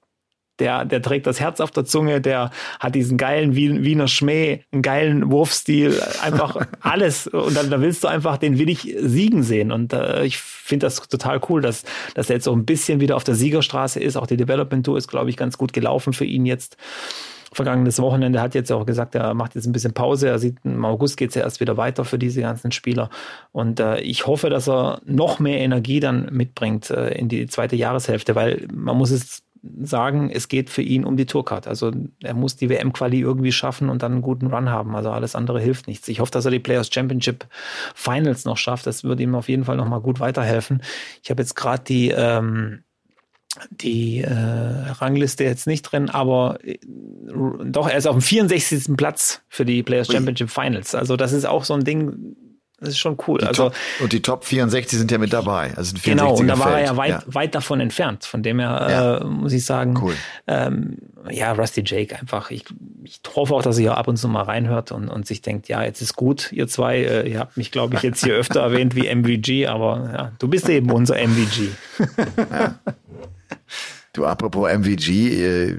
Der, 0.58 0.84
der 0.84 1.02
trägt 1.02 1.26
das 1.26 1.40
Herz 1.40 1.60
auf 1.60 1.70
der 1.70 1.84
Zunge, 1.84 2.20
der 2.20 2.50
hat 2.80 2.94
diesen 2.94 3.16
geilen 3.16 3.54
Wiener 3.54 4.08
Schmäh, 4.08 4.64
einen 4.72 4.82
geilen 4.82 5.30
Wurfstil, 5.30 6.00
einfach 6.22 6.56
alles. 6.80 7.26
Und 7.26 7.56
dann 7.56 7.70
da 7.70 7.80
willst 7.80 8.04
du 8.04 8.08
einfach 8.08 8.38
den 8.38 8.58
willig 8.58 8.94
siegen 9.00 9.42
sehen. 9.42 9.72
Und 9.72 9.92
äh, 9.92 10.24
ich 10.24 10.38
finde 10.38 10.86
das 10.86 10.96
total 11.08 11.40
cool, 11.48 11.60
dass, 11.60 11.84
dass 12.14 12.30
er 12.30 12.36
jetzt 12.36 12.44
so 12.44 12.52
ein 12.52 12.64
bisschen 12.64 13.00
wieder 13.00 13.16
auf 13.16 13.24
der 13.24 13.34
Siegerstraße 13.34 14.00
ist. 14.00 14.16
Auch 14.16 14.26
die 14.26 14.36
Development 14.36 14.84
Tour 14.84 14.98
ist, 14.98 15.08
glaube 15.08 15.30
ich, 15.30 15.36
ganz 15.36 15.58
gut 15.58 15.72
gelaufen 15.72 16.12
für 16.12 16.24
ihn 16.24 16.46
jetzt 16.46 16.76
vergangenes 17.52 18.00
Wochenende 18.00 18.40
hat 18.40 18.54
jetzt 18.54 18.70
auch 18.70 18.86
gesagt, 18.86 19.14
er 19.14 19.34
macht 19.34 19.54
jetzt 19.54 19.66
ein 19.66 19.72
bisschen 19.72 19.94
Pause. 19.94 20.28
Er 20.28 20.38
sieht, 20.38 20.58
im 20.64 20.84
August 20.84 21.16
geht 21.16 21.30
es 21.30 21.34
ja 21.34 21.42
erst 21.42 21.60
wieder 21.60 21.76
weiter 21.76 22.04
für 22.04 22.18
diese 22.18 22.40
ganzen 22.40 22.72
Spieler. 22.72 23.10
Und 23.52 23.80
äh, 23.80 24.00
ich 24.00 24.26
hoffe, 24.26 24.50
dass 24.50 24.68
er 24.68 25.00
noch 25.04 25.38
mehr 25.38 25.58
Energie 25.58 26.00
dann 26.00 26.28
mitbringt 26.32 26.90
äh, 26.90 27.10
in 27.14 27.28
die 27.28 27.46
zweite 27.46 27.76
Jahreshälfte, 27.76 28.34
weil 28.34 28.66
man 28.72 28.96
muss 28.96 29.10
es 29.10 29.42
sagen, 29.82 30.30
es 30.30 30.48
geht 30.48 30.70
für 30.70 30.82
ihn 30.82 31.04
um 31.04 31.16
die 31.16 31.26
Tourcard. 31.26 31.66
Also 31.66 31.92
er 32.22 32.34
muss 32.34 32.56
die 32.56 32.68
WM-Quali 32.68 33.20
irgendwie 33.20 33.52
schaffen 33.52 33.88
und 33.88 34.02
dann 34.02 34.12
einen 34.12 34.22
guten 34.22 34.46
Run 34.46 34.70
haben. 34.70 34.94
Also 34.94 35.10
alles 35.10 35.34
andere 35.34 35.60
hilft 35.60 35.86
nichts. 35.86 36.08
Ich 36.08 36.20
hoffe, 36.20 36.30
dass 36.30 36.44
er 36.44 36.50
die 36.50 36.58
Players 36.58 36.92
Championship 36.92 37.46
Finals 37.94 38.44
noch 38.44 38.56
schafft. 38.56 38.86
Das 38.86 39.04
würde 39.04 39.22
ihm 39.22 39.34
auf 39.34 39.48
jeden 39.48 39.64
Fall 39.64 39.76
nochmal 39.76 40.00
gut 40.00 40.20
weiterhelfen. 40.20 40.82
Ich 41.22 41.30
habe 41.30 41.42
jetzt 41.42 41.54
gerade 41.54 41.84
die 41.84 42.10
ähm, 42.10 42.84
die 43.70 44.20
äh, 44.20 44.30
Rangliste 44.30 45.42
jetzt 45.44 45.66
nicht 45.66 45.82
drin, 45.82 46.10
aber 46.10 46.58
äh, 46.62 46.78
doch, 47.64 47.88
er 47.88 47.96
ist 47.96 48.06
auf 48.06 48.16
dem 48.16 48.22
64. 48.22 48.96
Platz 48.96 49.42
für 49.48 49.64
die 49.64 49.82
Players 49.82 50.08
Championship 50.08 50.50
Finals. 50.50 50.94
Also 50.94 51.16
das 51.16 51.32
ist 51.32 51.46
auch 51.46 51.64
so 51.64 51.74
ein 51.74 51.84
Ding, 51.84 52.36
das 52.80 52.90
ist 52.90 52.98
schon 52.98 53.16
cool. 53.26 53.38
Die 53.40 53.46
also, 53.46 53.64
Top, 53.64 53.76
und 54.00 54.12
die 54.12 54.22
Top 54.22 54.44
64 54.44 55.00
sind 55.00 55.10
ja 55.10 55.18
mit 55.18 55.32
dabei. 55.32 55.72
Also 55.76 55.96
genau, 56.00 56.36
und 56.36 56.46
da 56.46 56.58
war 56.60 56.78
er 56.78 56.84
ja 56.84 56.96
weit, 56.96 57.10
ja. 57.10 57.22
weit 57.26 57.54
davon 57.56 57.80
entfernt. 57.80 58.24
Von 58.24 58.44
dem 58.44 58.60
her 58.60 58.86
ja. 58.88 59.16
äh, 59.18 59.24
muss 59.24 59.52
ich 59.52 59.64
sagen, 59.64 59.98
cool. 60.00 60.14
ähm, 60.46 60.98
ja, 61.28 61.50
Rusty 61.52 61.82
Jake 61.84 62.16
einfach. 62.16 62.52
Ich, 62.52 62.64
ich 63.02 63.20
hoffe 63.34 63.54
auch, 63.54 63.62
dass 63.62 63.78
er 63.78 63.82
hier 63.82 63.96
ab 63.96 64.06
und 64.06 64.16
zu 64.16 64.28
mal 64.28 64.42
reinhört 64.42 64.92
und, 64.92 65.08
und 65.08 65.26
sich 65.26 65.42
denkt, 65.42 65.68
ja, 65.68 65.82
jetzt 65.82 66.00
ist 66.02 66.14
gut, 66.14 66.52
ihr 66.52 66.68
zwei. 66.68 66.98
Äh, 66.98 67.28
ihr 67.28 67.40
habt 67.40 67.56
mich, 67.56 67.72
glaube 67.72 67.96
ich, 67.96 68.02
jetzt 68.02 68.24
hier 68.24 68.34
öfter 68.34 68.60
erwähnt 68.60 68.94
wie 68.94 69.12
MVG, 69.12 69.66
aber 69.66 70.10
ja, 70.12 70.32
du 70.38 70.46
bist 70.46 70.68
eben 70.68 70.90
unser 70.92 71.16
MVG. 71.16 71.70
Ja. 72.50 72.78
Du, 74.12 74.24
apropos 74.24 74.70
MVG, 74.70 75.10
äh, 75.10 75.78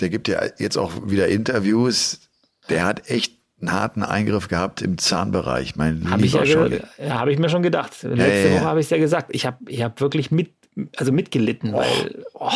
der 0.00 0.08
gibt 0.08 0.28
ja 0.28 0.42
jetzt 0.58 0.76
auch 0.76 0.92
wieder 1.06 1.28
Interviews. 1.28 2.20
Der 2.68 2.84
hat 2.84 3.08
echt 3.10 3.41
einen 3.62 3.72
harten 3.72 4.02
Eingriff 4.02 4.48
gehabt 4.48 4.82
im 4.82 4.98
Zahnbereich. 4.98 5.76
Mein 5.76 6.10
habe 6.10 6.24
ich, 6.24 6.32
ja 6.32 6.44
ja, 6.44 6.80
hab 7.08 7.28
ich 7.28 7.38
mir 7.38 7.48
schon 7.48 7.62
gedacht. 7.62 8.02
Letzte 8.02 8.48
ja, 8.48 8.54
Woche 8.56 8.64
habe 8.64 8.80
ich 8.80 8.86
es 8.86 8.90
ja 8.90 8.98
gesagt. 8.98 9.30
Ich 9.32 9.46
habe 9.46 9.58
ich 9.66 9.82
hab 9.82 10.00
wirklich 10.00 10.30
mit, 10.30 10.52
also 10.96 11.12
mitgelitten, 11.12 11.74
oh. 11.74 11.78
weil 11.78 12.24
oh, 12.34 12.50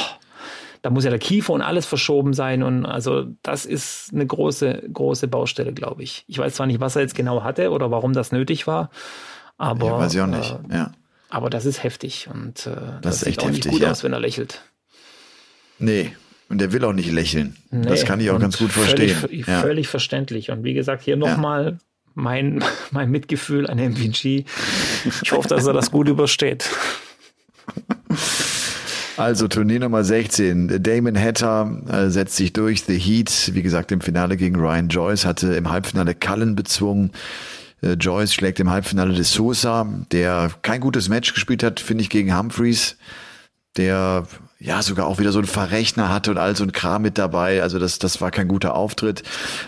da 0.83 0.91
muss 0.91 1.05
ja 1.05 1.11
der 1.11 1.19
Kiefer 1.19 1.53
und 1.53 1.63
alles 1.63 1.87
verschoben 1.87 2.33
sein. 2.35 2.63
Und 2.63 2.85
also 2.85 3.27
das 3.43 3.65
ist 3.65 4.11
eine 4.13 4.27
große, 4.27 4.83
große 4.93 5.29
Baustelle, 5.29 5.73
glaube 5.73 6.03
ich. 6.03 6.25
Ich 6.27 6.39
weiß 6.39 6.55
zwar 6.55 6.67
nicht, 6.67 6.81
was 6.81 6.97
er 6.97 7.03
jetzt 7.03 7.15
genau 7.15 7.43
hatte 7.45 7.71
oder 7.71 7.91
warum 7.91 8.13
das 8.13 8.33
nötig 8.33 8.67
war, 8.67 8.91
aber. 9.59 9.87
Ja, 9.87 9.99
weiß 9.99 10.15
ich 10.15 10.21
auch 10.21 10.27
nicht, 10.27 10.59
äh, 10.71 10.75
ja. 10.75 10.93
Aber 11.29 11.51
das 11.51 11.67
ist 11.67 11.83
heftig 11.83 12.29
und 12.33 12.67
äh, 12.67 12.71
das, 12.71 13.01
das 13.03 13.21
sieht 13.21 13.29
echt 13.29 13.41
auch 13.41 13.47
heftig, 13.47 13.65
nicht 13.65 13.73
gut 13.73 13.83
ja. 13.83 13.91
aus, 13.91 14.05
wenn 14.05 14.13
er 14.13 14.21
lächelt. 14.21 14.63
Nee, 15.79 16.13
und 16.49 16.59
der 16.59 16.73
will 16.73 16.85
auch 16.85 16.93
nicht 16.93 17.11
lächeln. 17.11 17.57
Nee, 17.71 17.87
das 17.87 18.05
kann 18.05 18.21
ich 18.21 18.31
auch 18.31 18.39
ganz 18.39 18.59
gut 18.59 18.71
völlig, 18.71 19.15
verstehen. 19.15 19.45
Ja. 19.47 19.61
Völlig 19.61 19.89
verständlich. 19.89 20.51
Und 20.51 20.65
wie 20.65 20.75
gesagt, 20.75 21.03
hier 21.03 21.17
nochmal 21.17 21.65
ja. 21.65 21.79
mein, 22.15 22.65
mein 22.91 23.11
Mitgefühl 23.11 23.69
an 23.69 23.79
MVG. 23.79 24.45
Ich 25.23 25.33
hoffe, 25.33 25.49
dass 25.49 25.67
er 25.67 25.73
das 25.73 25.91
gut 25.91 26.09
übersteht. 26.09 26.71
Also 29.17 29.49
Turnier 29.49 29.81
Nummer 29.81 30.05
16. 30.05 30.83
Damon 30.83 31.19
Hatter 31.19 31.83
äh, 31.89 32.11
setzt 32.11 32.37
sich 32.37 32.53
durch. 32.53 32.85
The 32.85 32.99
Heat, 32.99 33.53
wie 33.55 33.63
gesagt, 33.63 33.91
im 33.91 34.03
Finale 34.03 34.37
gegen 34.37 34.57
Ryan 34.57 34.89
Joyce, 34.89 35.25
hatte 35.25 35.55
im 35.55 35.71
Halbfinale 35.71 36.15
Cullen 36.15 36.55
bezwungen. 36.55 37.13
Äh, 37.83 37.93
Joyce 37.93 38.35
schlägt 38.35 38.61
im 38.61 38.71
Halbfinale 38.71 39.15
de 39.15 39.25
Sosa, 39.25 39.87
der 40.13 40.51
kein 40.63 40.81
gutes 40.81 41.09
Match 41.09 41.33
gespielt 41.33 41.63
hat, 41.63 41.81
finde 41.81 42.03
ich, 42.03 42.11
gegen 42.11 42.37
Humphreys, 42.37 42.99
der 43.77 44.27
ja 44.59 44.81
sogar 44.81 45.07
auch 45.07 45.19
wieder 45.19 45.33
so 45.33 45.39
ein 45.39 45.45
Verrechner 45.45 46.09
hatte 46.09 46.31
und 46.31 46.39
all 46.39 46.57
so 46.57 46.65
ein 46.65 46.73
Kram 46.73 47.03
mit 47.03 47.19
dabei. 47.19 47.63
Also 47.63 47.79
das, 47.79 47.99
das 47.99 48.23
war 48.23 48.31
kein 48.31 48.49
guter 48.49 48.75
Auftritt. 48.75 49.23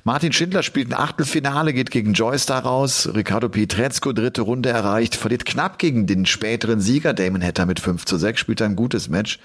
Martin 0.05 0.33
Schindler 0.33 0.63
spielt 0.63 0.91
ein 0.91 0.99
Achtelfinale, 0.99 1.75
geht 1.75 1.91
gegen 1.91 2.15
Joyce 2.15 2.47
da 2.47 2.59
raus. 2.59 3.09
Ricardo 3.15 3.51
Pietrezco, 3.51 4.13
dritte 4.13 4.43
Runde 4.43 4.71
erreicht, 4.71 5.15
verliert 5.15 5.45
knapp 5.45 5.79
gegen 5.79 6.07
den 6.07 6.25
späteren 6.25 6.81
Sieger. 6.81 7.13
Damon 7.13 7.43
Hatter 7.43 7.67
mit 7.67 7.81
5 7.81 8.07
zu 8.07 8.17
6, 8.17 8.41
spielt 8.41 8.63
ein 8.63 8.77
gutes 8.77 9.11
Match. 9.11 9.39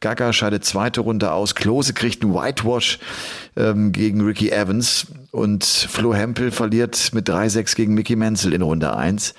Gaga 0.00 0.32
scheidet 0.32 0.64
zweite 0.64 1.02
Runde 1.02 1.32
aus. 1.32 1.54
Klose 1.54 1.92
kriegt 1.92 2.22
einen 2.22 2.32
Whitewash 2.32 2.98
ähm, 3.56 3.92
gegen 3.92 4.22
Ricky 4.22 4.50
Evans. 4.50 5.08
Und 5.32 5.64
Flo 5.64 6.14
Hempel 6.14 6.50
verliert 6.50 7.10
mit 7.12 7.28
3-6 7.28 7.76
gegen 7.76 7.92
Mickey 7.92 8.16
Menzel 8.16 8.54
in 8.54 8.62
Runde 8.62 8.96
1. 8.96 9.34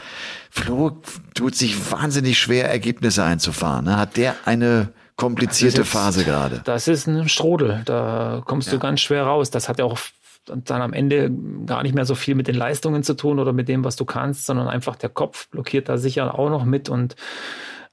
Flo 0.51 1.01
tut 1.33 1.55
sich 1.55 1.91
wahnsinnig 1.91 2.38
schwer, 2.38 2.69
Ergebnisse 2.69 3.23
einzufahren. 3.23 3.85
Ne? 3.85 3.97
Hat 3.97 4.15
der 4.15 4.35
eine 4.45 4.89
komplizierte 5.19 5.82
jetzt, 5.82 5.91
Phase 5.91 6.23
gerade. 6.23 6.62
Das 6.63 6.88
ist 6.88 7.08
ein 7.08 7.27
Strudel, 7.27 7.82
da 7.86 8.41
kommst 8.45 8.69
ja. 8.69 8.73
du 8.73 8.79
ganz 8.79 9.01
schwer 9.01 9.23
raus. 9.23 9.51
Das 9.51 9.67
hat 9.67 9.77
ja 9.77 9.86
auch 9.86 9.99
dann 10.45 10.82
am 10.82 10.93
Ende 10.93 11.29
gar 11.65 11.84
nicht 11.84 11.93
mehr 11.93 12.05
so 12.05 12.15
viel 12.15 12.34
mit 12.34 12.47
den 12.47 12.55
Leistungen 12.55 13.03
zu 13.03 13.13
tun 13.13 13.38
oder 13.38 13.53
mit 13.53 13.67
dem, 13.67 13.84
was 13.84 13.97
du 13.97 14.05
kannst, 14.05 14.45
sondern 14.45 14.67
einfach 14.67 14.95
der 14.95 15.10
Kopf 15.10 15.49
blockiert 15.49 15.89
da 15.89 15.97
sicher 15.97 16.39
auch 16.39 16.49
noch 16.49 16.65
mit 16.65 16.89
und 16.89 17.15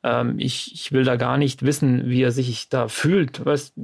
ähm, 0.05 0.39
ich, 0.39 0.73
ich 0.73 0.93
will 0.93 1.05
da 1.05 1.17
gar 1.17 1.37
nicht 1.37 1.65
wissen, 1.65 2.09
wie 2.09 2.23
er 2.23 2.33
sich 2.33 2.69
da 2.69 2.89
fühlt. 2.89 3.45
Weißt, 3.45 3.75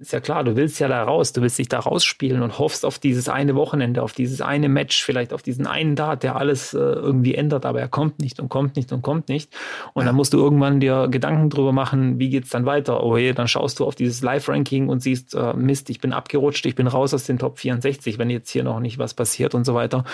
ist 0.00 0.12
ja 0.12 0.20
klar, 0.20 0.44
du 0.44 0.56
willst 0.56 0.78
ja 0.78 0.88
da 0.88 1.02
raus, 1.02 1.32
du 1.32 1.42
willst 1.42 1.58
dich 1.58 1.68
da 1.68 1.80
rausspielen 1.80 2.42
und 2.42 2.58
hoffst 2.58 2.84
auf 2.84 2.98
dieses 2.98 3.28
eine 3.28 3.54
Wochenende, 3.54 4.02
auf 4.02 4.12
dieses 4.12 4.40
eine 4.40 4.68
Match, 4.68 5.02
vielleicht 5.02 5.32
auf 5.32 5.42
diesen 5.42 5.66
einen 5.66 5.96
Dart, 5.96 6.22
der 6.22 6.36
alles 6.36 6.74
äh, 6.74 6.78
irgendwie 6.78 7.34
ändert, 7.34 7.66
aber 7.66 7.80
er 7.80 7.88
kommt 7.88 8.20
nicht 8.20 8.38
und 8.40 8.48
kommt 8.48 8.76
nicht 8.76 8.92
und 8.92 9.02
kommt 9.02 9.28
nicht. 9.28 9.52
Und 9.94 10.06
dann 10.06 10.14
musst 10.14 10.32
du 10.32 10.38
irgendwann 10.38 10.80
dir 10.80 11.08
Gedanken 11.08 11.50
drüber 11.50 11.72
machen, 11.72 12.18
wie 12.18 12.30
geht's 12.30 12.50
dann 12.50 12.66
weiter? 12.66 13.02
Oh 13.02 13.16
je, 13.16 13.32
dann 13.32 13.48
schaust 13.48 13.80
du 13.80 13.86
auf 13.86 13.94
dieses 13.94 14.22
Live-Ranking 14.22 14.88
und 14.88 15.00
siehst, 15.00 15.34
äh, 15.34 15.54
Mist, 15.54 15.90
ich 15.90 16.00
bin 16.00 16.12
abgerutscht, 16.12 16.64
ich 16.66 16.74
bin 16.74 16.86
raus 16.86 17.12
aus 17.12 17.24
den 17.24 17.38
Top 17.38 17.58
64, 17.58 18.18
wenn 18.18 18.30
jetzt 18.30 18.50
hier 18.50 18.64
noch 18.64 18.80
nicht 18.80 18.98
was 18.98 19.14
passiert 19.14 19.54
und 19.54 19.64
so 19.64 19.74
weiter. 19.74 20.04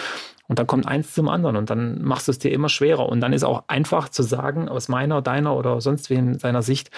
Und 0.48 0.58
dann 0.58 0.66
kommt 0.66 0.86
eins 0.86 1.14
zum 1.14 1.28
anderen 1.28 1.56
und 1.56 1.70
dann 1.70 2.02
machst 2.02 2.28
du 2.28 2.32
es 2.32 2.38
dir 2.38 2.52
immer 2.52 2.68
schwerer. 2.68 3.08
Und 3.08 3.20
dann 3.20 3.32
ist 3.32 3.44
auch 3.44 3.64
einfach 3.66 4.08
zu 4.08 4.22
sagen, 4.22 4.68
aus 4.68 4.88
meiner, 4.88 5.22
deiner 5.22 5.56
oder 5.56 5.80
sonst 5.80 6.10
wem 6.10 6.38
seiner 6.38 6.62
Sicht, 6.62 6.90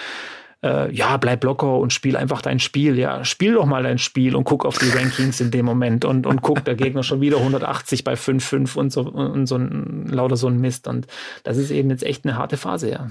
äh, 0.63 0.93
ja, 0.93 1.17
bleib 1.17 1.43
locker 1.43 1.77
und 1.77 1.93
spiel 1.93 2.15
einfach 2.15 2.41
dein 2.41 2.59
Spiel. 2.59 2.97
Ja, 2.97 3.23
spiel 3.23 3.53
doch 3.53 3.65
mal 3.65 3.83
dein 3.83 3.97
Spiel 3.97 4.35
und 4.35 4.43
guck 4.43 4.65
auf 4.65 4.77
die 4.77 4.89
Rankings 4.89 5.39
in 5.39 5.51
dem 5.51 5.65
Moment 5.65 6.05
und, 6.05 6.25
und 6.25 6.41
guck, 6.41 6.65
der 6.65 6.75
Gegner 6.75 7.03
schon 7.03 7.21
wieder 7.21 7.37
180 7.37 8.03
bei 8.03 8.13
5-5 8.13 8.77
und 8.77 8.91
so, 8.91 9.01
und 9.01 9.45
so 9.45 9.55
ein, 9.55 10.07
lauter 10.07 10.35
so 10.35 10.47
ein 10.47 10.59
Mist. 10.59 10.87
Und 10.87 11.07
das 11.43 11.57
ist 11.57 11.71
eben 11.71 11.89
jetzt 11.89 12.03
echt 12.03 12.25
eine 12.25 12.37
harte 12.37 12.57
Phase, 12.57 12.89
ja. 12.89 13.09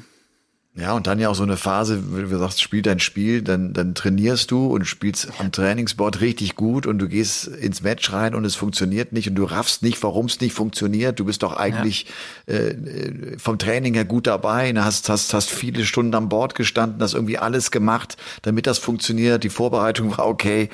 Ja, 0.78 0.92
und 0.92 1.06
dann 1.06 1.18
ja 1.18 1.30
auch 1.30 1.34
so 1.34 1.42
eine 1.42 1.56
Phase, 1.56 2.14
wie 2.14 2.28
du 2.28 2.38
sagst, 2.38 2.60
spiel 2.60 2.82
dein 2.82 3.00
Spiel, 3.00 3.40
dann, 3.40 3.72
dann 3.72 3.94
trainierst 3.94 4.50
du 4.50 4.66
und 4.66 4.84
spielst 4.84 5.28
am 5.38 5.50
Trainingsboard 5.50 6.20
richtig 6.20 6.54
gut 6.54 6.86
und 6.86 6.98
du 6.98 7.08
gehst 7.08 7.46
ins 7.46 7.80
Match 7.80 8.12
rein 8.12 8.34
und 8.34 8.44
es 8.44 8.56
funktioniert 8.56 9.10
nicht 9.12 9.26
und 9.30 9.36
du 9.36 9.44
raffst 9.44 9.82
nicht, 9.82 10.02
warum 10.02 10.26
es 10.26 10.38
nicht 10.42 10.52
funktioniert. 10.52 11.18
Du 11.18 11.24
bist 11.24 11.42
doch 11.42 11.56
eigentlich 11.56 12.04
ja. 12.46 12.56
äh, 12.56 13.38
vom 13.38 13.58
Training 13.58 13.94
her 13.94 14.04
gut 14.04 14.26
dabei, 14.26 14.70
du 14.70 14.84
hast, 14.84 15.08
hast, 15.08 15.32
hast 15.32 15.48
viele 15.48 15.86
Stunden 15.86 16.14
am 16.14 16.28
Board 16.28 16.54
gestanden, 16.54 17.02
hast 17.02 17.14
irgendwie 17.14 17.38
alles 17.38 17.70
gemacht, 17.70 18.18
damit 18.42 18.66
das 18.66 18.76
funktioniert. 18.76 19.44
Die 19.44 19.48
Vorbereitung 19.48 20.10
war 20.18 20.26
okay 20.26 20.68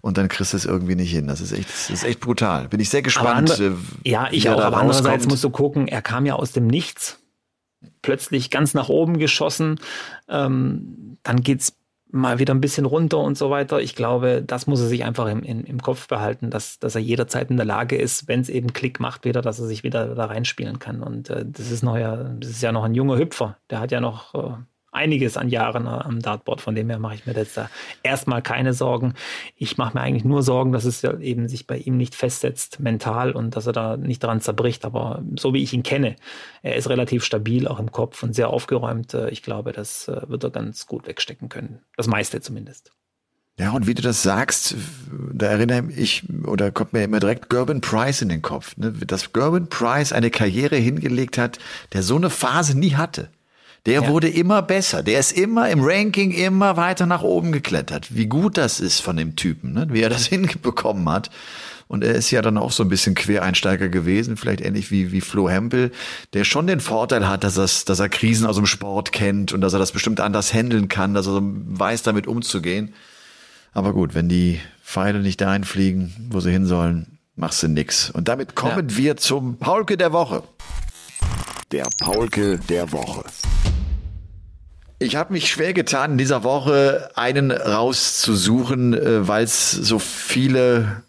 und 0.00 0.16
dann 0.16 0.28
kriegst 0.28 0.52
du 0.52 0.58
es 0.58 0.64
irgendwie 0.64 0.94
nicht 0.94 1.10
hin. 1.10 1.26
Das 1.26 1.40
ist 1.40 1.50
echt, 1.50 1.68
das 1.68 1.90
ist 1.90 2.04
echt 2.04 2.20
brutal. 2.20 2.68
Bin 2.68 2.78
ich 2.78 2.88
sehr 2.88 3.02
gespannt. 3.02 3.50
Andere, 3.50 3.76
äh, 4.04 4.08
ja, 4.08 4.28
ich 4.30 4.48
auch, 4.48 4.60
aber 4.60 4.76
andererseits 4.76 5.26
musst 5.26 5.42
du 5.42 5.50
gucken, 5.50 5.88
er 5.88 6.02
kam 6.02 6.24
ja 6.24 6.34
aus 6.34 6.52
dem 6.52 6.68
Nichts 6.68 7.19
plötzlich 8.02 8.50
ganz 8.50 8.74
nach 8.74 8.88
oben 8.88 9.18
geschossen. 9.18 9.78
Ähm, 10.28 11.18
dann 11.22 11.42
geht's 11.42 11.76
mal 12.12 12.38
wieder 12.38 12.54
ein 12.54 12.60
bisschen 12.60 12.86
runter 12.86 13.18
und 13.18 13.38
so 13.38 13.50
weiter. 13.50 13.80
Ich 13.80 13.94
glaube, 13.94 14.42
das 14.44 14.66
muss 14.66 14.80
er 14.80 14.88
sich 14.88 15.04
einfach 15.04 15.28
im, 15.28 15.42
im, 15.42 15.64
im 15.64 15.80
Kopf 15.80 16.08
behalten, 16.08 16.50
dass, 16.50 16.78
dass 16.78 16.94
er 16.94 17.00
jederzeit 17.00 17.50
in 17.50 17.56
der 17.56 17.66
Lage 17.66 17.96
ist, 17.96 18.26
wenn 18.28 18.40
es 18.40 18.48
eben 18.48 18.72
Klick 18.72 19.00
macht, 19.00 19.24
wieder, 19.24 19.42
dass 19.42 19.60
er 19.60 19.66
sich 19.66 19.84
wieder 19.84 20.14
da 20.14 20.24
reinspielen 20.26 20.78
kann. 20.78 21.02
Und 21.02 21.30
äh, 21.30 21.44
das 21.46 21.70
ist 21.70 21.82
noch 21.82 21.96
ja, 21.96 22.16
das 22.16 22.50
ist 22.50 22.62
ja 22.62 22.72
noch 22.72 22.84
ein 22.84 22.94
junger 22.94 23.16
Hüpfer. 23.16 23.56
Der 23.70 23.80
hat 23.80 23.92
ja 23.92 24.00
noch 24.00 24.34
äh, 24.34 24.54
einiges 24.92 25.36
an 25.36 25.48
Jahren 25.48 25.86
am 25.86 26.20
Dartboard. 26.20 26.60
Von 26.60 26.74
dem 26.74 26.88
her 26.90 26.98
mache 26.98 27.14
ich 27.14 27.26
mir 27.26 27.34
jetzt 27.34 27.56
da 27.56 27.70
erstmal 28.02 28.42
keine 28.42 28.74
Sorgen. 28.74 29.14
Ich 29.56 29.78
mache 29.78 29.96
mir 29.96 30.02
eigentlich 30.02 30.24
nur 30.24 30.42
Sorgen, 30.42 30.72
dass 30.72 30.84
es 30.84 31.04
eben 31.04 31.48
sich 31.48 31.66
bei 31.66 31.78
ihm 31.78 31.96
nicht 31.96 32.14
festsetzt 32.14 32.80
mental 32.80 33.32
und 33.32 33.56
dass 33.56 33.66
er 33.66 33.72
da 33.72 33.96
nicht 33.96 34.22
dran 34.22 34.40
zerbricht. 34.40 34.84
Aber 34.84 35.22
so 35.36 35.54
wie 35.54 35.62
ich 35.62 35.72
ihn 35.72 35.82
kenne, 35.82 36.16
er 36.62 36.76
ist 36.76 36.88
relativ 36.88 37.24
stabil 37.24 37.68
auch 37.68 37.78
im 37.78 37.92
Kopf 37.92 38.22
und 38.22 38.34
sehr 38.34 38.50
aufgeräumt. 38.50 39.14
Äh, 39.14 39.30
ich 39.30 39.42
glaube, 39.42 39.72
das 39.72 40.08
äh, 40.08 40.28
wird 40.28 40.44
er 40.44 40.50
ganz 40.50 40.86
gut 40.86 41.06
wegstecken 41.06 41.48
können. 41.48 41.80
Das 41.96 42.06
meiste 42.06 42.40
zumindest. 42.40 42.92
Ja, 43.58 43.72
und 43.72 43.86
wie 43.86 43.92
du 43.92 44.00
das 44.00 44.22
sagst, 44.22 44.74
da 45.34 45.46
erinnere 45.46 45.92
ich 45.94 46.24
oder 46.46 46.70
kommt 46.70 46.94
mir 46.94 47.04
immer 47.04 47.20
direkt 47.20 47.50
Gerben 47.50 47.82
Price 47.82 48.22
in 48.22 48.30
den 48.30 48.40
Kopf, 48.40 48.74
ne? 48.78 48.90
dass 48.92 49.34
Gerben 49.34 49.68
Price 49.68 50.14
eine 50.14 50.30
Karriere 50.30 50.76
hingelegt 50.76 51.36
hat, 51.36 51.58
der 51.92 52.02
so 52.02 52.16
eine 52.16 52.30
Phase 52.30 52.78
nie 52.78 52.94
hatte. 52.94 53.28
Der 53.86 54.02
ja. 54.02 54.08
wurde 54.08 54.28
immer 54.28 54.62
besser. 54.62 55.02
Der 55.02 55.18
ist 55.18 55.32
immer 55.32 55.70
im 55.70 55.80
Ranking 55.82 56.32
immer 56.32 56.76
weiter 56.76 57.06
nach 57.06 57.22
oben 57.22 57.52
geklettert. 57.52 58.14
Wie 58.14 58.26
gut 58.26 58.58
das 58.58 58.80
ist 58.80 59.00
von 59.00 59.16
dem 59.16 59.36
Typen, 59.36 59.72
ne? 59.72 59.86
wie 59.90 60.02
er 60.02 60.10
das 60.10 60.26
hinbekommen 60.28 61.08
hat. 61.08 61.30
Und 61.88 62.04
er 62.04 62.14
ist 62.14 62.30
ja 62.30 62.40
dann 62.40 62.56
auch 62.56 62.70
so 62.70 62.84
ein 62.84 62.88
bisschen 62.88 63.16
Quereinsteiger 63.16 63.88
gewesen, 63.88 64.36
vielleicht 64.36 64.60
ähnlich 64.60 64.92
wie, 64.92 65.10
wie 65.10 65.20
Flo 65.20 65.50
Hempel, 65.50 65.90
der 66.34 66.44
schon 66.44 66.68
den 66.68 66.78
Vorteil 66.78 67.26
hat, 67.26 67.42
dass, 67.42 67.58
er, 67.58 67.68
dass 67.84 67.98
er 67.98 68.08
Krisen 68.08 68.46
aus 68.46 68.54
dem 68.54 68.66
Sport 68.66 69.10
kennt 69.10 69.52
und 69.52 69.60
dass 69.60 69.72
er 69.72 69.80
das 69.80 69.90
bestimmt 69.90 70.20
anders 70.20 70.54
handeln 70.54 70.86
kann, 70.86 71.14
dass 71.14 71.26
er 71.26 71.40
weiß, 71.42 72.04
damit 72.04 72.28
umzugehen. 72.28 72.94
Aber 73.72 73.92
gut, 73.92 74.14
wenn 74.14 74.28
die 74.28 74.60
Pfeile 74.84 75.18
nicht 75.18 75.40
dahin 75.40 75.64
fliegen, 75.64 76.28
wo 76.30 76.38
sie 76.38 76.52
hin 76.52 76.66
sollen, 76.66 77.18
machst 77.34 77.62
du 77.64 77.68
nix. 77.68 78.08
Und 78.10 78.28
damit 78.28 78.54
kommen 78.54 78.88
ja. 78.90 78.96
wir 78.96 79.16
zum 79.16 79.58
Paulke 79.58 79.96
der 79.96 80.12
Woche. 80.12 80.44
Der 81.72 81.86
Paulke 82.00 82.58
der 82.68 82.90
Woche. 82.90 83.22
Ich 84.98 85.14
habe 85.14 85.32
mich 85.32 85.48
schwer 85.48 85.72
getan, 85.72 86.12
in 86.12 86.18
dieser 86.18 86.42
Woche 86.42 87.10
einen 87.14 87.52
rauszusuchen, 87.52 88.92
äh, 88.92 89.28
weil 89.28 89.44
es 89.44 89.70
so 89.70 90.00
viele 90.00 91.04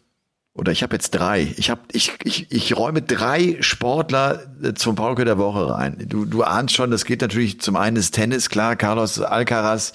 oder 0.53 0.71
ich 0.71 0.83
habe 0.83 0.93
jetzt 0.93 1.11
drei. 1.11 1.51
Ich 1.57 1.71
habe 1.71 1.81
ich, 1.91 2.13
ich, 2.23 2.51
ich 2.51 2.77
räume 2.77 3.01
drei 3.01 3.57
Sportler 3.61 4.43
äh, 4.61 4.73
zum 4.75 4.93
Paulke 4.95 5.25
der 5.25 5.39
Woche 5.39 5.71
rein. 5.71 6.05
Du, 6.07 6.25
du 6.25 6.43
ahnst 6.43 6.75
schon, 6.75 6.91
das 6.91 7.05
geht 7.05 7.21
natürlich 7.21 7.59
zum 7.59 7.75
einen 7.75 7.95
ist 7.95 8.11
Tennis, 8.11 8.49
klar, 8.51 8.75
Carlos 8.75 9.19
Alcaraz, 9.19 9.93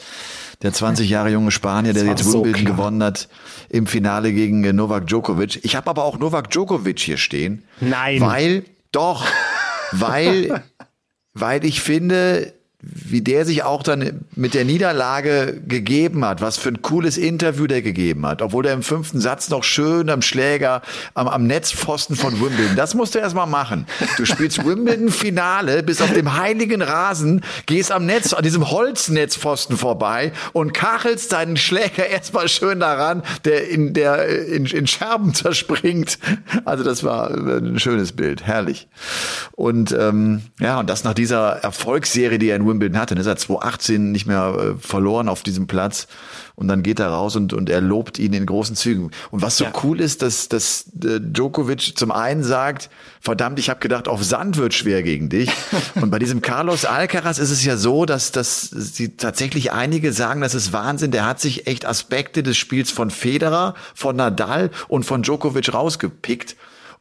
der 0.63 0.73
20 0.73 1.09
Jahre 1.09 1.31
junge 1.31 1.53
Spanier, 1.53 1.93
der 1.93 2.07
jetzt 2.07 2.25
Wimbledon 2.25 2.61
so 2.61 2.73
gewonnen 2.73 3.05
hat 3.05 3.29
im 3.69 3.87
Finale 3.87 4.33
gegen 4.33 4.65
äh, 4.65 4.73
Novak 4.73 5.07
Djokovic. 5.07 5.65
Ich 5.65 5.77
habe 5.77 5.89
aber 5.89 6.03
auch 6.03 6.19
Novak 6.19 6.51
Djokovic 6.51 6.99
hier 6.99 7.19
stehen. 7.19 7.63
Nein. 7.81 8.21
Weil 8.21 8.65
doch, 8.91 9.25
weil 9.93 10.63
weil 11.35 11.65
ich 11.65 11.83
finde, 11.83 12.56
wie 12.83 13.23
der 13.23 13.47
sich 13.47 13.63
auch 13.63 13.83
dann 13.83 14.25
mit 14.35 14.53
der 14.53 14.67
Niederlage 14.67 15.61
gegeben 15.67 16.25
hat, 16.25 16.43
was 16.43 16.59
für 16.59 16.69
ein 16.69 16.83
cooles 16.83 17.17
Interview 17.17 17.67
der 17.67 17.81
gegeben 17.81 18.27
hat, 18.27 18.43
obwohl 18.43 18.67
er 18.67 18.75
im 18.75 18.83
fünften 18.83 19.19
Satz 19.19 19.49
noch 19.49 19.65
schön 19.65 20.11
am 20.11 20.21
Schläger, 20.21 20.83
am, 21.15 21.27
am 21.27 21.47
Netzpfosten 21.47 22.17
von 22.17 22.39
Wimbledon, 22.39 22.77
das 22.77 22.95
musst 22.95 23.15
du 23.15 23.19
erstmal 23.19 23.47
machen. 23.47 23.87
Du 24.19 24.27
spielst 24.27 24.65
Wimbledon-Finale, 24.65 25.83
bist 25.83 26.03
auf 26.03 26.13
dem 26.13 26.37
heiligen 26.37 26.83
Rasen, 26.83 27.43
gehst 27.65 27.91
am 27.91 28.05
Netz, 28.05 28.35
an 28.35 28.43
diesem 28.43 28.71
Holznetzpfosten 28.71 29.79
vorbei 29.79 30.33
und 30.53 30.75
kachelst 30.75 31.33
deinen 31.33 31.57
Schläger 31.57 32.07
erstmal 32.07 32.49
schön 32.49 32.81
daran, 32.81 33.23
der 33.47 33.69
in, 33.69 33.95
der 33.95 34.47
in, 34.49 34.67
in 34.67 34.87
Scherben 34.87 35.33
zerspringt. 35.33 36.19
Also 36.67 36.85
das 36.85 37.05
war 37.05 37.31
ein 37.31 37.79
schönes 37.79 38.13
Bild, 38.13 38.43
herrlich. 38.47 38.87
Und 39.53 39.93
ähm, 39.93 40.43
ja, 40.61 40.79
und 40.79 40.91
das 40.91 41.05
nach 41.05 41.15
dieser 41.15 41.53
Erfolgsserie, 41.63 42.39
die 42.39 42.51
er 42.51 42.57
in 42.57 42.66
Wimbledon 42.67 42.87
Wimbledon 42.87 43.01
hatte. 43.01 43.15
Er 43.15 43.21
ist 43.21 43.27
seit 43.27 43.41
2018 43.41 44.13
nicht 44.13 44.27
mehr 44.27 44.75
äh, 44.77 44.79
verloren 44.79 45.29
auf 45.29 45.43
diesem 45.43 45.67
Platz. 45.67 46.07
Und 46.55 46.69
dann 46.69 46.83
geht 46.83 47.01
er 47.01 47.09
raus 47.09 47.37
und, 47.37 47.53
und 47.53 47.69
er 47.69 47.83
lobt 47.83 48.19
ihn 48.19 48.33
in 48.33 48.47
großen 48.47 48.77
Zügen. 48.77 49.11
Und 49.31 49.43
was 49.43 49.59
so 49.59 49.65
ja. 49.65 49.73
cool 49.83 50.01
ist, 50.01 50.23
dass, 50.23 50.49
dass 50.49 50.87
äh, 51.05 51.21
Djokovic 51.21 51.99
zum 51.99 52.11
einen 52.11 52.43
sagt, 52.43 52.89
verdammt, 53.21 53.59
ich 53.59 53.69
habe 53.69 53.81
gedacht, 53.81 54.09
auf 54.09 54.25
Sand 54.25 54.57
wird 54.57 54.73
schwer 54.73 55.03
gegen 55.03 55.29
dich. 55.29 55.51
und 55.97 56.11
bei 56.11 56.19
diesem 56.19 56.41
Carlos 56.41 56.85
Alcaraz 56.85 57.39
ist 57.39 57.51
es 57.51 57.65
ja 57.65 57.77
so, 57.77 58.07
dass, 58.07 58.33
dass 58.33 58.71
sie 58.71 59.17
tatsächlich 59.17 59.73
einige 59.73 60.13
sagen, 60.13 60.41
das 60.41 60.55
ist 60.55 60.73
Wahnsinn. 60.73 61.11
Der 61.11 61.27
hat 61.27 61.41
sich 61.41 61.67
echt 61.67 61.85
Aspekte 61.85 62.43
des 62.43 62.57
Spiels 62.57 62.91
von 62.91 63.11
Federer, 63.11 63.75
von 63.95 64.17
Nadal 64.17 64.71
und 64.89 65.05
von 65.05 65.23
Djokovic 65.23 65.73
rausgepickt. 65.75 66.57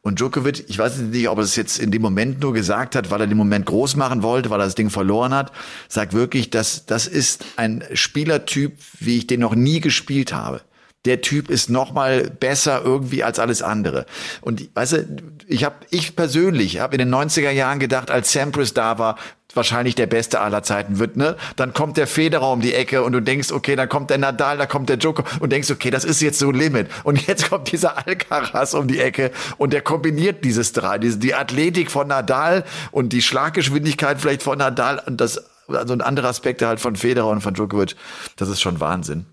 Und 0.06 0.20
Djokovic, 0.20 0.66
ich 0.68 0.78
weiß 0.78 0.98
nicht, 0.98 1.28
ob 1.28 1.38
er 1.38 1.42
es 1.42 1.56
jetzt 1.56 1.80
in 1.80 1.90
dem 1.90 2.00
Moment 2.00 2.40
nur 2.40 2.52
gesagt 2.52 2.94
hat, 2.94 3.10
weil 3.10 3.22
er 3.22 3.26
den 3.26 3.36
Moment 3.36 3.66
groß 3.66 3.96
machen 3.96 4.22
wollte, 4.22 4.50
weil 4.50 4.60
er 4.60 4.66
das 4.66 4.76
Ding 4.76 4.88
verloren 4.88 5.34
hat, 5.34 5.50
sagt 5.88 6.12
wirklich, 6.12 6.48
dass 6.48 6.86
das 6.86 7.08
ist 7.08 7.44
ein 7.56 7.82
Spielertyp, 7.92 8.74
wie 9.00 9.18
ich 9.18 9.26
den 9.26 9.40
noch 9.40 9.56
nie 9.56 9.80
gespielt 9.80 10.32
habe 10.32 10.60
der 11.06 11.20
Typ 11.20 11.48
ist 11.48 11.70
noch 11.70 11.92
mal 11.92 12.30
besser 12.30 12.82
irgendwie 12.84 13.22
als 13.24 13.38
alles 13.38 13.62
andere. 13.62 14.06
Und 14.40 14.68
weißt 14.74 14.92
du, 14.92 15.06
ich 15.46 15.64
habe 15.64 15.76
ich 15.90 16.16
persönlich 16.16 16.80
habe 16.80 16.96
in 16.96 16.98
den 16.98 17.14
90er 17.14 17.50
Jahren 17.50 17.78
gedacht, 17.78 18.10
als 18.10 18.32
Sampras 18.32 18.74
da 18.74 18.98
war, 18.98 19.16
wahrscheinlich 19.56 19.94
der 19.94 20.06
beste 20.06 20.40
aller 20.40 20.62
Zeiten 20.62 20.98
wird, 20.98 21.16
ne? 21.16 21.36
Dann 21.56 21.72
kommt 21.72 21.96
der 21.96 22.06
Federer 22.06 22.52
um 22.52 22.60
die 22.60 22.74
Ecke 22.74 23.02
und 23.02 23.12
du 23.12 23.20
denkst, 23.20 23.52
okay, 23.52 23.74
dann 23.74 23.88
kommt 23.88 24.10
der 24.10 24.18
Nadal, 24.18 24.58
da 24.58 24.66
kommt 24.66 24.88
der 24.88 24.98
Joker 24.98 25.24
und 25.40 25.50
denkst, 25.50 25.70
okay, 25.70 25.90
das 25.90 26.04
ist 26.04 26.20
jetzt 26.20 26.38
so 26.38 26.50
Limit. 26.50 26.88
Und 27.04 27.26
jetzt 27.26 27.48
kommt 27.48 27.72
dieser 27.72 28.06
Alcaraz 28.06 28.74
um 28.74 28.86
die 28.86 29.00
Ecke 29.00 29.30
und 29.56 29.72
der 29.72 29.80
kombiniert 29.80 30.44
dieses 30.44 30.72
drei, 30.72 30.98
diese, 30.98 31.18
die 31.18 31.34
Athletik 31.34 31.90
von 31.90 32.08
Nadal 32.08 32.64
und 32.90 33.14
die 33.14 33.22
Schlaggeschwindigkeit 33.22 34.20
vielleicht 34.20 34.42
von 34.42 34.58
Nadal 34.58 35.02
und 35.06 35.20
das, 35.20 35.42
also 35.68 35.94
ein 35.94 36.02
anderer 36.02 36.28
Aspekte 36.28 36.68
halt 36.68 36.80
von 36.80 36.94
Federer 36.94 37.28
und 37.28 37.40
von 37.40 37.54
Djokovic. 37.54 37.96
Das 38.36 38.50
ist 38.50 38.60
schon 38.60 38.78
Wahnsinn. 38.80 39.24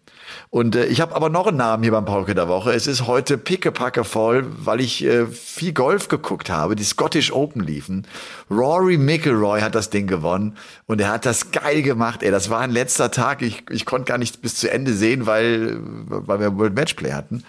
Und 0.54 0.76
äh, 0.76 0.86
ich 0.86 1.02
habe 1.02 1.16
aber 1.16 1.30
noch 1.30 1.48
einen 1.48 1.58
Namen 1.58 1.82
hier 1.82 1.92
beim 1.92 2.06
Pauke 2.06 2.36
der 2.36 2.48
Woche. 2.48 2.74
Es 2.74 2.86
ist 2.86 3.08
heute 3.08 3.40
pickepacke 3.40 4.04
voll, 4.04 4.46
weil 4.64 4.82
ich 4.82 5.04
äh, 5.04 5.26
viel 5.26 5.74
Golf 5.74 6.10
geguckt 6.10 6.52
habe. 6.52 6.76
Die 6.76 6.84
Scottish 6.84 7.34
Open 7.34 7.64
liefen. 7.64 8.06
Rory 8.52 9.00
McIlroy 9.00 9.62
hat 9.62 9.74
das 9.74 9.90
Ding 9.90 10.06
gewonnen 10.06 10.56
und 10.86 11.02
er 11.02 11.10
hat 11.10 11.26
das 11.26 11.50
geil 11.50 11.82
gemacht. 11.82 12.22
Ey, 12.22 12.30
das 12.30 12.52
war 12.52 12.60
ein 12.60 12.70
letzter 12.70 13.10
Tag. 13.10 13.42
Ich, 13.42 13.64
ich 13.72 13.88
konnte 13.88 14.06
gar 14.06 14.20
nicht 14.20 14.44
bis 14.44 14.54
zu 14.54 14.70
Ende 14.70 14.94
sehen, 14.94 15.26
weil, 15.26 15.80
weil 15.82 16.40
wir 16.40 16.56
World 16.56 16.76
Matchplay 16.76 17.14
hatten. 17.14 17.44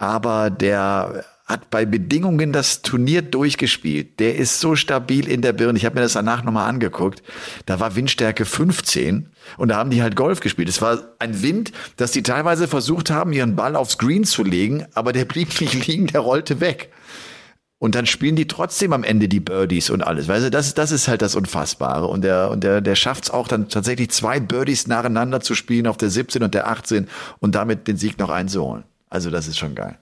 Aber 0.00 0.50
der 0.50 1.24
hat 1.52 1.70
bei 1.70 1.84
Bedingungen 1.84 2.52
das 2.52 2.82
Turnier 2.82 3.22
durchgespielt. 3.22 4.18
Der 4.18 4.36
ist 4.36 4.58
so 4.58 4.74
stabil 4.74 5.28
in 5.28 5.42
der 5.42 5.52
Birne. 5.52 5.78
Ich 5.78 5.84
habe 5.84 5.96
mir 5.96 6.00
das 6.00 6.14
danach 6.14 6.42
nochmal 6.42 6.68
angeguckt. 6.68 7.22
Da 7.66 7.78
war 7.78 7.94
Windstärke 7.94 8.44
15 8.44 9.28
und 9.58 9.68
da 9.68 9.76
haben 9.76 9.90
die 9.90 10.02
halt 10.02 10.16
Golf 10.16 10.40
gespielt. 10.40 10.68
Es 10.68 10.82
war 10.82 10.98
ein 11.18 11.42
Wind, 11.42 11.72
dass 11.96 12.10
die 12.10 12.22
teilweise 12.22 12.66
versucht 12.66 13.10
haben, 13.10 13.32
ihren 13.32 13.54
Ball 13.54 13.76
aufs 13.76 13.98
Green 13.98 14.24
zu 14.24 14.42
legen, 14.42 14.86
aber 14.94 15.12
der 15.12 15.26
blieb 15.26 15.48
nicht 15.60 15.86
liegen, 15.86 16.08
der 16.08 16.20
rollte 16.20 16.60
weg. 16.60 16.90
Und 17.78 17.96
dann 17.96 18.06
spielen 18.06 18.36
die 18.36 18.46
trotzdem 18.46 18.92
am 18.92 19.02
Ende 19.02 19.28
die 19.28 19.40
Birdies 19.40 19.90
und 19.90 20.02
alles. 20.02 20.28
Weißt 20.28 20.46
du, 20.46 20.50
das, 20.50 20.72
das 20.74 20.92
ist 20.92 21.08
halt 21.08 21.20
das 21.20 21.34
Unfassbare. 21.34 22.06
Und 22.06 22.22
der, 22.22 22.50
und 22.50 22.62
der, 22.62 22.80
der 22.80 22.94
schafft 22.94 23.24
es 23.24 23.30
auch 23.30 23.48
dann 23.48 23.68
tatsächlich 23.68 24.10
zwei 24.10 24.38
Birdies 24.38 24.86
nacheinander 24.86 25.40
zu 25.40 25.56
spielen 25.56 25.88
auf 25.88 25.96
der 25.96 26.08
17 26.08 26.44
und 26.44 26.54
der 26.54 26.68
18 26.68 27.08
und 27.40 27.56
damit 27.56 27.88
den 27.88 27.96
Sieg 27.96 28.18
noch 28.20 28.30
einzuholen. 28.30 28.84
Also 29.10 29.30
das 29.30 29.48
ist 29.48 29.58
schon 29.58 29.74
geil. 29.74 29.98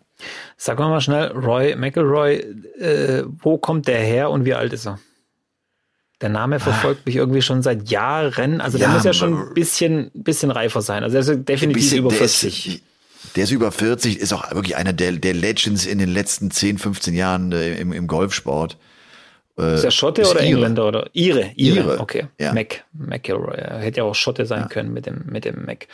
Sag 0.56 0.78
mal 0.78 1.00
schnell, 1.00 1.28
Roy 1.28 1.76
McElroy, 1.76 2.36
äh, 2.78 3.24
wo 3.26 3.58
kommt 3.58 3.88
der 3.88 4.00
her 4.00 4.30
und 4.30 4.44
wie 4.44 4.54
alt 4.54 4.72
ist 4.72 4.86
er? 4.86 4.98
Der 6.20 6.28
Name 6.28 6.60
verfolgt 6.60 7.06
mich 7.06 7.16
irgendwie 7.16 7.40
schon 7.40 7.62
seit 7.62 7.88
Jahren. 7.90 8.60
Also 8.60 8.76
ja, 8.76 8.86
der 8.86 8.94
muss 8.94 9.04
ja 9.04 9.14
schon 9.14 9.38
ein 9.38 9.54
bisschen, 9.54 10.10
bisschen 10.12 10.50
reifer 10.50 10.82
sein. 10.82 11.02
Also 11.02 11.16
er 11.16 11.20
ist 11.20 11.48
definitiv 11.48 11.82
bisschen, 11.82 11.98
über 11.98 12.10
40. 12.10 12.64
Der 12.64 12.74
ist, 12.74 12.82
der 13.36 13.44
ist 13.44 13.50
über 13.52 13.72
40, 13.72 14.18
ist 14.18 14.32
auch 14.34 14.50
wirklich 14.52 14.76
einer 14.76 14.92
der, 14.92 15.12
der 15.12 15.32
Legends 15.32 15.86
in 15.86 15.98
den 15.98 16.12
letzten 16.12 16.50
10, 16.50 16.76
15 16.76 17.14
Jahren 17.14 17.52
äh, 17.52 17.80
im, 17.80 17.92
im 17.94 18.06
Golfsport. 18.06 18.76
Äh, 19.58 19.76
ist 19.76 19.84
er 19.84 19.90
Schotte 19.90 20.22
ist 20.22 20.30
oder 20.30 20.40
Ire. 20.40 20.48
Engländer 20.48 20.88
oder 20.88 21.08
Ire? 21.14 21.52
Ire, 21.56 21.80
Ire. 21.80 22.00
okay. 22.00 22.26
Ja. 22.38 22.52
Mac, 22.52 22.84
McElroy. 22.92 23.56
Er 23.56 23.78
hätte 23.78 23.98
ja 23.98 24.04
auch 24.04 24.14
Schotte 24.14 24.44
sein 24.44 24.62
ja. 24.62 24.68
können 24.68 24.92
mit 24.92 25.06
dem, 25.06 25.24
mit 25.26 25.46
dem 25.46 25.64
Mac. 25.64 25.86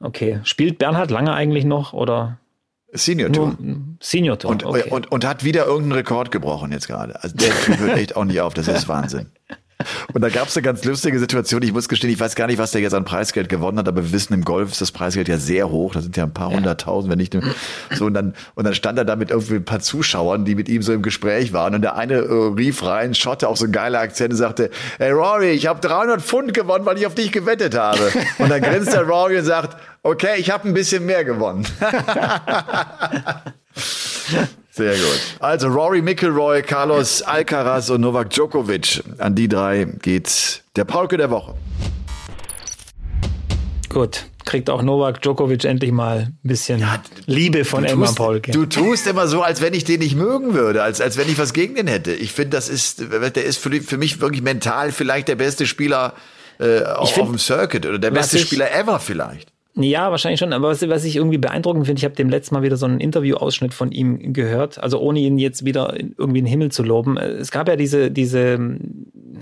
Okay. 0.00 0.40
Spielt 0.44 0.76
Bernhard 0.76 1.10
lange 1.10 1.32
eigentlich 1.32 1.64
noch 1.64 1.94
oder? 1.94 2.38
Senior 2.92 3.32
Tour. 3.32 3.56
Senior 4.00 4.38
Tour. 4.38 4.50
Und, 4.50 4.64
okay. 4.64 4.90
und, 4.90 5.10
und 5.10 5.24
hat 5.24 5.44
wieder 5.44 5.66
irgendeinen 5.66 5.92
Rekord 5.92 6.30
gebrochen 6.30 6.72
jetzt 6.72 6.86
gerade. 6.86 7.22
Also 7.22 7.36
der 7.36 7.52
hört 7.78 7.98
echt 7.98 8.16
auch 8.16 8.24
nicht 8.24 8.40
auf. 8.40 8.54
Das 8.54 8.68
ist 8.68 8.88
Wahnsinn. 8.88 9.30
Und 10.12 10.22
da 10.22 10.30
gab 10.30 10.48
es 10.48 10.56
eine 10.56 10.62
ganz 10.62 10.84
lustige 10.84 11.18
Situation. 11.18 11.62
Ich 11.62 11.72
muss 11.72 11.88
gestehen, 11.88 12.10
ich 12.10 12.18
weiß 12.18 12.34
gar 12.34 12.46
nicht, 12.46 12.58
was 12.58 12.70
der 12.70 12.80
jetzt 12.80 12.94
an 12.94 13.04
Preisgeld 13.04 13.48
gewonnen 13.48 13.78
hat, 13.78 13.88
aber 13.88 14.04
wir 14.04 14.12
wissen, 14.12 14.32
im 14.32 14.44
Golf 14.44 14.72
ist 14.72 14.80
das 14.80 14.90
Preisgeld 14.90 15.28
ja 15.28 15.36
sehr 15.36 15.70
hoch. 15.70 15.92
Das 15.92 16.04
sind 16.04 16.16
ja 16.16 16.24
ein 16.24 16.32
paar 16.32 16.50
hunderttausend, 16.50 17.10
wenn 17.10 17.18
nicht 17.18 17.36
so. 17.90 18.06
Und 18.06 18.14
dann, 18.14 18.34
und 18.54 18.64
dann 18.64 18.74
stand 18.74 18.98
er 18.98 19.04
da 19.04 19.16
mit 19.16 19.30
irgendwie 19.30 19.56
ein 19.56 19.64
paar 19.64 19.80
Zuschauern, 19.80 20.46
die 20.46 20.54
mit 20.54 20.68
ihm 20.68 20.82
so 20.82 20.92
im 20.92 21.02
Gespräch 21.02 21.52
waren. 21.52 21.74
Und 21.74 21.82
der 21.82 21.96
eine 21.96 22.14
äh, 22.14 22.52
rief 22.56 22.84
rein, 22.84 23.14
schotte 23.14 23.48
auch 23.48 23.56
so 23.56 23.66
ein 23.66 23.72
geiler 23.72 24.00
Akzent 24.00 24.32
und 24.32 24.38
sagte, 24.38 24.70
hey 24.98 25.10
Rory, 25.10 25.50
ich 25.50 25.66
habe 25.66 25.80
300 25.80 26.22
Pfund 26.22 26.54
gewonnen, 26.54 26.86
weil 26.86 26.96
ich 26.96 27.06
auf 27.06 27.14
dich 27.14 27.30
gewettet 27.30 27.76
habe. 27.76 28.10
Und 28.38 28.50
dann 28.50 28.62
grinst 28.62 28.92
der 28.92 29.02
Rory 29.02 29.38
und 29.38 29.44
sagt, 29.44 29.76
okay, 30.02 30.36
ich 30.38 30.50
habe 30.50 30.68
ein 30.68 30.74
bisschen 30.74 31.04
mehr 31.04 31.24
gewonnen. 31.24 31.66
Sehr 34.76 34.94
gut. 34.94 35.20
Also 35.40 35.68
Rory 35.68 36.02
McIlroy, 36.02 36.60
Carlos 36.60 37.22
Alcaraz 37.22 37.88
und 37.88 38.02
Novak 38.02 38.28
Djokovic. 38.28 39.02
An 39.16 39.34
die 39.34 39.48
drei 39.48 39.84
geht 40.02 40.62
der 40.76 40.84
Paulke 40.84 41.16
der 41.16 41.30
Woche. 41.30 41.54
Gut, 43.88 44.26
kriegt 44.44 44.68
auch 44.68 44.82
Novak 44.82 45.22
Djokovic 45.22 45.64
endlich 45.64 45.92
mal 45.92 46.28
ein 46.28 46.38
bisschen 46.42 46.80
ja, 46.80 47.02
Liebe 47.24 47.64
von 47.64 47.86
Emma 47.86 48.12
Polke. 48.12 48.50
Du 48.50 48.66
tust 48.66 49.06
immer 49.06 49.28
so, 49.28 49.40
als 49.40 49.62
wenn 49.62 49.72
ich 49.72 49.84
den 49.84 50.00
nicht 50.00 50.14
mögen 50.14 50.52
würde, 50.52 50.82
als, 50.82 51.00
als 51.00 51.16
wenn 51.16 51.30
ich 51.30 51.38
was 51.38 51.54
gegen 51.54 51.74
den 51.74 51.86
hätte. 51.86 52.12
Ich 52.12 52.32
finde, 52.32 52.50
das 52.50 52.68
ist, 52.68 53.00
der 53.00 53.44
ist 53.44 53.56
für, 53.56 53.70
für 53.80 53.96
mich 53.96 54.20
wirklich 54.20 54.42
mental 54.42 54.92
vielleicht 54.92 55.28
der 55.28 55.36
beste 55.36 55.66
Spieler 55.66 56.12
äh, 56.58 56.82
auf, 56.82 57.14
find, 57.14 57.22
auf 57.22 57.30
dem 57.30 57.38
Circuit 57.38 57.86
oder 57.86 57.98
der 57.98 58.10
beste 58.10 58.36
ich, 58.36 58.42
Spieler 58.42 58.70
ever 58.74 59.00
vielleicht. 59.00 59.55
Ja, 59.78 60.10
wahrscheinlich 60.10 60.40
schon. 60.40 60.54
Aber 60.54 60.68
was, 60.68 60.88
was 60.88 61.04
ich 61.04 61.16
irgendwie 61.16 61.36
beeindruckend 61.36 61.84
finde, 61.84 61.98
ich 61.98 62.04
habe 62.04 62.14
dem 62.14 62.30
letzten 62.30 62.54
Mal 62.54 62.62
wieder 62.62 62.78
so 62.78 62.86
einen 62.86 62.98
Interview-Ausschnitt 62.98 63.74
von 63.74 63.92
ihm 63.92 64.32
gehört. 64.32 64.82
Also 64.82 64.98
ohne 65.00 65.20
ihn 65.20 65.38
jetzt 65.38 65.66
wieder 65.66 65.94
irgendwie 65.94 66.38
in 66.38 66.46
den 66.46 66.50
Himmel 66.50 66.72
zu 66.72 66.82
loben. 66.82 67.18
Es 67.18 67.50
gab 67.50 67.68
ja 67.68 67.76
diese, 67.76 68.10
diese, 68.10 68.58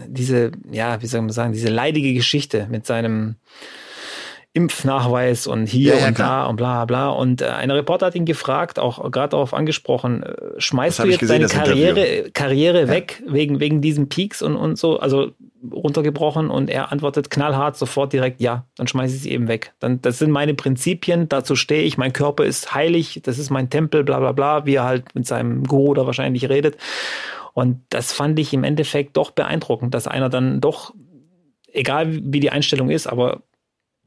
diese, 0.09 0.51
ja, 0.73 1.01
wie 1.01 1.07
soll 1.07 1.21
man 1.21 1.31
sagen, 1.31 1.53
diese 1.53 1.69
leidige 1.69 2.15
Geschichte 2.15 2.67
mit 2.69 2.85
seinem 2.85 3.37
Impfnachweis 4.57 5.49
und 5.49 5.67
hier 5.67 5.95
ja, 5.95 6.01
ja, 6.01 6.09
und 6.09 6.19
da 6.21 6.47
und 6.47 6.57
bla 6.57 6.85
bla. 6.85 7.09
Und 7.09 7.43
äh, 7.43 7.47
eine 7.47 7.75
Reporter 7.75 8.07
hat 8.07 8.15
ihn 8.15 8.25
gefragt, 8.25 8.79
auch 8.79 9.11
gerade 9.11 9.31
darauf 9.31 9.53
angesprochen, 9.53 10.23
äh, 10.23 10.37
schmeißt 10.59 11.01
du 11.01 11.09
jetzt 11.09 11.19
gesehen, 11.19 11.41
deine 11.41 11.49
Karriere, 11.49 12.31
Karriere 12.33 12.83
ja. 12.83 12.89
weg 12.89 13.21
wegen, 13.27 13.59
wegen 13.59 13.81
diesen 13.81 14.09
Peaks 14.09 14.43
und, 14.43 14.55
und 14.55 14.79
so, 14.79 15.01
also 15.01 15.33
runtergebrochen 15.73 16.51
und 16.51 16.71
er 16.71 16.93
antwortet 16.93 17.31
knallhart 17.31 17.77
sofort 17.77 18.13
direkt, 18.13 18.41
ja, 18.41 18.65
dann 18.77 18.87
schmeiße 18.87 19.17
ich 19.17 19.23
sie 19.23 19.33
eben 19.33 19.49
weg. 19.49 19.73
Dann, 19.81 20.01
das 20.03 20.21
sind 20.21 20.31
meine 20.31 20.55
Prinzipien, 20.55 21.29
dazu 21.29 21.57
stehe 21.57 21.83
ich, 21.83 21.99
mein 21.99 22.13
Körper 22.13 22.45
ist 22.45 22.73
heilig, 22.73 23.21
das 23.25 23.39
ist 23.39 23.51
mein 23.51 23.71
Tempel, 23.71 24.05
bla 24.05 24.21
bla 24.21 24.31
bla, 24.31 24.67
wie 24.67 24.77
er 24.77 24.85
halt 24.85 25.17
mit 25.17 25.27
seinem 25.27 25.65
Guru 25.65 25.95
da 25.95 26.07
wahrscheinlich 26.07 26.49
redet. 26.49 26.77
Und 27.55 27.81
das 27.89 28.13
fand 28.13 28.39
ich 28.39 28.53
im 28.53 28.63
Endeffekt 28.63 29.17
doch 29.17 29.33
beeindruckend, 29.33 29.95
dass 29.95 30.07
einer 30.07 30.29
dann 30.29 30.61
doch, 30.61 30.95
egal 31.73 32.21
wie 32.23 32.39
die 32.41 32.51
Einstellung 32.51 32.91
ist, 32.91 33.09
aber 33.09 33.43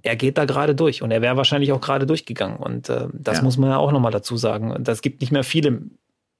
er 0.07 0.15
geht 0.15 0.37
da 0.37 0.45
gerade 0.45 0.73
durch 0.73 1.01
und 1.01 1.11
er 1.11 1.21
wäre 1.21 1.37
wahrscheinlich 1.37 1.71
auch 1.71 1.81
gerade 1.81 2.05
durchgegangen. 2.05 2.57
Und 2.57 2.89
äh, 2.89 3.07
das 3.13 3.37
ja. 3.37 3.43
muss 3.43 3.57
man 3.57 3.69
ja 3.69 3.77
auch 3.77 3.91
nochmal 3.91 4.11
dazu 4.11 4.37
sagen. 4.37 4.75
Das 4.79 5.01
gibt 5.01 5.21
nicht 5.21 5.31
mehr 5.31 5.43
viele 5.43 5.81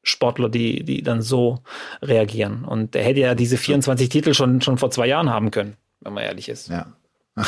Sportler, 0.04 0.50
die, 0.50 0.84
die 0.84 1.04
dann 1.04 1.22
so 1.22 1.60
reagieren. 2.02 2.64
Und 2.64 2.96
er 2.96 3.04
hätte 3.04 3.20
ja 3.20 3.36
diese 3.36 3.58
24 3.58 4.10
Titel 4.10 4.34
schon, 4.34 4.62
schon 4.62 4.78
vor 4.78 4.90
zwei 4.90 5.08
Jahren 5.08 5.30
haben 5.30 5.52
können, 5.52 5.76
wenn 6.02 6.14
man 6.14 6.24
ehrlich 6.24 6.50
ist. 6.50 6.70
Ja. 6.70 6.88
ja. 7.36 7.46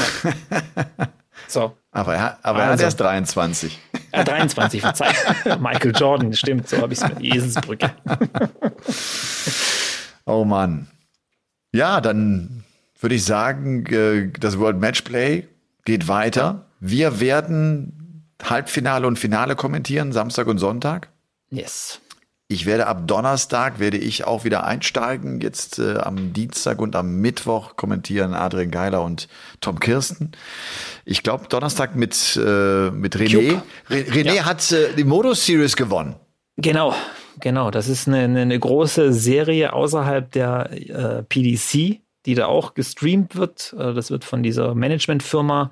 so. 1.47 1.73
Aber 1.91 2.13
er, 2.13 2.37
aber 2.43 2.59
er 2.59 2.69
also, 2.69 2.73
hat 2.73 2.81
erst 2.81 2.99
23. 2.99 3.79
Ja, 4.13 4.23
23, 4.23 4.81
verzeiht. 4.81 5.15
Michael 5.59 5.93
Jordan, 5.95 6.33
stimmt, 6.33 6.67
so 6.67 6.77
habe 6.77 6.93
ich 6.93 6.99
es 6.99 7.07
mit 7.07 7.21
Eselsbrücke. 7.23 7.91
oh 10.25 10.45
Mann. 10.45 10.87
Ja, 11.71 11.99
dann 11.99 12.63
würde 12.99 13.15
ich 13.15 13.25
sagen, 13.25 13.85
äh, 13.87 14.31
das 14.39 14.57
World 14.59 14.79
Matchplay 14.79 15.47
geht 15.85 16.07
weiter. 16.07 16.65
Wir 16.79 17.19
werden 17.19 18.25
Halbfinale 18.41 19.07
und 19.07 19.19
Finale 19.19 19.55
kommentieren, 19.55 20.11
Samstag 20.11 20.47
und 20.47 20.59
Sonntag. 20.59 21.09
Yes. 21.49 22.01
Ich 22.51 22.65
werde 22.65 22.87
ab 22.87 23.03
Donnerstag 23.05 23.79
werde 23.79 23.97
ich 23.97 24.25
auch 24.25 24.43
wieder 24.43 24.65
einsteigen. 24.65 25.39
Jetzt 25.39 25.77
äh, 25.77 25.97
am 25.97 26.33
Dienstag 26.33 26.81
und 26.81 26.95
am 26.95 27.21
Mittwoch 27.21 27.75
kommentieren 27.75 28.33
Adrian 28.33 28.71
Geiler 28.71 29.03
und 29.03 29.27
Tom 29.61 29.79
Kirsten. 29.79 30.31
Ich 31.05 31.21
glaube 31.21 31.45
Donnerstag 31.47 31.95
mit 31.95 32.35
äh, 32.43 32.89
mit 32.89 33.15
René. 33.15 33.61
Re 33.87 33.97
René 33.97 34.33
ja. 34.33 34.45
hat 34.45 34.71
äh, 34.71 34.93
die 34.97 35.03
Modus 35.03 35.45
Series 35.45 35.75
gewonnen. 35.75 36.15
Genau, 36.57 36.95
genau. 37.39 37.69
Das 37.69 37.87
ist 37.87 38.07
eine, 38.07 38.21
eine, 38.21 38.41
eine 38.41 38.59
große 38.59 39.13
Serie 39.13 39.73
außerhalb 39.73 40.31
der 40.31 40.71
äh, 40.71 41.23
PDC 41.23 42.01
die 42.25 42.35
da 42.35 42.47
auch 42.47 42.73
gestreamt 42.73 43.35
wird. 43.35 43.73
Äh, 43.77 43.93
das 43.93 44.11
wird 44.11 44.23
von 44.23 44.43
dieser 44.43 44.75
Managementfirma 44.75 45.71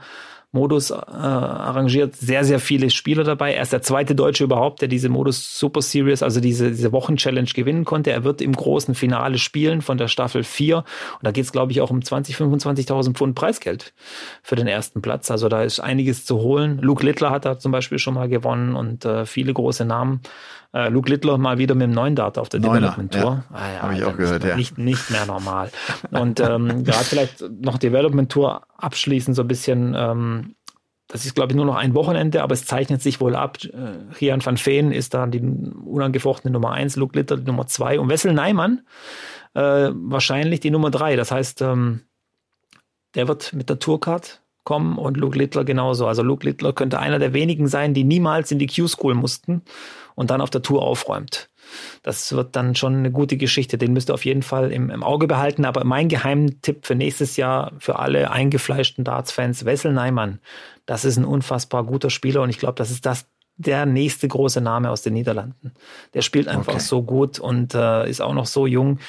Modus 0.53 0.91
äh, 0.91 0.95
arrangiert. 0.95 2.15
Sehr, 2.15 2.45
sehr 2.45 2.59
viele 2.59 2.89
Spieler 2.89 3.25
dabei. 3.25 3.53
Er 3.53 3.63
ist 3.63 3.73
der 3.73 3.81
zweite 3.81 4.15
Deutsche 4.15 4.45
überhaupt, 4.45 4.81
der 4.81 4.87
diese 4.87 5.09
Modus 5.09 5.59
Super 5.59 5.81
Series, 5.81 6.23
also 6.23 6.39
diese, 6.39 6.71
diese 6.71 6.93
Wochenchallenge 6.93 7.49
gewinnen 7.53 7.83
konnte. 7.83 8.11
Er 8.11 8.23
wird 8.23 8.41
im 8.41 8.53
großen 8.53 8.95
Finale 8.95 9.39
spielen 9.39 9.81
von 9.81 9.97
der 9.97 10.07
Staffel 10.07 10.43
4. 10.43 10.77
Und 10.77 10.85
da 11.21 11.31
geht 11.31 11.43
es, 11.43 11.51
glaube 11.51 11.73
ich, 11.73 11.81
auch 11.81 11.91
um 11.91 12.01
20, 12.01 12.35
25.000 12.37 13.13
Pfund 13.13 13.35
Preisgeld 13.35 13.93
für 14.41 14.55
den 14.55 14.67
ersten 14.67 15.01
Platz. 15.01 15.29
Also 15.29 15.49
da 15.49 15.63
ist 15.63 15.81
einiges 15.81 16.25
zu 16.25 16.39
holen. 16.39 16.79
Luke 16.79 17.05
Littler 17.05 17.29
hat 17.29 17.43
da 17.43 17.59
zum 17.59 17.73
Beispiel 17.73 17.99
schon 17.99 18.13
mal 18.13 18.29
gewonnen 18.29 18.75
und 18.75 19.03
äh, 19.03 19.25
viele 19.25 19.53
große 19.53 19.83
Namen. 19.83 20.21
Äh, 20.73 20.89
Luke 20.89 21.09
Littler 21.09 21.37
mal 21.37 21.57
wieder 21.57 21.75
mit 21.75 21.83
dem 21.83 21.91
neuen 21.91 22.15
Dart 22.15 22.37
auf 22.37 22.49
der 22.49 22.59
Neuner, 22.59 22.75
Development 22.75 23.13
Tour. 23.13 23.43
Ja, 23.51 23.57
ah, 23.57 23.73
ja, 23.73 23.81
Habe 23.81 23.95
ich 23.95 24.03
auch 24.03 24.17
gehört, 24.17 24.43
ja. 24.43 24.55
Nicht, 24.55 24.77
nicht 24.77 25.09
mehr 25.09 25.25
normal. 25.25 25.71
Und 26.11 26.39
ähm, 26.39 26.83
gerade 26.83 27.05
vielleicht 27.05 27.43
noch 27.61 27.77
Development 27.77 28.31
Tour 28.31 28.63
abschließend 28.77 29.35
so 29.35 29.43
ein 29.43 29.47
bisschen. 29.47 29.95
Ähm, 29.97 30.55
das 31.09 31.25
ist, 31.25 31.35
glaube 31.35 31.53
ich, 31.53 31.55
nur 31.55 31.65
noch 31.65 31.77
ein 31.77 31.93
Wochenende, 31.95 32.43
aber 32.43 32.53
es 32.53 32.65
zeichnet 32.65 33.01
sich 33.01 33.21
wohl 33.21 33.35
ab. 33.35 33.59
Äh, 33.63 34.13
Rian 34.19 34.45
van 34.45 34.57
Veen 34.57 34.91
ist 34.91 35.13
da 35.13 35.25
die 35.25 35.39
unangefochtene 35.39 36.51
Nummer 36.51 36.71
eins, 36.71 36.97
Luke 36.97 37.17
Litter 37.17 37.37
die 37.37 37.45
Nummer 37.45 37.65
zwei 37.65 37.97
und 37.97 38.09
Wessel 38.09 38.33
Neimann 38.33 38.81
äh, 39.57 39.91
wahrscheinlich 39.93 40.59
die 40.59 40.69
Nummer 40.69 40.91
drei. 40.91 41.15
Das 41.15 41.31
heißt, 41.31 41.61
ähm, 41.63 42.01
der 43.15 43.27
wird 43.27 43.53
mit 43.53 43.69
der 43.69 43.79
Tourcard 43.79 44.41
kommen 44.63 44.97
und 44.97 45.17
Luke 45.17 45.37
Littler 45.37 45.63
genauso. 45.63 46.07
Also 46.07 46.21
Luke 46.21 46.45
Littler 46.45 46.73
könnte 46.73 46.99
einer 46.99 47.19
der 47.19 47.33
wenigen 47.33 47.67
sein, 47.67 47.93
die 47.93 48.03
niemals 48.03 48.51
in 48.51 48.59
die 48.59 48.67
Q-School 48.67 49.15
mussten 49.15 49.63
und 50.17 50.31
dann 50.31 50.41
auf 50.41 50.49
der 50.49 50.63
Tour 50.63 50.81
aufräumt. 50.81 51.47
Das 52.01 52.31
wird 52.33 52.55
dann 52.55 52.75
schon 52.75 52.95
eine 52.95 53.11
gute 53.11 53.37
Geschichte. 53.37 53.77
Den 53.77 53.93
müsst 53.93 54.09
ihr 54.09 54.15
auf 54.15 54.25
jeden 54.25 54.41
Fall 54.41 54.71
im, 54.71 54.89
im 54.89 55.03
Auge 55.03 55.27
behalten. 55.27 55.63
Aber 55.63 55.83
mein 55.83 56.07
Geheimtipp 56.09 56.85
für 56.87 56.95
nächstes 56.95 57.37
Jahr 57.37 57.71
für 57.77 57.99
alle 57.99 58.31
eingefleischten 58.31 59.03
Darts-Fans, 59.03 59.63
Wessel 59.63 59.93
Neimann. 59.93 60.39
Das 60.87 61.05
ist 61.05 61.17
ein 61.17 61.25
unfassbar 61.25 61.83
guter 61.83 62.09
Spieler 62.09 62.41
und 62.41 62.49
ich 62.49 62.57
glaube, 62.57 62.75
das 62.75 62.89
ist 62.89 63.05
das 63.05 63.27
der 63.57 63.85
nächste 63.85 64.27
große 64.27 64.61
Name 64.61 64.89
aus 64.89 65.03
den 65.03 65.13
Niederlanden. 65.13 65.73
Der 66.13 66.21
spielt 66.21 66.47
einfach 66.47 66.73
okay. 66.73 66.81
so 66.81 67.03
gut 67.03 67.39
und 67.39 67.75
äh, 67.75 68.09
ist 68.09 68.21
auch 68.21 68.33
noch 68.33 68.45
so 68.45 68.65
jung 68.65 68.99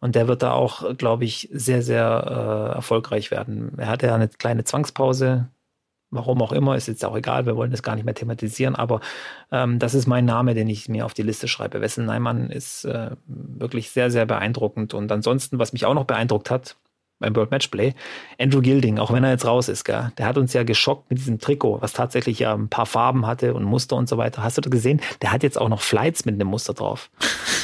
und 0.00 0.14
der 0.14 0.28
wird 0.28 0.42
da 0.42 0.52
auch, 0.52 0.96
glaube 0.96 1.24
ich, 1.24 1.48
sehr, 1.52 1.82
sehr 1.82 2.70
äh, 2.72 2.76
erfolgreich 2.76 3.30
werden. 3.30 3.72
Er 3.78 3.88
hatte 3.88 4.06
ja 4.06 4.14
eine 4.14 4.28
kleine 4.28 4.64
Zwangspause 4.64 5.48
Warum 6.10 6.40
auch 6.40 6.52
immer, 6.52 6.74
ist 6.74 6.88
jetzt 6.88 7.04
auch 7.04 7.16
egal, 7.16 7.44
wir 7.44 7.56
wollen 7.56 7.70
das 7.70 7.82
gar 7.82 7.94
nicht 7.94 8.04
mehr 8.04 8.14
thematisieren, 8.14 8.74
aber 8.74 9.00
ähm, 9.52 9.78
das 9.78 9.92
ist 9.92 10.06
mein 10.06 10.24
Name, 10.24 10.54
den 10.54 10.68
ich 10.68 10.88
mir 10.88 11.04
auf 11.04 11.12
die 11.12 11.22
Liste 11.22 11.48
schreibe. 11.48 11.82
Wessel 11.82 12.04
Neimann 12.04 12.50
ist 12.50 12.84
äh, 12.86 13.10
wirklich 13.26 13.90
sehr, 13.90 14.10
sehr 14.10 14.24
beeindruckend. 14.24 14.94
Und 14.94 15.12
ansonsten, 15.12 15.58
was 15.58 15.72
mich 15.72 15.84
auch 15.84 15.94
noch 15.94 16.04
beeindruckt 16.04 16.50
hat, 16.50 16.76
beim 17.18 17.34
World 17.34 17.50
Matchplay. 17.50 17.94
Andrew 18.38 18.60
Gilding, 18.60 18.98
auch 18.98 19.12
wenn 19.12 19.24
er 19.24 19.30
jetzt 19.30 19.46
raus 19.46 19.68
ist, 19.68 19.84
gell, 19.84 20.12
der 20.18 20.26
hat 20.26 20.38
uns 20.38 20.52
ja 20.52 20.62
geschockt 20.62 21.10
mit 21.10 21.18
diesem 21.18 21.38
Trikot, 21.38 21.80
was 21.80 21.92
tatsächlich 21.92 22.38
ja 22.38 22.54
ein 22.54 22.68
paar 22.68 22.86
Farben 22.86 23.26
hatte 23.26 23.54
und 23.54 23.64
Muster 23.64 23.96
und 23.96 24.08
so 24.08 24.16
weiter. 24.16 24.42
Hast 24.42 24.58
du 24.58 24.62
da 24.62 24.70
gesehen? 24.70 25.00
Der 25.22 25.32
hat 25.32 25.42
jetzt 25.42 25.58
auch 25.58 25.68
noch 25.68 25.80
Flights 25.80 26.24
mit 26.24 26.34
einem 26.34 26.48
Muster 26.48 26.74
drauf. 26.74 27.10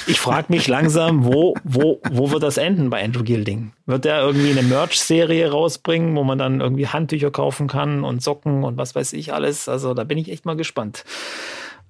Ich 0.06 0.20
frage 0.20 0.46
mich 0.48 0.68
langsam, 0.68 1.24
wo, 1.24 1.54
wo, 1.64 2.00
wo 2.10 2.30
wird 2.30 2.42
das 2.42 2.58
enden 2.58 2.90
bei 2.90 3.02
Andrew 3.02 3.22
Gilding? 3.22 3.72
Wird 3.86 4.04
der 4.04 4.20
irgendwie 4.20 4.50
eine 4.50 4.62
Merch-Serie 4.62 5.50
rausbringen, 5.50 6.14
wo 6.16 6.24
man 6.24 6.38
dann 6.38 6.60
irgendwie 6.60 6.88
Handtücher 6.88 7.30
kaufen 7.30 7.68
kann 7.68 8.04
und 8.04 8.22
Socken 8.22 8.64
und 8.64 8.76
was 8.76 8.94
weiß 8.94 9.12
ich 9.14 9.32
alles? 9.32 9.68
Also 9.68 9.94
da 9.94 10.04
bin 10.04 10.18
ich 10.18 10.30
echt 10.30 10.44
mal 10.44 10.56
gespannt. 10.56 11.04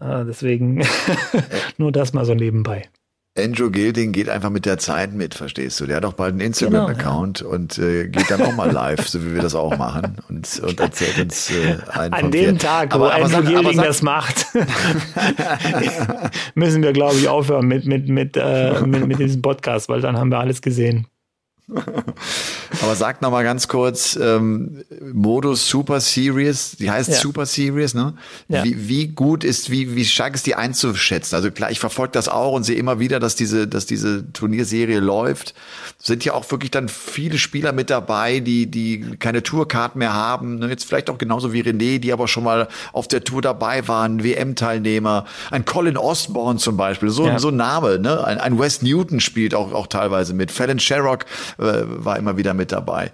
Äh, 0.01 0.25
deswegen 0.25 0.85
nur 1.77 1.93
das 1.93 2.12
mal 2.12 2.25
so 2.25 2.35
nebenbei. 2.35 2.89
Andrew 3.37 3.68
Gilding 3.68 4.12
geht 4.12 4.28
einfach 4.28 4.51
mit 4.51 4.64
der 4.64 4.78
Zeit 4.78 5.12
mit, 5.12 5.35
verstehst 5.35 5.80
du? 5.80 5.87
Der 5.87 5.97
hat 5.97 6.05
auch 6.05 6.12
bald 6.12 6.32
einen 6.32 6.41
Instagram-Account 6.41 7.39
genau, 7.39 7.51
ja. 7.51 7.57
und 7.57 7.78
äh, 7.78 8.07
geht 8.07 8.30
dann 8.30 8.43
auch 8.43 8.55
mal 8.55 8.70
live, 8.70 9.09
so 9.09 9.24
wie 9.24 9.35
wir 9.35 9.43
das 9.43 9.57
auch 9.57 9.76
machen 9.76 10.18
und, 10.28 10.61
und 10.61 10.78
erzählt 10.78 11.18
uns 11.18 11.51
äh, 11.51 11.78
einen 11.91 12.14
An 12.14 12.30
dem 12.30 12.51
vier. 12.51 12.59
Tag, 12.59 12.95
aber, 12.95 13.07
wo 13.07 13.09
aber 13.09 13.24
Andrew 13.24 13.43
sag, 13.43 13.47
Gilding 13.47 13.76
sag, 13.76 13.87
das 13.87 14.03
macht, 14.03 14.47
müssen 16.55 16.82
wir, 16.85 16.93
glaube 16.93 17.16
ich, 17.16 17.26
aufhören 17.26 17.66
mit, 17.66 17.87
mit, 17.87 18.09
mit, 18.09 18.37
äh, 18.37 18.80
mit, 18.82 19.09
mit 19.09 19.18
diesem 19.18 19.43
Podcast, 19.43 19.89
weil 19.89 20.01
dann 20.01 20.16
haben 20.16 20.28
wir 20.28 20.39
alles 20.39 20.62
gesehen. 20.62 21.09
Aber 22.83 22.95
sag 22.95 23.23
noch 23.23 23.31
mal 23.31 23.43
ganz 23.43 23.69
kurz, 23.69 24.17
ähm, 24.21 24.85
Modus 25.12 25.67
Super 25.67 26.01
Series, 26.01 26.77
die 26.79 26.91
heißt 26.91 27.09
ja. 27.09 27.17
Super 27.17 27.47
Series, 27.47 27.95
ne? 27.95 28.15
Ja. 28.49 28.65
Wie, 28.65 28.89
wie 28.89 29.09
gut 29.09 29.45
ist, 29.45 29.71
wie, 29.71 29.97
wie 29.97 30.05
stark 30.05 30.35
ist 30.35 30.45
die 30.47 30.57
einzuschätzen? 30.57 31.35
Also 31.35 31.51
klar, 31.51 31.71
ich 31.71 31.81
verfolge 31.81 32.12
das 32.12 32.29
auch 32.29 32.53
und 32.53 32.65
sehe 32.65 32.77
immer 32.77 32.99
wieder, 32.99 33.19
dass 33.19 33.35
diese, 33.35 33.67
dass 33.67 33.87
diese 33.87 34.31
Turnierserie 34.33 35.01
läuft. 35.01 35.55
Sind 35.99 36.25
ja 36.27 36.35
auch 36.35 36.51
wirklich 36.51 36.71
dann 36.71 36.89
viele 36.91 37.39
Spieler 37.39 37.73
mit 37.73 37.89
dabei, 37.89 38.41
die, 38.41 38.67
die 38.67 39.17
keine 39.19 39.43
Tourcard 39.43 39.97
mehr 39.97 40.12
haben. 40.12 40.59
Ne? 40.59 40.69
Jetzt 40.69 40.85
vielleicht 40.85 41.09
auch 41.09 41.17
genauso 41.17 41.55
wie 41.55 41.62
René, 41.62 41.99
die 41.99 42.12
aber 42.12 42.29
schon 42.29 42.45
mal 42.45 42.69
auf 42.93 43.09
der 43.09 43.25
Tour 43.25 43.41
dabei 43.41 43.89
waren, 43.89 44.23
WM-Teilnehmer. 44.23 45.25
Ein 45.51 45.65
Colin 45.65 45.97
Osborne 45.97 46.59
zum 46.59 46.77
Beispiel, 46.77 47.09
so, 47.09 47.27
ja. 47.27 47.39
so 47.39 47.49
ein 47.49 47.57
Name, 47.57 47.99
ne? 47.99 48.23
Ein, 48.23 48.39
ein 48.39 48.59
Wes 48.59 48.83
Newton 48.83 49.21
spielt 49.21 49.55
auch, 49.55 49.73
auch 49.73 49.87
teilweise 49.87 50.35
mit. 50.35 50.53
Fallon 50.53 50.79
Sherrock 50.79 51.25
äh, 51.59 51.83
war 51.85 52.19
immer 52.19 52.37
wieder 52.37 52.55
mit 52.55 52.73
dabei. 52.73 53.13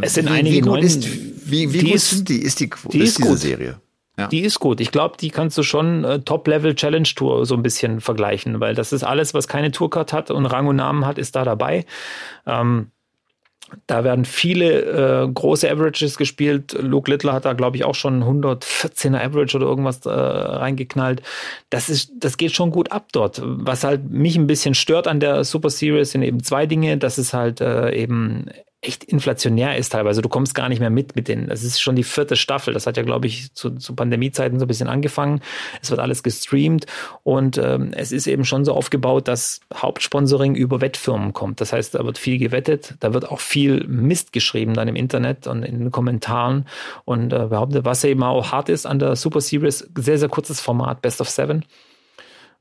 Es 0.00 0.14
sind 0.14 0.28
wie, 0.28 0.34
einige 0.34 0.56
wie 0.56 0.60
gut 0.60 0.82
ist, 0.82 1.06
wie, 1.50 1.72
wie 1.72 1.80
gut 1.80 1.94
ist, 1.94 2.10
sind 2.10 2.28
die? 2.28 2.42
Ist 2.42 2.60
die 2.60 2.70
die 2.92 2.98
ist, 2.98 3.08
ist 3.08 3.18
diese 3.18 3.28
gut. 3.28 3.38
Serie? 3.38 3.80
Ja. 4.18 4.28
Die 4.28 4.40
ist 4.40 4.60
gut. 4.60 4.80
Ich 4.80 4.92
glaube, 4.92 5.16
die 5.20 5.30
kannst 5.30 5.58
du 5.58 5.62
schon 5.62 6.04
äh, 6.04 6.20
Top-Level-Challenge-Tour 6.20 7.44
so 7.44 7.54
ein 7.54 7.62
bisschen 7.62 8.00
vergleichen, 8.00 8.60
weil 8.60 8.74
das 8.74 8.92
ist 8.92 9.04
alles, 9.04 9.34
was 9.34 9.46
keine 9.46 9.72
Tourcard 9.72 10.14
hat 10.14 10.30
und 10.30 10.46
Rang 10.46 10.66
und 10.68 10.76
Namen 10.76 11.04
hat, 11.04 11.18
ist 11.18 11.36
da 11.36 11.44
dabei. 11.44 11.84
Ähm, 12.46 12.92
Da 13.86 14.04
werden 14.04 14.24
viele 14.24 15.24
äh, 15.24 15.28
große 15.28 15.70
Averages 15.70 16.16
gespielt. 16.16 16.76
Luke 16.80 17.10
Littler 17.10 17.32
hat 17.32 17.44
da, 17.44 17.52
glaube 17.52 17.76
ich, 17.76 17.84
auch 17.84 17.94
schon 17.94 18.22
114er 18.22 19.20
Average 19.20 19.56
oder 19.56 19.66
irgendwas 19.66 20.06
äh, 20.06 20.10
reingeknallt. 20.10 21.22
Das 21.70 21.88
ist, 21.88 22.12
das 22.18 22.36
geht 22.36 22.52
schon 22.52 22.70
gut 22.70 22.92
ab 22.92 23.08
dort. 23.12 23.40
Was 23.42 23.84
halt 23.84 24.08
mich 24.08 24.36
ein 24.36 24.46
bisschen 24.46 24.74
stört 24.74 25.08
an 25.08 25.20
der 25.20 25.44
Super 25.44 25.70
Series 25.70 26.12
sind 26.12 26.22
eben 26.22 26.42
zwei 26.42 26.66
Dinge. 26.66 26.96
Das 26.96 27.18
ist 27.18 27.32
halt 27.32 27.60
äh, 27.60 27.92
eben 27.94 28.46
echt 28.82 29.04
inflationär 29.04 29.76
ist 29.76 29.92
teilweise. 29.92 30.22
Du 30.22 30.28
kommst 30.28 30.54
gar 30.54 30.68
nicht 30.68 30.80
mehr 30.80 30.90
mit 30.90 31.16
mit 31.16 31.28
den. 31.28 31.50
Es 31.50 31.64
ist 31.64 31.80
schon 31.80 31.96
die 31.96 32.04
vierte 32.04 32.36
Staffel. 32.36 32.74
Das 32.74 32.86
hat 32.86 32.96
ja, 32.96 33.02
glaube 33.02 33.26
ich, 33.26 33.52
zu, 33.54 33.70
zu 33.70 33.94
Pandemiezeiten 33.94 34.58
so 34.58 34.64
ein 34.64 34.68
bisschen 34.68 34.88
angefangen. 34.88 35.40
Es 35.82 35.90
wird 35.90 36.00
alles 36.00 36.22
gestreamt 36.22 36.86
und 37.22 37.58
ähm, 37.58 37.92
es 37.92 38.12
ist 38.12 38.26
eben 38.26 38.44
schon 38.44 38.64
so 38.64 38.74
aufgebaut, 38.74 39.28
dass 39.28 39.60
Hauptsponsoring 39.74 40.54
über 40.54 40.80
Wettfirmen 40.80 41.32
kommt. 41.32 41.60
Das 41.60 41.72
heißt, 41.72 41.94
da 41.94 42.04
wird 42.04 42.18
viel 42.18 42.38
gewettet, 42.38 42.94
da 43.00 43.14
wird 43.14 43.28
auch 43.30 43.40
viel 43.40 43.84
Mist 43.86 44.32
geschrieben 44.32 44.74
dann 44.74 44.88
im 44.88 44.96
Internet 44.96 45.46
und 45.46 45.62
in 45.62 45.78
den 45.78 45.90
Kommentaren 45.90 46.66
und 47.04 47.32
äh, 47.32 47.46
behauptet, 47.46 47.84
was 47.84 48.04
eben 48.04 48.22
auch 48.22 48.52
hart 48.52 48.68
ist 48.68 48.86
an 48.86 48.98
der 48.98 49.16
Super 49.16 49.40
Series, 49.40 49.88
sehr, 49.96 50.18
sehr 50.18 50.28
kurzes 50.28 50.60
Format, 50.60 51.02
Best 51.02 51.20
of 51.20 51.28
Seven. 51.28 51.64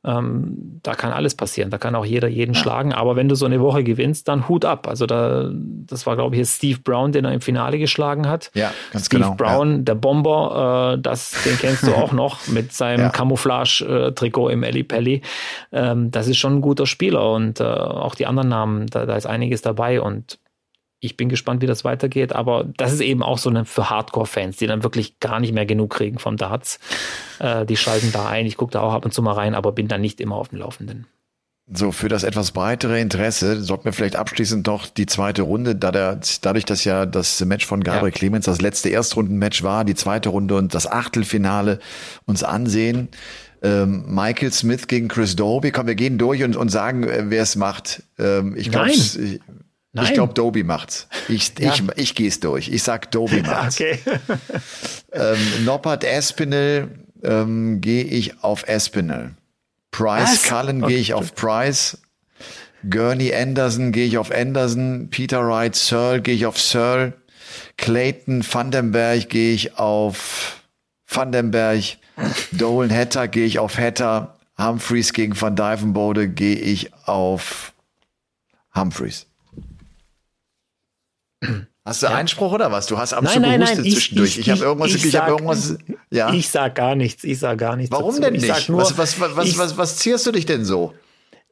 Ähm, 0.05 0.79
da 0.83 0.93
kann 0.93 1.11
alles 1.11 1.35
passieren. 1.35 1.71
Da 1.71 1.77
kann 1.77 1.95
auch 1.95 2.05
jeder 2.05 2.27
jeden 2.27 2.53
ja. 2.53 2.59
schlagen. 2.59 2.93
Aber 2.93 3.15
wenn 3.15 3.27
du 3.27 3.35
so 3.35 3.45
eine 3.45 3.59
Woche 3.59 3.83
gewinnst, 3.83 4.27
dann 4.27 4.47
Hut 4.47 4.63
ab. 4.63 4.87
Also 4.87 5.05
da, 5.05 5.49
das 5.51 6.05
war, 6.05 6.15
glaube 6.15 6.35
ich, 6.35 6.47
Steve 6.47 6.79
Brown, 6.79 7.11
den 7.11 7.25
er 7.25 7.33
im 7.33 7.41
Finale 7.41 7.79
geschlagen 7.79 8.27
hat. 8.27 8.51
Ja, 8.53 8.71
ganz 8.93 9.07
Steve 9.07 9.23
genau. 9.23 9.35
Brown, 9.35 9.77
ja. 9.77 9.81
der 9.83 9.95
Bomber, 9.95 10.93
äh, 10.95 11.01
das, 11.01 11.35
den 11.43 11.57
kennst 11.57 11.87
du 11.87 11.93
auch 11.95 12.11
noch 12.11 12.47
mit 12.47 12.71
seinem 12.71 13.05
ja. 13.05 13.09
Camouflage-Trikot 13.09 14.49
im 14.49 14.63
Eli 14.63 14.83
Pelli. 14.83 15.21
Ähm, 15.71 16.11
das 16.11 16.27
ist 16.27 16.37
schon 16.37 16.57
ein 16.57 16.61
guter 16.61 16.85
Spieler 16.85 17.31
und 17.31 17.59
äh, 17.59 17.63
auch 17.63 18.15
die 18.15 18.27
anderen 18.27 18.49
Namen, 18.49 18.87
da, 18.87 19.05
da 19.05 19.15
ist 19.15 19.25
einiges 19.25 19.61
dabei 19.61 20.01
und 20.01 20.37
ich 21.05 21.17
bin 21.17 21.29
gespannt, 21.29 21.61
wie 21.61 21.67
das 21.67 21.83
weitergeht, 21.83 22.33
aber 22.33 22.65
das 22.77 22.91
ist 22.91 23.01
eben 23.01 23.23
auch 23.23 23.37
so 23.37 23.49
eine 23.49 23.65
für 23.65 23.89
Hardcore-Fans, 23.89 24.57
die 24.57 24.67
dann 24.67 24.83
wirklich 24.83 25.19
gar 25.19 25.39
nicht 25.39 25.53
mehr 25.53 25.65
genug 25.65 25.91
kriegen 25.91 26.19
vom 26.19 26.37
Darts. 26.37 26.79
Äh, 27.39 27.65
die 27.65 27.77
schalten 27.77 28.11
da 28.11 28.27
ein. 28.27 28.45
Ich 28.45 28.57
gucke 28.57 28.71
da 28.71 28.81
auch 28.81 28.93
ab 28.93 29.05
und 29.05 29.13
zu 29.13 29.21
mal 29.21 29.33
rein, 29.33 29.55
aber 29.55 29.71
bin 29.71 29.87
dann 29.87 30.01
nicht 30.01 30.19
immer 30.19 30.35
auf 30.35 30.49
dem 30.49 30.59
Laufenden. 30.59 31.07
So, 31.67 31.91
für 31.91 32.09
das 32.09 32.23
etwas 32.23 32.51
breitere 32.51 32.99
Interesse 32.99 33.59
sollten 33.63 33.85
wir 33.85 33.93
vielleicht 33.93 34.15
abschließend 34.15 34.67
doch 34.67 34.85
die 34.85 35.07
zweite 35.07 35.41
Runde, 35.41 35.75
da 35.75 35.91
der, 35.91 36.19
dadurch, 36.41 36.65
dass 36.65 36.83
ja 36.83 37.07
das 37.07 37.43
Match 37.43 37.65
von 37.65 37.83
Gabriel 37.83 38.13
ja. 38.13 38.17
Clemens 38.17 38.45
das 38.45 38.61
letzte 38.61 38.89
Erstrundenmatch 38.89 39.63
war, 39.63 39.83
die 39.83 39.95
zweite 39.95 40.29
Runde 40.29 40.55
und 40.57 40.75
das 40.75 40.85
Achtelfinale 40.85 41.79
uns 42.25 42.43
ansehen. 42.43 43.09
Ähm, 43.63 44.03
Michael 44.07 44.53
Smith 44.53 44.85
gegen 44.87 45.07
Chris 45.07 45.35
Doby. 45.35 45.71
Komm, 45.71 45.87
wir 45.87 45.95
gehen 45.95 46.19
durch 46.19 46.43
und, 46.43 46.55
und 46.55 46.69
sagen, 46.69 47.03
äh, 47.03 47.25
wer 47.29 47.41
es 47.41 47.55
macht. 47.55 48.03
Ähm, 48.19 48.55
ich 48.55 48.69
glaube, 48.69 48.91
Nein. 49.95 50.07
Ich 50.07 50.13
glaube, 50.13 50.33
Doby 50.33 50.63
macht's. 50.63 51.07
Ich, 51.29 51.53
ja. 51.57 51.73
ich, 51.73 51.81
ich 51.95 52.15
gehe 52.15 52.27
es 52.27 52.41
durch. 52.41 52.67
Ich 52.67 52.83
sag, 52.83 53.11
Doby 53.11 53.41
macht's. 53.47 53.79
okay. 53.79 53.97
ähm, 55.13 55.37
Noppert 55.63 56.03
Espinel 56.03 56.89
ähm, 57.23 57.79
gehe 57.79 58.03
ich 58.03 58.43
auf 58.43 58.67
Espinel. 58.67 59.35
Price 59.91 60.43
Was? 60.43 60.43
Cullen 60.43 60.83
okay. 60.83 60.93
gehe 60.93 61.01
ich 61.01 61.13
auf 61.13 61.33
Price. 61.33 61.97
Gurney 62.89 63.33
Anderson 63.33 63.93
gehe 63.93 64.05
ich 64.05 64.17
auf 64.17 64.31
Anderson. 64.31 65.07
Peter 65.09 65.47
Wright 65.47 65.75
Searle 65.75 66.21
gehe 66.21 66.35
ich 66.35 66.45
auf 66.45 66.59
Searle. 66.59 67.13
Clayton 67.77 68.43
Vandenberg 68.45 69.29
gehe 69.29 69.53
ich 69.53 69.79
auf 69.79 70.61
Vandenberg. 71.07 71.83
Dolan 72.51 72.91
Hatter 72.91 73.29
gehe 73.29 73.45
ich 73.45 73.59
auf 73.59 73.77
Hatter. 73.77 74.35
Humphreys 74.57 75.13
gegen 75.13 75.39
Van 75.39 75.55
Dyvenbode 75.55 76.27
gehe 76.27 76.57
ich 76.57 76.91
auf 77.05 77.71
Humphreys. 78.75 79.25
Hast 81.85 82.01
du 82.01 82.07
ja. 82.07 82.15
Einspruch 82.15 82.51
oder 82.51 82.71
was? 82.71 82.87
Du 82.87 82.97
hast 82.97 83.13
am 83.13 83.23
nein, 83.23 83.41
nein, 83.41 83.59
nein, 83.59 83.75
zwischendurch. 83.75 84.31
Ich, 84.31 84.39
ich, 84.39 84.47
ich 84.47 84.51
habe 84.51 84.63
irgendwas, 84.63 84.89
ich, 84.89 85.05
ich 85.05 85.11
sag, 85.11 85.29
irgendwas, 85.29 85.77
ja. 86.09 86.33
Ich 86.33 86.49
sag 86.49 86.73
gar 86.73 86.95
nichts, 86.95 87.23
ich 87.23 87.37
sag 87.37 87.59
gar 87.59 87.75
nichts. 87.75 87.91
Warum 87.91 88.09
dazu. 88.09 88.21
denn 88.21 88.33
nicht? 88.33 88.69
Nur, 88.69 88.81
was, 88.81 88.97
was, 88.97 89.19
was, 89.19 89.35
was, 89.35 89.57
was, 89.57 89.77
was 89.77 89.97
zierst 89.97 90.25
du 90.25 90.31
dich 90.31 90.47
denn 90.47 90.65
so? 90.65 90.93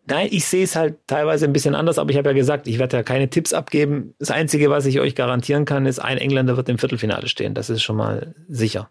Nein, 0.06 0.28
ich 0.32 0.46
sehe 0.46 0.64
es 0.64 0.76
halt 0.76 0.98
teilweise 1.08 1.46
ein 1.46 1.54
bisschen 1.54 1.76
anders, 1.76 1.98
aber 1.98 2.10
ich 2.10 2.18
habe 2.18 2.30
ja 2.30 2.34
gesagt, 2.34 2.68
ich 2.68 2.78
werde 2.78 2.98
ja 2.98 3.04
keine 3.04 3.30
Tipps 3.30 3.54
abgeben. 3.54 4.16
Das 4.20 4.32
Einzige, 4.32 4.70
was 4.70 4.86
ich 4.86 5.00
euch 5.00 5.16
garantieren 5.16 5.66
kann, 5.66 5.86
ist, 5.86 6.00
ein 6.00 6.18
Engländer 6.18 6.58
wird 6.58 6.68
im 6.68 6.78
Viertelfinale 6.78 7.28
stehen. 7.28 7.54
Das 7.54 7.70
ist 7.70 7.84
schon 7.84 7.96
mal 7.96 8.36
sicher. 8.50 8.90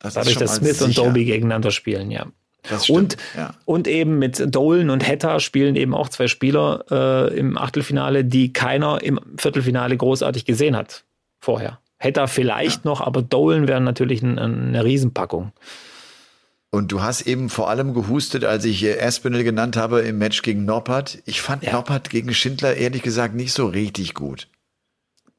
Das 0.00 0.14
Dadurch, 0.14 0.36
dass 0.36 0.56
Smith 0.56 0.78
sicher. 0.78 0.86
und 0.86 0.98
Doby 0.98 1.24
gegeneinander 1.26 1.70
spielen, 1.70 2.10
ja. 2.10 2.26
Und, 2.88 3.16
ja. 3.36 3.54
und 3.64 3.88
eben 3.88 4.18
mit 4.18 4.54
Dolan 4.54 4.90
und 4.90 5.06
Hetta 5.06 5.40
spielen 5.40 5.74
eben 5.74 5.94
auch 5.94 6.08
zwei 6.08 6.28
Spieler 6.28 6.84
äh, 6.90 7.36
im 7.36 7.58
Achtelfinale, 7.58 8.24
die 8.24 8.52
keiner 8.52 9.02
im 9.02 9.18
Viertelfinale 9.36 9.96
großartig 9.96 10.44
gesehen 10.44 10.76
hat 10.76 11.04
vorher. 11.40 11.80
Hetta 11.98 12.26
vielleicht 12.26 12.84
ja. 12.84 12.90
noch, 12.90 13.00
aber 13.00 13.22
Dolan 13.22 13.66
wäre 13.68 13.80
natürlich 13.80 14.22
ein, 14.22 14.38
eine 14.38 14.84
Riesenpackung. 14.84 15.52
Und 16.70 16.90
du 16.90 17.02
hast 17.02 17.22
eben 17.22 17.50
vor 17.50 17.68
allem 17.68 17.92
gehustet, 17.92 18.44
als 18.44 18.64
ich 18.64 18.86
Aspinall 19.00 19.44
genannt 19.44 19.76
habe 19.76 20.00
im 20.00 20.18
Match 20.18 20.40
gegen 20.42 20.64
Noppert. 20.64 21.18
Ich 21.26 21.42
fand 21.42 21.64
ja. 21.64 21.72
Noppert 21.72 22.08
gegen 22.08 22.32
Schindler 22.32 22.76
ehrlich 22.76 23.02
gesagt 23.02 23.34
nicht 23.34 23.52
so 23.52 23.66
richtig 23.66 24.14
gut. 24.14 24.48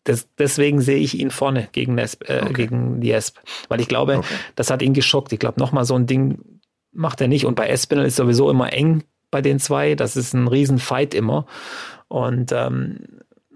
Das, 0.03 0.28
deswegen 0.38 0.82
sehe 0.82 0.99
ich 0.99 1.17
ihn 1.17 1.32
vorne 1.32 1.69
gegen, 1.71 1.97
Esp, 1.97 2.30
äh, 2.30 2.41
okay. 2.43 2.53
gegen 2.53 3.01
die 3.01 3.11
Esp. 3.11 3.38
Weil 3.67 3.82
ich 3.82 3.88
glaube, 3.88 4.19
okay. 4.19 4.36
das 4.55 4.69
hat 4.69 4.82
ihn 4.82 4.93
geschockt. 4.93 5.34
Ich 5.34 5.39
glaube, 5.39 5.59
nochmal 5.59 5.86
so 5.86 5.95
ein 5.95 6.05
Ding 6.05 6.38
macht 6.94 7.22
er 7.22 7.28
nicht. 7.28 7.46
Und 7.46 7.56
bei 7.56 7.68
Espinel 7.68 8.06
ist 8.06 8.16
sowieso 8.16 8.50
immer 8.50 8.72
eng 8.74 9.04
bei 9.32 9.41
den 9.41 9.60
zwei. 9.60 9.96
Das 9.96 10.16
ist 10.16 10.34
ein 10.34 10.48
Riesenfight 10.48 11.14
immer. 11.14 11.46
Und 12.08 12.52
ähm, 12.52 13.00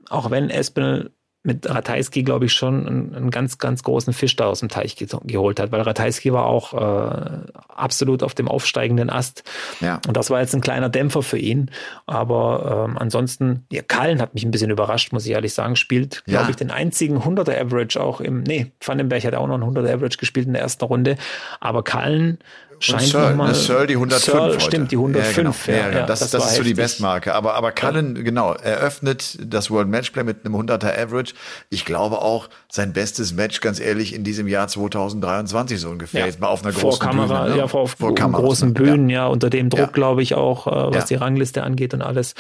auch 0.10 0.32
wenn 0.32 0.50
Espinel 0.50 1.12
mit 1.48 1.68
Ratajski, 1.70 2.24
glaube 2.24 2.46
ich, 2.46 2.54
schon 2.54 2.86
einen, 2.86 3.16
einen, 3.16 3.32
ganz, 3.32 3.58
ganz 3.58 3.82
großen 3.82 4.12
Fisch 4.12 4.36
da 4.36 4.48
aus 4.48 4.60
dem 4.60 4.68
Teich 4.68 4.98
ge 4.98 5.08
geholt 5.24 5.62
hat, 5.62 5.72
weil 5.72 5.80
Ratajski 5.80 6.34
war 6.34 6.46
auch 6.46 6.74
äh, 6.74 7.52
absolut 7.70 8.22
auf 8.22 8.34
dem 8.34 8.50
aufsteigenden 8.50 9.10
Ast. 9.10 9.46
Ja. 9.80 10.02
Und 10.06 10.18
das 10.18 10.30
war 10.30 10.42
jetzt 10.42 10.54
ein 10.54 10.60
kleiner 10.60 10.90
Dämpfer 10.90 11.24
für 11.24 11.38
ihn. 11.38 11.72
Aber 12.06 12.88
ähm, 12.90 12.98
ansonsten, 12.98 13.66
ja, 13.72 13.82
Kallen 13.82 14.22
hat 14.22 14.34
mich 14.34 14.44
ein 14.44 14.52
bisschen 14.52 14.72
überrascht, 14.72 15.14
muss 15.14 15.26
ich 15.26 15.32
ehrlich 15.32 15.54
sagen, 15.54 15.78
spielt, 15.78 16.26
glaube 16.26 16.44
ja. 16.44 16.50
ich, 16.50 16.58
den 16.58 16.70
einzigen 16.70 17.20
100er 17.20 17.58
Average 17.58 18.04
auch 18.04 18.20
im, 18.20 18.44
nee, 18.44 18.74
Vandenberg 18.86 19.24
hat 19.24 19.36
auch 19.36 19.48
noch 19.48 19.56
einen 19.56 19.74
100er 19.74 19.94
Average 19.94 20.18
gespielt 20.18 20.48
in 20.48 20.54
der 20.54 20.64
ersten 20.64 20.84
Runde. 20.84 21.16
Aber 21.62 21.82
Kallen 21.82 22.40
scheint 22.80 23.04
Searle, 23.04 23.30
nochmal. 23.32 23.56
Searle 23.56 23.88
die 23.88 23.96
105 23.96 24.24
Searle, 24.24 24.60
Stimmt, 24.60 24.92
die 24.92 24.98
105. 24.98 25.68
Ja, 25.68 25.76
genau. 25.76 25.92
Ja, 25.92 26.00
ja, 26.00 26.06
das, 26.06 26.20
das, 26.20 26.32
das 26.32 26.44
ist 26.44 26.50
heftig. 26.52 26.58
so 26.58 26.64
die 26.64 26.74
Bestmarke. 26.74 27.34
Aber, 27.34 27.56
aber 27.56 27.72
Cullen, 27.72 28.24
genau, 28.24 28.54
eröffnet 28.54 29.38
das 29.42 29.72
World 29.72 29.88
Matchplay 29.88 30.24
mit 30.24 30.46
einem 30.46 30.56
100er 30.56 30.98
Average. 30.98 31.34
Ich 31.70 31.86
glaube 31.86 32.22
auch 32.22 32.50
sein 32.70 32.94
bestes 32.94 33.34
Match, 33.34 33.62
ganz 33.62 33.80
ehrlich, 33.80 34.14
in 34.14 34.24
diesem 34.24 34.48
Jahr 34.48 34.68
2023 34.68 35.80
so 35.80 35.90
ungefähr. 35.90 36.26
Jetzt 36.26 36.40
mal 36.40 36.48
auf 36.48 36.64
einer 36.64 36.74
vor 36.74 36.92
großen 36.92 37.00
Kamera, 37.08 37.44
Bühne. 37.44 37.56
Ne? 37.56 37.58
Ja, 37.60 37.68
vor, 37.68 37.88
vor 37.88 38.16
Kameras, 38.16 38.44
großen 38.44 38.74
Bühnen, 38.74 39.10
ja. 39.10 39.28
unter 39.28 39.50
dem 39.50 39.70
Druck, 39.70 39.94
glaube 39.94 40.22
ich, 40.22 40.36
auch, 40.36 40.68
äh, 40.68 40.96
was 40.96 41.06
die 41.06 41.16
Rangliste 41.16 41.64
angeht 41.64 41.94
und 41.94 42.02
alles, 42.02 42.36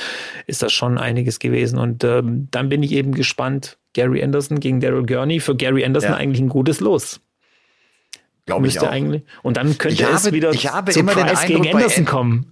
ist 0.46 0.62
das 0.62 0.74
schon 0.74 0.98
einiges 0.98 1.40
gewesen. 1.40 1.80
Und 1.80 2.04
ähm, 2.04 2.48
dann 2.52 2.70
bin 2.70 2.84
ich 2.84 2.92
eben 2.92 3.14
gespannt, 3.14 3.78
Gary 3.94 4.24
Anderson 4.24 4.60
gegen 4.60 4.80
Daryl 4.80 5.06
Gurney. 5.06 5.40
Für 5.40 5.56
Gary 5.56 5.84
Anderson 5.84 6.14
eigentlich 6.14 6.42
ein 6.42 6.50
gutes 6.50 6.80
Los. 6.80 7.20
Glaube 8.48 8.68
ich 8.68 8.80
auch. 8.80 8.90
eigentlich. 8.90 9.24
Und 9.44 9.58
dann 9.58 9.78
könnte 9.78 9.94
ich 9.94 10.02
es 10.02 10.24
habe, 10.24 10.32
wieder 10.32 10.52
ich 10.52 10.72
habe 10.72 10.92
immer 10.94 11.12
Price 11.12 11.42
den 11.42 11.62
gegen 11.62 11.76
Anderson 11.76 12.06
kommen. 12.06 12.48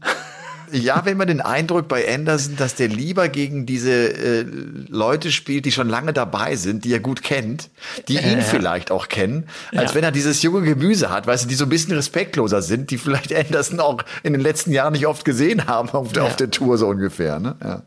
Ich 0.71 0.93
habe 0.93 1.11
immer 1.11 1.25
den 1.25 1.41
Eindruck 1.41 1.87
bei 1.87 2.11
Anderson, 2.13 2.57
dass 2.57 2.75
der 2.75 2.89
lieber 2.89 3.29
gegen 3.29 3.65
diese 3.65 3.91
äh, 3.91 4.45
Leute 4.89 5.31
spielt, 5.31 5.65
die 5.65 5.71
schon 5.71 5.87
lange 5.87 6.11
dabei 6.11 6.55
sind, 6.55 6.83
die 6.83 6.91
er 6.91 6.99
gut 6.99 7.23
kennt, 7.23 7.69
die 8.07 8.15
ihn 8.15 8.39
äh, 8.39 8.41
vielleicht 8.41 8.91
auch 8.91 9.07
kennen, 9.07 9.47
als 9.73 9.91
ja. 9.91 9.95
wenn 9.95 10.03
er 10.03 10.11
dieses 10.11 10.41
junge 10.41 10.63
Gemüse 10.63 11.11
hat, 11.11 11.27
weißt 11.27 11.45
du, 11.45 11.47
die 11.47 11.55
so 11.55 11.65
ein 11.65 11.69
bisschen 11.69 11.93
respektloser 11.93 12.61
sind, 12.61 12.91
die 12.91 12.97
vielleicht 12.97 13.33
Anderson 13.33 13.79
auch 13.79 14.03
in 14.23 14.33
den 14.33 14.41
letzten 14.41 14.71
Jahren 14.73 14.93
nicht 14.93 15.07
oft 15.07 15.23
gesehen 15.23 15.67
haben 15.67 15.89
auf, 15.89 16.13
ja. 16.15 16.23
auf 16.23 16.35
der 16.35 16.51
Tour 16.51 16.77
so 16.77 16.87
ungefähr. 16.87 17.39
Ne? 17.39 17.55
Ja. 17.63 17.83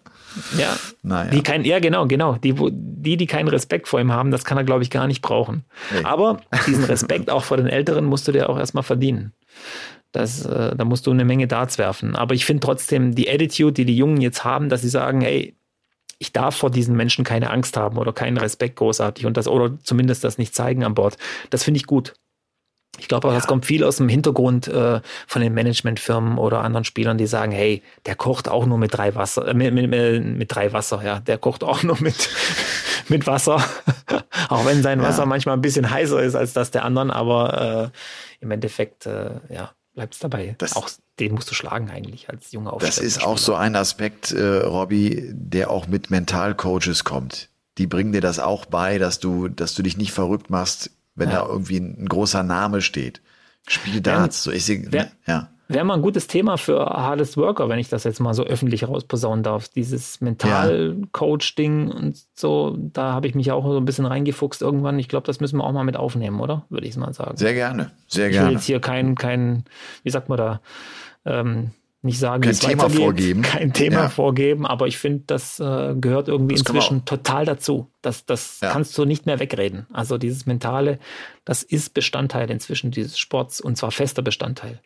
Ja. 0.56 0.76
Naja. 1.02 1.30
Die 1.30 1.42
kein, 1.42 1.64
ja, 1.64 1.78
genau, 1.78 2.06
genau. 2.06 2.34
Die, 2.34 2.54
die, 2.54 3.16
die 3.16 3.26
keinen 3.26 3.48
Respekt 3.48 3.88
vor 3.88 4.00
ihm 4.00 4.12
haben, 4.12 4.30
das 4.30 4.44
kann 4.44 4.58
er, 4.58 4.64
glaube 4.64 4.82
ich, 4.82 4.90
gar 4.90 5.06
nicht 5.06 5.22
brauchen. 5.22 5.64
Nee. 5.92 6.04
Aber 6.04 6.40
diesen 6.66 6.84
Respekt 6.84 7.30
auch 7.30 7.44
vor 7.44 7.56
den 7.56 7.66
Älteren 7.66 8.04
musst 8.04 8.28
du 8.28 8.32
dir 8.32 8.48
auch 8.48 8.58
erstmal 8.58 8.84
verdienen. 8.84 9.32
Das, 10.12 10.44
äh, 10.46 10.74
da 10.74 10.84
musst 10.84 11.06
du 11.06 11.10
eine 11.10 11.24
Menge 11.24 11.46
Darts 11.46 11.78
werfen. 11.78 12.16
Aber 12.16 12.34
ich 12.34 12.44
finde 12.44 12.60
trotzdem 12.60 13.14
die 13.14 13.30
Attitude, 13.30 13.72
die 13.72 13.84
die 13.84 13.96
Jungen 13.96 14.20
jetzt 14.20 14.44
haben, 14.44 14.68
dass 14.68 14.82
sie 14.82 14.88
sagen, 14.88 15.20
hey, 15.20 15.54
ich 16.18 16.32
darf 16.32 16.56
vor 16.56 16.70
diesen 16.70 16.96
Menschen 16.96 17.24
keine 17.24 17.50
Angst 17.50 17.76
haben 17.76 17.96
oder 17.96 18.12
keinen 18.12 18.38
Respekt 18.38 18.76
großartig 18.76 19.26
und 19.26 19.36
das 19.36 19.46
oder 19.46 19.78
zumindest 19.82 20.24
das 20.24 20.38
nicht 20.38 20.54
zeigen 20.54 20.84
an 20.84 20.94
Bord. 20.94 21.16
Das 21.50 21.62
finde 21.62 21.78
ich 21.78 21.86
gut. 21.86 22.14
Ich 22.98 23.08
glaube 23.08 23.28
auch, 23.28 23.32
ja. 23.32 23.38
das 23.38 23.46
kommt 23.46 23.66
viel 23.66 23.84
aus 23.84 23.96
dem 23.96 24.08
Hintergrund 24.08 24.68
äh, 24.68 25.00
von 25.26 25.42
den 25.42 25.54
Managementfirmen 25.54 26.38
oder 26.38 26.62
anderen 26.62 26.84
Spielern, 26.84 27.18
die 27.18 27.26
sagen, 27.26 27.52
hey, 27.52 27.82
der 28.06 28.14
kocht 28.14 28.48
auch 28.48 28.66
nur 28.66 28.78
mit 28.78 28.94
drei 28.94 29.14
Wasser, 29.14 29.48
äh, 29.48 29.54
mit, 29.54 29.72
mit, 29.72 29.88
mit, 29.88 30.54
drei 30.54 30.72
Wasser, 30.72 31.02
ja, 31.04 31.20
der 31.20 31.38
kocht 31.38 31.64
auch 31.64 31.82
nur 31.84 32.00
mit, 32.00 32.28
mit 33.08 33.26
Wasser. 33.26 33.62
auch 34.48 34.64
wenn 34.64 34.82
sein 34.82 35.00
Wasser 35.02 35.20
ja. 35.20 35.26
manchmal 35.26 35.56
ein 35.56 35.62
bisschen 35.62 35.90
heißer 35.90 36.22
ist 36.22 36.34
als 36.34 36.52
das 36.52 36.70
der 36.70 36.84
anderen, 36.84 37.10
aber 37.10 37.90
äh, 37.92 38.44
im 38.44 38.50
Endeffekt, 38.50 39.06
äh, 39.06 39.30
ja, 39.48 39.70
bleibst 39.94 40.22
dabei. 40.22 40.54
Das- 40.58 40.76
auch 40.76 40.88
den 41.18 41.34
musst 41.34 41.50
du 41.50 41.54
schlagen 41.54 41.90
eigentlich 41.90 42.28
als 42.28 42.52
junger 42.52 42.70
Das 42.70 42.74
aufstrebender 42.74 43.06
ist 43.06 43.24
auch 43.24 43.38
so 43.38 43.54
ein 43.54 43.74
Aspekt, 43.74 44.32
äh, 44.32 44.58
Robby, 44.58 45.30
der 45.32 45.70
auch 45.70 45.88
mit 45.88 46.10
Mentalcoaches 46.10 47.04
kommt. 47.04 47.48
Die 47.78 47.86
bringen 47.86 48.12
dir 48.12 48.20
das 48.20 48.38
auch 48.38 48.66
bei, 48.66 48.98
dass 48.98 49.18
du, 49.18 49.48
dass 49.48 49.74
du 49.74 49.82
dich 49.82 49.96
nicht 49.96 50.12
verrückt 50.12 50.50
machst, 50.50 50.90
wenn 51.18 51.30
Ja. 51.30 51.42
da 51.42 51.48
irgendwie 51.48 51.78
ein, 51.78 51.96
ein 52.02 52.08
großer 52.08 52.42
Name 52.42 52.80
steht. 52.80 53.20
Spiel 53.66 54.00
Darts, 54.00 54.42
so 54.42 54.50
ich 54.50 54.64
sehe, 54.64 54.86
wer- 54.90 55.10
ja. 55.26 55.48
Wäre 55.70 55.84
mal 55.84 55.94
ein 55.96 56.02
gutes 56.02 56.26
Thema 56.28 56.56
für 56.56 56.80
Hardest 56.86 57.36
Worker, 57.36 57.68
wenn 57.68 57.78
ich 57.78 57.90
das 57.90 58.04
jetzt 58.04 58.20
mal 58.20 58.32
so 58.32 58.42
öffentlich 58.42 58.88
rausposaunen 58.88 59.42
darf. 59.42 59.68
Dieses 59.68 60.18
Mental-Coach-Ding 60.22 61.90
und 61.90 62.18
so, 62.34 62.76
da 62.78 63.12
habe 63.12 63.26
ich 63.26 63.34
mich 63.34 63.52
auch 63.52 63.64
so 63.64 63.76
ein 63.76 63.84
bisschen 63.84 64.06
reingefuchst 64.06 64.62
irgendwann. 64.62 64.98
Ich 64.98 65.08
glaube, 65.08 65.26
das 65.26 65.40
müssen 65.40 65.58
wir 65.58 65.64
auch 65.64 65.72
mal 65.72 65.84
mit 65.84 65.96
aufnehmen, 65.96 66.40
oder? 66.40 66.64
Würde 66.70 66.86
ich 66.86 66.96
mal 66.96 67.12
sagen. 67.12 67.36
Sehr 67.36 67.54
gerne, 67.54 67.90
sehr 68.06 68.28
ich 68.28 68.34
will 68.34 68.40
gerne. 68.40 68.52
jetzt 68.54 68.64
hier 68.64 68.80
kein, 68.80 69.14
kein, 69.14 69.64
wie 70.04 70.10
sagt 70.10 70.28
man 70.28 70.38
da, 70.38 70.60
ähm, 71.26 71.70
nicht 72.08 72.18
sagen, 72.18 72.42
Kein 72.42 72.54
Thema 72.54 72.90
vorgeben. 72.90 73.42
Kein 73.42 73.72
Thema 73.72 73.96
Ja. 74.02 74.08
vorgeben, 74.08 74.66
aber 74.66 74.86
ich 74.88 74.98
finde, 74.98 75.24
das 75.26 75.60
äh, 75.60 75.94
gehört 75.94 76.28
irgendwie 76.28 76.54
Das 76.56 76.62
inzwischen 76.62 77.04
total 77.04 77.44
dazu. 77.44 77.90
Das, 78.02 78.26
das 78.26 78.58
Ja. 78.60 78.72
kannst 78.72 78.98
du 78.98 79.04
nicht 79.04 79.26
mehr 79.26 79.38
wegreden. 79.38 79.86
Also 79.92 80.18
dieses 80.18 80.46
Mentale, 80.46 80.98
das 81.44 81.62
ist 81.62 81.94
Bestandteil 81.94 82.50
inzwischen 82.50 82.90
dieses 82.90 83.18
Sports 83.18 83.60
und 83.60 83.76
zwar 83.78 83.90
fester 83.92 84.22
Bestandteil. 84.22 84.80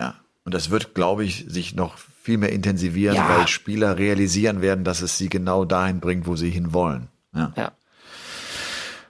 Ja. 0.00 0.14
Und 0.44 0.54
das 0.54 0.70
wird, 0.70 0.94
glaube 0.94 1.24
ich, 1.24 1.44
sich 1.48 1.74
noch 1.74 1.96
viel 2.22 2.38
mehr 2.38 2.50
intensivieren, 2.52 3.16
Ja. 3.16 3.28
weil 3.28 3.48
Spieler 3.48 3.98
realisieren 3.98 4.62
werden, 4.62 4.84
dass 4.84 5.02
es 5.02 5.18
sie 5.18 5.28
genau 5.28 5.64
dahin 5.64 6.00
bringt, 6.00 6.26
wo 6.26 6.36
sie 6.36 6.50
hinwollen. 6.50 7.08
Ja. 7.34 7.52
Ja. 7.56 7.72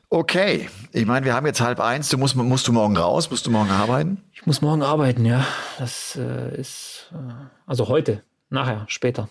Okay, 0.08 0.68
ich 0.92 1.06
meine, 1.06 1.24
wir 1.24 1.34
haben 1.34 1.46
jetzt 1.46 1.62
halb 1.62 1.80
eins. 1.80 2.10
Du 2.10 2.18
musst, 2.18 2.36
musst 2.36 2.68
du 2.68 2.72
morgen 2.72 2.96
raus? 2.98 3.30
Musst 3.30 3.46
du 3.46 3.50
morgen 3.50 3.70
arbeiten? 3.70 4.18
Ich 4.42 4.46
muss 4.46 4.60
morgen 4.60 4.82
arbeiten, 4.82 5.24
ja. 5.24 5.46
Das 5.78 6.16
äh, 6.16 6.60
ist, 6.60 7.12
äh, 7.12 7.32
also 7.64 7.86
heute, 7.86 8.24
nachher, 8.50 8.84
später. 8.88 9.28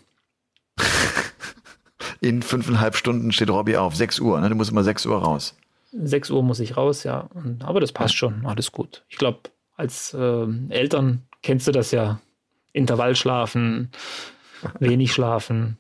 In 2.22 2.42
fünfeinhalb 2.42 2.96
Stunden 2.96 3.34
steht 3.34 3.50
Robby 3.50 3.76
auf. 3.76 3.94
Sechs 3.94 4.22
Uhr, 4.22 4.40
ne? 4.40 4.48
Du 4.48 4.56
musst 4.56 4.72
immer 4.72 4.86
sechs 4.86 5.06
Uhr 5.06 5.22
raus. 5.22 5.58
6 5.92 6.30
Uhr 6.30 6.44
muss 6.44 6.62
ich 6.62 6.78
raus, 6.78 7.04
ja. 7.04 7.28
Und, 7.34 7.62
aber 7.66 7.82
das 7.82 7.92
passt 7.92 8.16
schon, 8.16 8.46
alles 8.46 8.72
gut. 8.72 9.04
Ich 9.10 9.18
glaube, 9.18 9.40
als 9.76 10.16
ähm, 10.18 10.68
Eltern 10.70 11.24
kennst 11.44 11.68
du 11.68 11.74
das 11.74 11.92
ja. 11.92 12.22
Intervallschlafen, 12.72 13.92
wenig 14.80 15.12
schlafen, 15.12 15.78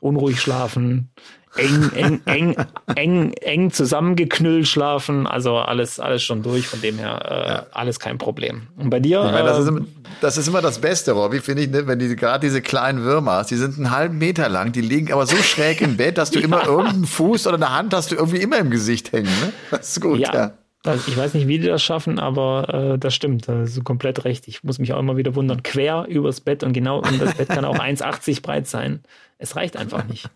unruhig 0.00 0.40
schlafen, 0.40 1.10
eng, 1.56 1.90
eng, 1.94 2.20
eng, 2.26 2.56
eng, 2.94 3.32
eng 3.32 3.70
zusammengeknüllt 3.70 4.68
schlafen. 4.68 5.26
Also 5.26 5.56
alles, 5.56 5.98
alles 5.98 6.22
schon 6.22 6.42
durch. 6.42 6.66
Von 6.66 6.80
dem 6.80 6.98
her 6.98 7.66
äh, 7.72 7.76
alles 7.76 7.98
kein 7.98 8.18
Problem. 8.18 8.68
Und 8.76 8.90
bei 8.90 9.00
dir? 9.00 9.22
Meine, 9.22 9.44
das, 9.44 9.58
äh, 9.58 9.62
ist 9.62 9.68
immer, 9.68 9.80
das 10.20 10.36
ist 10.36 10.48
immer 10.48 10.62
das 10.62 10.78
Beste, 10.78 11.12
Robby, 11.12 11.40
finde 11.40 11.62
ich, 11.62 11.70
ne? 11.70 11.86
wenn 11.86 11.98
du 11.98 12.14
gerade 12.14 12.46
diese 12.46 12.62
kleinen 12.62 13.02
Würmer 13.02 13.32
hast. 13.32 13.50
Die 13.50 13.56
sind 13.56 13.76
einen 13.76 13.90
halben 13.90 14.18
Meter 14.18 14.48
lang, 14.48 14.72
die 14.72 14.80
liegen 14.80 15.12
aber 15.12 15.26
so 15.26 15.36
schräg 15.36 15.80
im 15.80 15.96
Bett, 15.96 16.18
dass 16.18 16.30
du 16.30 16.38
immer 16.40 16.66
irgendeinen 16.66 17.06
Fuß 17.06 17.46
oder 17.46 17.56
eine 17.56 17.72
Hand 17.74 17.94
hast 17.94 18.12
du 18.12 18.16
irgendwie 18.16 18.38
immer 18.38 18.58
im 18.58 18.70
Gesicht 18.70 19.12
hängen. 19.12 19.30
Ne? 19.42 19.52
Das 19.70 19.88
ist 19.90 20.00
gut, 20.00 20.20
ja. 20.20 20.34
Ja, 20.34 20.52
also 20.84 21.10
ich 21.10 21.16
weiß 21.16 21.34
nicht, 21.34 21.46
wie 21.48 21.58
die 21.58 21.66
das 21.66 21.82
schaffen, 21.82 22.18
aber 22.18 22.92
äh, 22.94 22.98
das 22.98 23.14
stimmt. 23.14 23.48
Da 23.48 23.58
hast 23.58 23.76
du 23.76 23.82
komplett 23.82 24.24
recht. 24.24 24.48
Ich 24.48 24.64
muss 24.64 24.78
mich 24.78 24.92
auch 24.92 24.98
immer 24.98 25.16
wieder 25.16 25.34
wundern. 25.34 25.62
Quer 25.62 26.06
übers 26.08 26.40
Bett 26.40 26.62
und 26.62 26.72
genau, 26.72 26.98
und 27.00 27.20
das 27.20 27.34
Bett 27.34 27.48
kann 27.48 27.64
auch 27.64 27.78
1,80 27.78 28.42
breit 28.42 28.66
sein. 28.66 29.00
Es 29.38 29.56
reicht 29.56 29.76
einfach 29.76 30.04
nicht. 30.06 30.28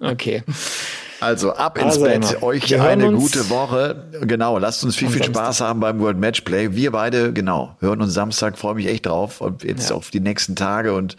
Okay. 0.00 0.42
Also 1.20 1.52
ab 1.52 1.76
ins 1.76 1.98
Also, 1.98 2.04
Bett. 2.04 2.42
Euch 2.42 2.80
eine 2.80 3.12
gute 3.12 3.50
Woche. 3.50 4.08
Genau, 4.22 4.56
lasst 4.58 4.82
uns 4.84 4.96
viel, 4.96 5.08
viel 5.08 5.22
Samstag. 5.22 5.44
Spaß 5.44 5.60
haben 5.60 5.80
beim 5.80 6.00
World 6.00 6.18
Matchplay. 6.18 6.74
Wir 6.74 6.92
beide, 6.92 7.32
genau, 7.32 7.76
hören 7.80 8.00
uns 8.00 8.14
Samstag. 8.14 8.56
Freue 8.58 8.74
mich 8.74 8.86
echt 8.86 9.06
drauf. 9.06 9.40
Und 9.40 9.62
jetzt 9.62 9.90
Ja. 9.90 9.96
auf 9.96 10.10
die 10.10 10.20
nächsten 10.20 10.56
Tage 10.56 10.94
und 10.94 11.16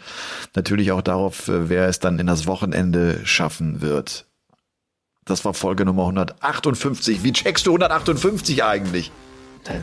natürlich 0.56 0.90
auch 0.92 1.02
darauf, 1.02 1.48
äh, 1.48 1.68
wer 1.68 1.86
es 1.88 2.00
dann 2.00 2.18
in 2.18 2.26
das 2.26 2.46
Wochenende 2.46 3.20
schaffen 3.24 3.80
wird. 3.80 4.26
Das 5.24 5.44
war 5.44 5.54
Folge 5.54 5.84
Nummer 5.84 6.02
158. 6.02 7.22
Wie 7.22 7.32
checkst 7.32 7.66
du 7.66 7.70
158 7.70 8.64
eigentlich? 8.64 9.12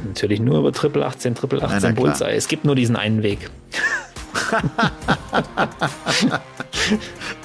Natürlich 0.05 0.41
nur 0.41 0.59
über 0.59 0.73
Triple 0.73 1.05
18, 1.05 1.35
Triple 1.35 1.59
Na, 1.59 1.67
18 1.67 1.81
na 1.81 1.91
klar. 1.93 1.93
Bullseye. 1.93 2.35
Es 2.35 2.47
gibt 2.49 2.65
nur 2.65 2.75
diesen 2.75 2.97
einen 2.97 3.23
Weg. 3.23 3.49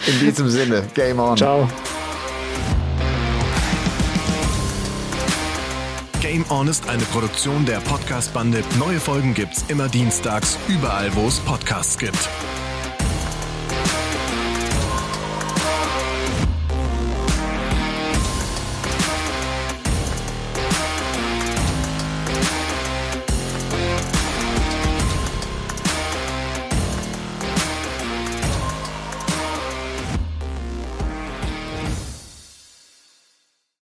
In 0.07 0.21
diesem 0.21 0.49
Sinne, 0.51 0.83
Game 0.95 1.21
on. 1.21 1.37
Ciao. 1.37 1.69
Game 6.21 6.45
On 6.51 6.67
ist 6.67 6.89
eine 6.89 7.03
Produktion 7.05 7.65
der 7.67 7.79
Podcast-Bande. 7.81 8.65
Neue 8.79 8.99
Folgen 8.99 9.35
gibt's 9.35 9.65
immer 9.69 9.89
dienstags, 9.89 10.59
überall, 10.69 11.15
wo 11.15 11.29
es 11.29 11.39
Podcasts 11.41 11.97
gibt. 11.99 12.29